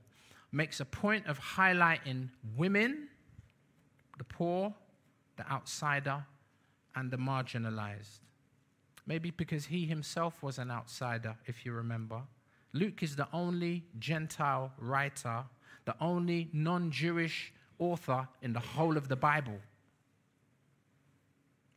makes 0.52 0.80
a 0.80 0.86
point 0.86 1.26
of 1.28 1.40
highlighting 1.40 2.30
women, 2.56 3.08
the 4.18 4.24
poor, 4.24 4.74
the 5.38 5.50
outsider, 5.52 6.24
and 6.96 7.10
the 7.10 7.18
marginalized. 7.18 8.20
Maybe 9.08 9.32
because 9.32 9.66
he 9.66 9.86
himself 9.86 10.44
was 10.44 10.60
an 10.60 10.70
outsider, 10.70 11.36
if 11.46 11.66
you 11.66 11.72
remember. 11.72 12.22
Luke 12.74 13.02
is 13.02 13.16
the 13.16 13.28
only 13.34 13.84
Gentile 14.00 14.72
writer, 14.78 15.44
the 15.86 15.96
only 16.00 16.50
non 16.54 16.92
Jewish 16.92 17.54
author 17.80 18.28
in 18.42 18.54
the 18.54 18.60
whole 18.60 18.98
of 18.98 19.08
the 19.08 19.16
Bible. 19.16 19.60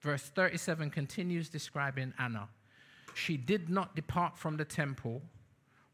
Verse 0.01 0.23
37 0.23 0.91
continues 0.91 1.49
describing 1.49 2.13
Anna. 2.19 2.49
She 3.15 3.37
did 3.37 3.71
not 3.71 3.97
depart 3.97 4.37
from 4.37 4.57
the 4.57 4.65
temple, 4.65 5.23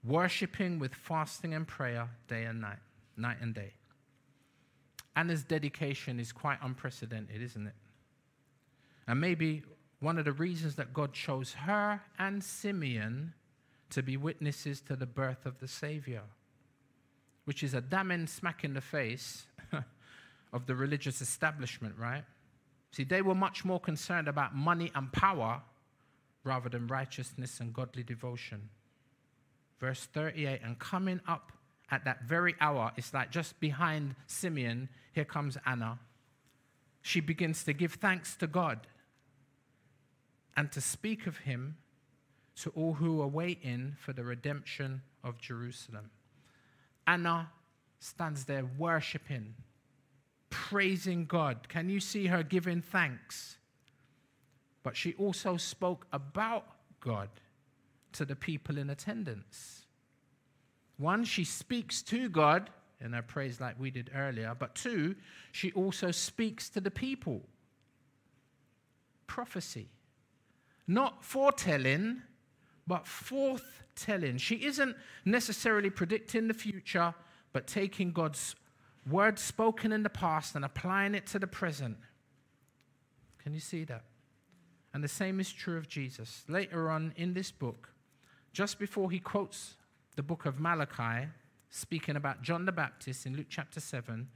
worshipping 0.03 0.79
with 0.79 0.95
fasting 0.95 1.55
and 1.55 1.67
prayer 1.67 2.09
day 2.27 2.45
and 2.45 2.61
night, 2.61 2.79
night 3.17 3.37
and 3.41 3.55
day. 3.55 3.75
Anna's 5.15 5.45
dedication 5.45 6.19
is 6.19 6.33
quite 6.33 6.59
unprecedented, 6.63 7.41
isn't 7.43 7.67
it? 7.67 7.75
And 9.07 9.21
maybe 9.21 9.63
one 10.01 10.19
of 10.19 10.25
the 10.25 10.33
reasons 10.33 10.77
that 10.77 10.93
God 10.95 11.13
chose 11.13 11.53
her 11.53 12.01
and 12.19 12.43
Simeon 12.43 13.35
to 13.91 14.03
be 14.03 14.17
witnesses 14.17 14.81
to 14.83 14.97
the 14.97 15.07
birth 15.07 15.47
of 15.47 15.59
the 15.59 15.69
Savior, 15.69 16.23
which 17.51 17.65
is 17.65 17.75
a 17.75 17.81
damning 17.81 18.29
smack 18.29 18.63
in 18.63 18.75
the 18.75 18.81
face 18.81 19.43
of 20.53 20.67
the 20.67 20.75
religious 20.77 21.21
establishment, 21.21 21.93
right? 21.99 22.23
See, 22.93 23.03
they 23.03 23.23
were 23.23 23.35
much 23.35 23.65
more 23.65 23.81
concerned 23.81 24.29
about 24.29 24.55
money 24.55 24.93
and 24.95 25.13
power 25.13 25.61
rather 26.45 26.69
than 26.69 26.87
righteousness 26.87 27.59
and 27.59 27.75
godly 27.75 28.05
devotion. 28.05 28.69
Verse 29.81 30.05
38 30.05 30.61
and 30.63 30.79
coming 30.79 31.21
up 31.27 31.51
at 31.91 32.05
that 32.05 32.23
very 32.23 32.55
hour, 32.61 32.93
it's 32.97 33.13
like 33.13 33.33
just 33.33 33.59
behind 33.59 34.15
Simeon, 34.29 34.89
here 35.13 35.25
comes 35.25 35.59
Anna. 35.67 35.99
She 37.03 37.19
begins 37.19 37.65
to 37.65 37.73
give 37.73 37.95
thanks 37.95 38.37
to 38.37 38.47
God 38.47 38.87
and 40.57 40.71
to 40.71 40.81
speak 40.81 41.27
of 41.27 41.39
him 41.39 41.79
to 42.63 42.71
all 42.77 42.93
who 42.93 43.21
are 43.21 43.27
waiting 43.27 43.97
for 43.99 44.13
the 44.13 44.23
redemption 44.23 45.03
of 45.25 45.37
Jerusalem. 45.41 46.11
Anna 47.11 47.51
stands 47.99 48.45
there 48.45 48.65
worshiping, 48.79 49.55
praising 50.49 51.27
God. 51.27 51.69
Can 51.69 51.89
you 51.89 51.99
see 51.99 52.29
her 52.29 52.45
giving 52.45 52.81
thanks? 52.81 53.57
But 54.85 54.97
she 54.97 55.15
also 55.15 55.57
spoke 55.57 56.07
about 56.13 56.67
God 57.01 57.29
to 58.13 58.25
the 58.25 58.37
people 58.37 58.79
in 58.79 58.91
attendance. 58.91 59.87
One, 60.99 61.25
she 61.25 61.43
speaks 61.43 62.01
to 62.03 62.29
God 62.29 62.71
in 63.01 63.13
her 63.13 63.23
praise 63.23 63.61
like 63.61 63.81
we 63.81 63.91
did 63.91 64.13
earlier, 64.15 64.55
but 64.57 64.77
two, 64.77 65.17
she 65.51 65.73
also 65.73 66.13
speaks 66.13 66.69
to 66.69 66.81
the 66.81 66.93
people. 66.93 67.43
Prophecy. 69.27 69.89
Not 70.87 71.25
foretelling, 71.25 72.23
but 72.91 73.05
forthtelling. 73.05 74.41
She 74.41 74.57
isn't 74.65 74.97
necessarily 75.25 75.91
predicting 75.91 76.49
the 76.49 76.55
future, 76.55 77.15
but 77.53 77.69
taking 77.69 78.11
God's 78.11 78.57
word 79.09 79.39
spoken 79.39 79.93
in 79.93 80.03
the 80.03 80.11
past 80.11 80.57
and 80.57 80.65
applying 80.65 81.15
it 81.15 81.25
to 81.29 81.39
the 81.39 81.47
present. 81.47 81.97
Can 83.39 83.55
you 83.55 83.61
see 83.61 83.85
that? 83.85 84.03
And 84.93 85.05
the 85.05 85.09
same 85.09 85.39
is 85.39 85.53
true 85.53 85.77
of 85.77 85.87
Jesus. 85.87 86.43
Later 86.49 86.91
on 86.91 87.13
in 87.15 87.33
this 87.33 87.53
book, 87.53 87.91
just 88.53 88.81
before 88.81 89.13
he 89.13 89.21
quotes 89.21 89.77
the 90.17 90.25
book 90.25 90.45
of 90.45 90.59
Malachi, 90.59 91.29
speaking 91.69 92.17
about 92.17 92.43
John 92.43 92.65
the 92.65 92.73
Baptist 92.73 93.25
in 93.25 93.37
Luke 93.37 93.47
chapter 93.49 93.79
7, 93.79 94.27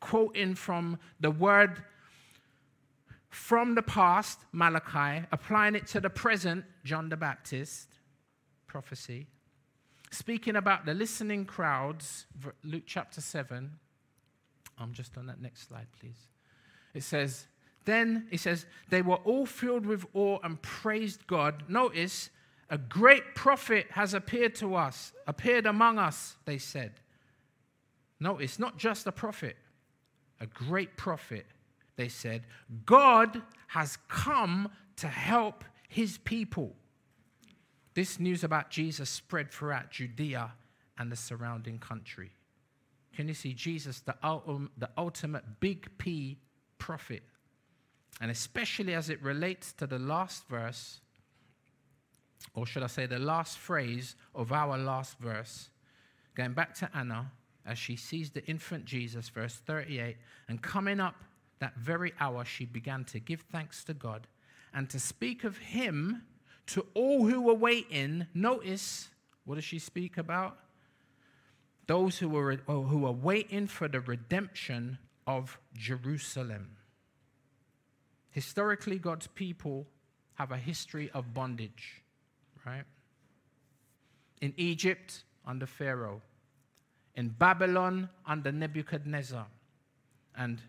quoting 0.00 0.56
from 0.56 0.98
the 1.20 1.30
word 1.30 1.84
from 3.28 3.76
the 3.76 3.82
past, 3.82 4.40
Malachi, 4.50 5.24
applying 5.30 5.76
it 5.76 5.86
to 5.86 6.00
the 6.00 6.10
present, 6.10 6.64
John 6.82 7.08
the 7.08 7.16
Baptist, 7.16 7.86
prophecy, 8.70 9.26
speaking 10.12 10.54
about 10.54 10.86
the 10.86 10.94
listening 10.94 11.44
crowds, 11.44 12.26
Luke 12.62 12.84
chapter 12.86 13.20
7. 13.20 13.72
I'm 14.78 14.92
just 14.92 15.18
on 15.18 15.26
that 15.26 15.42
next 15.42 15.66
slide, 15.66 15.88
please. 15.98 16.28
It 16.94 17.02
says, 17.02 17.46
then 17.84 18.28
he 18.30 18.36
says, 18.36 18.66
they 18.88 19.02
were 19.02 19.16
all 19.16 19.44
filled 19.44 19.86
with 19.86 20.06
awe 20.14 20.38
and 20.44 20.62
praised 20.62 21.26
God. 21.26 21.64
Notice, 21.68 22.30
a 22.70 22.78
great 22.78 23.34
prophet 23.34 23.88
has 23.90 24.14
appeared 24.14 24.54
to 24.56 24.76
us, 24.76 25.12
appeared 25.26 25.66
among 25.66 25.98
us, 25.98 26.36
they 26.44 26.58
said. 26.58 26.92
Notice, 28.20 28.60
not 28.60 28.78
just 28.78 29.08
a 29.08 29.12
prophet, 29.12 29.56
a 30.40 30.46
great 30.46 30.96
prophet, 30.96 31.46
they 31.96 32.08
said. 32.08 32.44
God 32.86 33.42
has 33.66 33.98
come 34.06 34.70
to 34.96 35.08
help 35.08 35.64
his 35.88 36.18
people. 36.18 36.76
This 37.94 38.20
news 38.20 38.44
about 38.44 38.70
Jesus 38.70 39.10
spread 39.10 39.50
throughout 39.50 39.90
Judea 39.90 40.52
and 40.98 41.10
the 41.10 41.16
surrounding 41.16 41.78
country. 41.78 42.30
Can 43.14 43.26
you 43.26 43.34
see 43.34 43.52
Jesus, 43.52 44.00
the, 44.00 44.14
the 44.78 44.90
ultimate 44.96 45.44
big 45.60 45.88
P 45.98 46.38
prophet? 46.78 47.22
And 48.20 48.30
especially 48.30 48.94
as 48.94 49.10
it 49.10 49.20
relates 49.22 49.72
to 49.74 49.86
the 49.86 49.98
last 49.98 50.46
verse, 50.48 51.00
or 52.54 52.66
should 52.66 52.82
I 52.82 52.86
say 52.86 53.06
the 53.06 53.18
last 53.18 53.58
phrase 53.58 54.14
of 54.34 54.52
our 54.52 54.78
last 54.78 55.18
verse, 55.18 55.70
going 56.34 56.52
back 56.52 56.74
to 56.76 56.90
Anna 56.94 57.32
as 57.66 57.78
she 57.78 57.96
sees 57.96 58.30
the 58.30 58.44
infant 58.46 58.84
Jesus, 58.84 59.28
verse 59.28 59.60
38, 59.66 60.16
and 60.48 60.62
coming 60.62 61.00
up 61.00 61.16
that 61.58 61.76
very 61.76 62.12
hour, 62.20 62.44
she 62.44 62.64
began 62.64 63.04
to 63.04 63.20
give 63.20 63.42
thanks 63.52 63.84
to 63.84 63.94
God 63.94 64.26
and 64.72 64.88
to 64.90 65.00
speak 65.00 65.44
of 65.44 65.58
him 65.58 66.22
to 66.70 66.86
all 66.94 67.26
who 67.26 67.40
were 67.42 67.54
waiting. 67.54 68.26
Notice, 68.34 69.08
what 69.44 69.56
does 69.56 69.64
she 69.64 69.78
speak 69.78 70.18
about? 70.18 70.56
Those 71.86 72.18
who 72.18 72.28
were, 72.28 72.60
oh, 72.68 72.82
who 72.82 72.98
were 72.98 73.12
waiting 73.12 73.66
for 73.66 73.88
the 73.88 74.00
redemption 74.00 74.98
of 75.26 75.58
Jerusalem. 75.76 76.76
Historically, 78.30 78.98
God's 78.98 79.26
people 79.26 79.86
have 80.34 80.52
a 80.52 80.56
history 80.56 81.10
of 81.12 81.34
bondage, 81.34 82.02
right? 82.64 82.84
In 84.40 84.54
Egypt, 84.56 85.24
under 85.44 85.66
Pharaoh. 85.66 86.22
In 87.16 87.28
Babylon, 87.30 88.08
under 88.24 88.52
Nebuchadnezzar. 88.52 89.46
And 90.36 90.62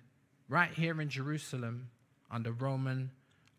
right 0.49 0.71
here 0.73 0.99
in 0.99 1.09
Jerusalem, 1.09 1.89
under 2.31 2.51
Roman 2.51 3.11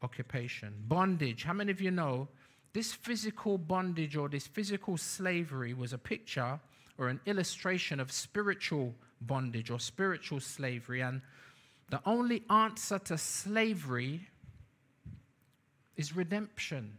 occupation. 0.02 0.74
Bondage. 0.88 1.44
How 1.44 1.52
many 1.52 1.70
of 1.70 1.80
you 1.80 1.90
know 1.90 2.28
this 2.72 2.92
physical 2.92 3.58
bondage 3.58 4.16
or 4.16 4.28
this 4.28 4.46
physical 4.46 4.96
slavery 4.96 5.74
was 5.74 5.92
a 5.92 5.98
picture 5.98 6.58
or 6.98 7.08
an 7.08 7.20
illustration 7.26 8.00
of 8.00 8.10
spiritual 8.10 8.94
bondage 9.20 9.70
or 9.70 9.78
spiritual 9.78 10.40
slavery? 10.40 11.00
And 11.00 11.20
the 11.90 12.00
only 12.06 12.44
answer 12.48 12.98
to 12.98 13.18
slavery 13.18 14.28
is 15.96 16.16
redemption. 16.16 16.98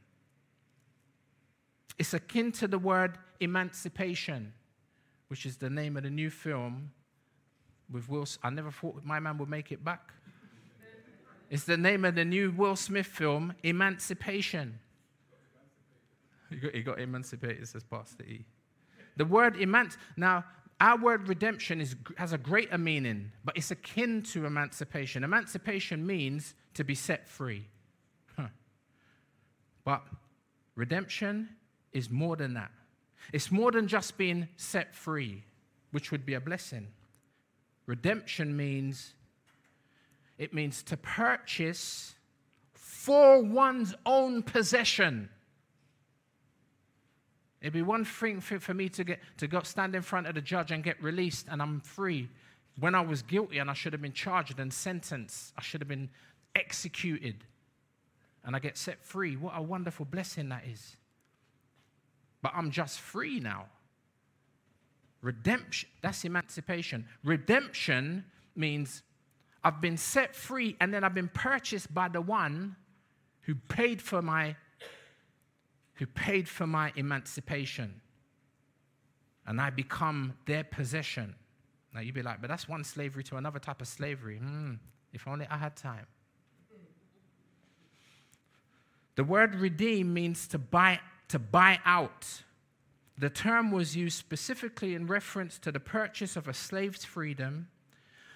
It's 1.97 2.13
akin 2.13 2.51
to 2.53 2.67
the 2.67 2.79
word 2.79 3.17
emancipation, 3.39 4.53
which 5.27 5.45
is 5.45 5.57
the 5.57 5.69
name 5.69 5.97
of 5.97 6.03
the 6.03 6.09
new 6.09 6.29
film 6.29 6.91
with 7.91 8.09
Will. 8.09 8.25
I 8.41 8.49
never 8.49 8.71
thought 8.71 9.03
my 9.03 9.19
man 9.19 9.37
would 9.37 9.49
make 9.49 9.71
it 9.71 9.83
back. 9.83 10.13
It's 11.49 11.65
the 11.65 11.77
name 11.77 12.05
of 12.05 12.15
the 12.15 12.25
new 12.25 12.51
Will 12.51 12.75
Smith 12.75 13.05
film, 13.05 13.53
Emancipation. 13.63 14.79
He 16.49 16.55
got, 16.57 16.75
he 16.75 16.81
got 16.81 16.99
emancipated, 16.99 17.67
says 17.67 17.83
Pastor 17.83 18.23
E. 18.23 18.45
The 19.17 19.25
word 19.25 19.55
emanc. 19.55 19.97
Now, 20.17 20.45
our 20.79 20.97
word 20.97 21.27
redemption 21.27 21.79
is, 21.79 21.95
has 22.17 22.33
a 22.33 22.37
greater 22.37 22.77
meaning, 22.77 23.31
but 23.45 23.55
it's 23.55 23.71
akin 23.71 24.23
to 24.23 24.45
emancipation. 24.45 25.23
Emancipation 25.23 26.05
means 26.05 26.55
to 26.73 26.83
be 26.83 26.95
set 26.95 27.27
free. 27.27 27.67
Huh. 28.35 28.47
But 29.85 30.03
redemption 30.75 31.49
is 31.91 32.09
more 32.09 32.35
than 32.35 32.55
that. 32.55 32.71
It's 33.31 33.51
more 33.51 33.71
than 33.71 33.87
just 33.87 34.17
being 34.17 34.47
set 34.57 34.93
free, 34.93 35.43
which 35.91 36.11
would 36.11 36.25
be 36.25 36.33
a 36.33 36.41
blessing. 36.41 36.87
Redemption 37.85 38.55
means 38.55 39.13
it 40.38 40.53
means 40.53 40.84
to 40.84 40.97
purchase 40.97 42.15
for 42.73 43.41
one's 43.41 43.93
own 44.05 44.43
possession. 44.43 45.29
It'd 47.61 47.73
be 47.73 47.81
one 47.81 48.03
thing 48.03 48.41
for 48.41 48.73
me 48.73 48.89
to 48.89 49.03
get 49.03 49.19
to 49.38 49.47
go 49.47 49.61
stand 49.61 49.95
in 49.95 50.01
front 50.01 50.27
of 50.27 50.36
the 50.36 50.41
judge 50.41 50.71
and 50.71 50.84
get 50.84 51.01
released 51.01 51.47
and 51.49 51.61
I'm 51.61 51.79
free. 51.79 52.29
When 52.79 52.95
I 52.95 53.01
was 53.01 53.21
guilty 53.21 53.59
and 53.59 53.69
I 53.69 53.73
should 53.73 53.93
have 53.93 54.01
been 54.01 54.13
charged 54.13 54.59
and 54.59 54.73
sentenced, 54.73 55.53
I 55.57 55.61
should 55.61 55.79
have 55.79 55.88
been 55.88 56.09
executed. 56.55 57.45
And 58.43 58.55
I 58.55 58.59
get 58.59 58.77
set 58.77 59.05
free. 59.05 59.38
What 59.38 59.53
a 59.55 59.61
wonderful 59.61 60.05
blessing 60.05 60.49
that 60.49 60.63
is. 60.69 60.97
But 62.41 62.51
I'm 62.55 62.71
just 62.71 62.99
free 62.99 63.39
now. 63.39 63.67
Redemption, 65.21 65.88
that's 66.01 66.25
emancipation. 66.25 67.05
Redemption 67.23 68.25
means 68.57 69.03
I've 69.64 69.80
been 69.80 69.97
set 69.97 70.36
free 70.36 70.76
and 70.80 70.93
then 70.93 71.03
I've 71.03 71.14
been 71.14 71.30
purchased 71.30 71.93
by 71.93 72.09
the 72.09 72.22
one 72.22 72.76
who 73.41 73.55
paid 73.55 74.01
for 74.01 74.22
my 74.22 74.55
who 75.95 76.07
paid 76.07 76.49
for 76.49 76.66
my 76.66 76.91
emancipation. 76.95 78.01
And 79.45 79.61
I 79.61 79.70
become 79.70 80.34
their 80.47 80.64
possession. 80.64 81.36
Now 81.93 82.01
you'd 82.01 82.16
be 82.16 82.24
like, 82.24 82.41
but 82.41 82.49
that's 82.49 82.68
one 82.68 82.84
slavery 82.84 83.24
to 83.26 83.38
another 83.38 83.59
type 83.59 83.80
of 83.80 83.88
slavery. 83.88 84.38
Hmm, 84.38 84.74
if 85.11 85.28
only 85.28 85.45
I 85.49 85.57
had 85.57 85.76
time. 85.76 86.07
The 89.16 89.24
word 89.24 89.55
redeem 89.55 90.14
means 90.14 90.47
to 90.49 90.57
buy 90.57 90.99
to 91.30 91.39
buy 91.39 91.80
out. 91.86 92.43
The 93.18 93.30
term 93.30 93.72
was 93.72 93.95
used 93.95 94.18
specifically 94.18 94.95
in 94.95 95.05
reference 95.05 95.59
to 95.59 95.72
the 95.72 95.80
purchase 95.80 96.36
of 96.36 96.47
a 96.47 96.53
slave's 96.53 97.05
freedom 97.05 97.68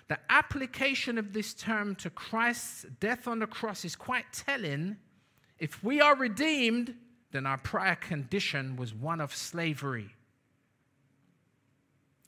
the 0.07 0.19
application 0.29 1.17
of 1.17 1.33
this 1.33 1.53
term 1.53 1.95
to 1.95 2.09
Christ's 2.09 2.85
death 2.99 3.27
on 3.27 3.39
the 3.39 3.47
cross 3.47 3.83
is 3.83 3.95
quite 3.95 4.25
telling. 4.31 4.97
If 5.59 5.83
we 5.83 5.99
are 5.99 6.15
redeemed, 6.15 6.95
then 7.31 7.45
our 7.45 7.57
prior 7.57 7.95
condition 7.95 8.77
was 8.77 8.93
one 8.93 9.19
of 9.19 9.35
slavery. 9.35 10.09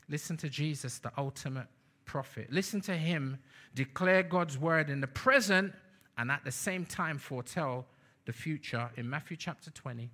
Listen 0.10 0.36
to 0.38 0.50
Jesus, 0.50 1.00
the 1.00 1.12
ultimate 1.18 1.68
prophet. 2.06 2.48
Listen 2.52 2.82
to 2.82 2.96
him 2.96 3.40
declare 3.76 4.24
God's 4.24 4.58
word 4.58 4.90
in 4.90 5.00
the 5.00 5.08
present 5.08 5.74
and 6.18 6.32
at 6.32 6.44
the 6.44 6.52
same 6.52 6.86
time 6.86 7.18
foretell 7.18 7.86
the 8.26 8.34
future 8.34 8.90
in 8.98 9.10
Matthew 9.10 9.38
chapter 9.38 9.72
20. 9.72 10.10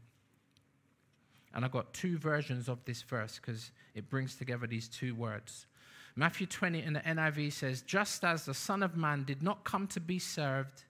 And 1.53 1.65
I've 1.65 1.71
got 1.71 1.93
two 1.93 2.17
versions 2.17 2.67
of 2.67 2.83
this 2.85 3.01
verse 3.01 3.39
because 3.39 3.71
it 3.93 4.09
brings 4.09 4.35
together 4.35 4.67
these 4.67 4.89
two 4.89 5.15
words. 5.15 5.65
Matthew 6.15 6.47
20 6.47 6.81
in 6.81 6.93
the 6.93 7.01
NIV 7.01 7.51
says, 7.51 7.81
Just 7.81 8.23
as 8.23 8.45
the 8.45 8.53
Son 8.53 8.81
of 8.81 8.95
Man 8.95 9.23
did 9.23 9.43
not 9.43 9.63
come 9.65 9.87
to 9.87 9.99
be 9.99 10.17
served, 10.17 10.83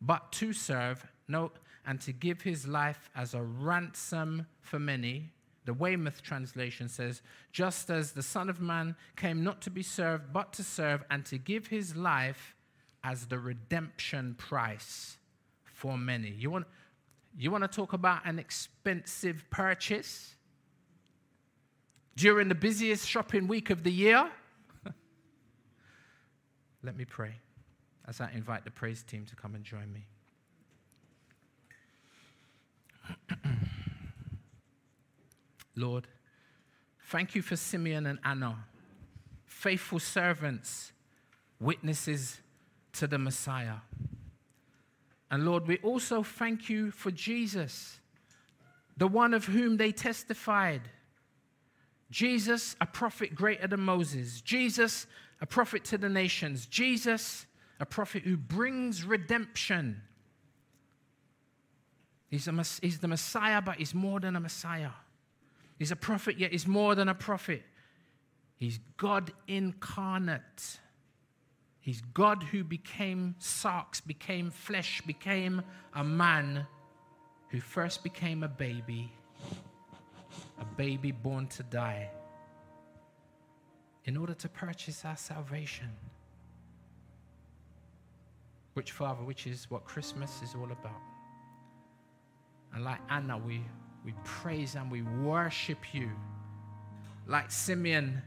but 0.00 0.32
to 0.32 0.52
serve, 0.52 1.06
no, 1.28 1.52
and 1.86 2.00
to 2.00 2.12
give 2.12 2.42
his 2.42 2.66
life 2.66 3.10
as 3.14 3.34
a 3.34 3.42
ransom 3.42 4.46
for 4.60 4.78
many. 4.78 5.30
The 5.66 5.74
Weymouth 5.74 6.22
translation 6.22 6.88
says, 6.88 7.20
Just 7.52 7.90
as 7.90 8.12
the 8.12 8.22
Son 8.22 8.48
of 8.48 8.58
Man 8.60 8.96
came 9.16 9.44
not 9.44 9.60
to 9.62 9.70
be 9.70 9.82
served, 9.82 10.32
but 10.32 10.54
to 10.54 10.64
serve, 10.64 11.04
and 11.10 11.26
to 11.26 11.36
give 11.36 11.66
his 11.66 11.94
life 11.94 12.54
as 13.04 13.26
the 13.26 13.38
redemption 13.38 14.34
price 14.38 15.18
for 15.64 15.98
many. 15.98 16.30
You 16.30 16.50
want, 16.50 16.66
you 17.38 17.50
want 17.50 17.64
to 17.64 17.68
talk 17.68 17.92
about 17.92 18.22
an 18.24 18.38
expensive 18.38 19.44
purchase? 19.50 20.34
During 22.18 22.48
the 22.48 22.56
busiest 22.56 23.08
shopping 23.08 23.46
week 23.46 23.70
of 23.70 23.84
the 23.84 23.92
year? 23.92 24.28
Let 26.82 26.96
me 26.96 27.04
pray 27.04 27.36
as 28.08 28.20
I 28.20 28.28
invite 28.34 28.64
the 28.64 28.72
praise 28.72 29.04
team 29.04 29.24
to 29.26 29.36
come 29.36 29.54
and 29.54 29.62
join 29.62 29.92
me. 29.92 30.08
Lord, 35.76 36.08
thank 37.06 37.36
you 37.36 37.42
for 37.42 37.54
Simeon 37.54 38.06
and 38.06 38.18
Anna, 38.24 38.64
faithful 39.46 40.00
servants, 40.00 40.90
witnesses 41.60 42.40
to 42.94 43.06
the 43.06 43.18
Messiah. 43.18 43.76
And 45.30 45.46
Lord, 45.46 45.68
we 45.68 45.78
also 45.84 46.24
thank 46.24 46.68
you 46.68 46.90
for 46.90 47.12
Jesus, 47.12 48.00
the 48.96 49.06
one 49.06 49.34
of 49.34 49.44
whom 49.44 49.76
they 49.76 49.92
testified. 49.92 50.82
Jesus, 52.10 52.74
a 52.80 52.86
prophet 52.86 53.34
greater 53.34 53.66
than 53.66 53.80
Moses. 53.80 54.40
Jesus, 54.40 55.06
a 55.40 55.46
prophet 55.46 55.84
to 55.86 55.98
the 55.98 56.08
nations. 56.08 56.66
Jesus, 56.66 57.46
a 57.80 57.86
prophet 57.86 58.22
who 58.22 58.36
brings 58.36 59.04
redemption. 59.04 60.02
He's, 62.30 62.48
a, 62.48 62.64
he's 62.82 62.98
the 62.98 63.08
Messiah, 63.08 63.60
but 63.60 63.76
he's 63.76 63.94
more 63.94 64.20
than 64.20 64.36
a 64.36 64.40
Messiah. 64.40 64.90
He's 65.78 65.90
a 65.90 65.96
prophet, 65.96 66.38
yet 66.38 66.52
he's 66.52 66.66
more 66.66 66.94
than 66.94 67.08
a 67.08 67.14
prophet. 67.14 67.62
He's 68.56 68.80
God 68.96 69.32
incarnate. 69.46 70.80
He's 71.80 72.02
God 72.12 72.42
who 72.42 72.64
became 72.64 73.36
sarx, 73.40 74.04
became 74.04 74.50
flesh, 74.50 75.00
became 75.06 75.62
a 75.94 76.04
man 76.04 76.66
who 77.48 77.60
first 77.60 78.02
became 78.02 78.42
a 78.42 78.48
baby, 78.48 79.10
a 80.60 80.64
baby 80.76 81.12
born 81.12 81.46
to 81.48 81.62
die, 81.64 82.10
in 84.04 84.16
order 84.16 84.34
to 84.34 84.48
purchase 84.48 85.04
our 85.04 85.16
salvation. 85.16 85.88
Which, 88.74 88.92
Father, 88.92 89.24
which 89.24 89.46
is 89.46 89.66
what 89.70 89.84
Christmas 89.84 90.40
is 90.42 90.54
all 90.54 90.70
about. 90.70 91.00
And 92.74 92.84
like 92.84 93.00
Anna, 93.10 93.36
we 93.38 93.62
we 94.04 94.14
praise 94.24 94.76
and 94.76 94.90
we 94.90 95.02
worship 95.02 95.92
you. 95.92 96.10
Like 97.26 97.50
Simeon, 97.50 98.22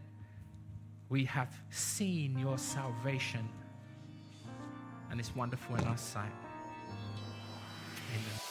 we 1.10 1.26
have 1.26 1.54
seen 1.70 2.38
your 2.38 2.58
salvation, 2.58 3.48
and 5.10 5.20
it's 5.20 5.36
wonderful 5.36 5.76
in 5.78 5.86
our 5.86 5.98
sight. 5.98 6.32
Amen. 8.14 8.51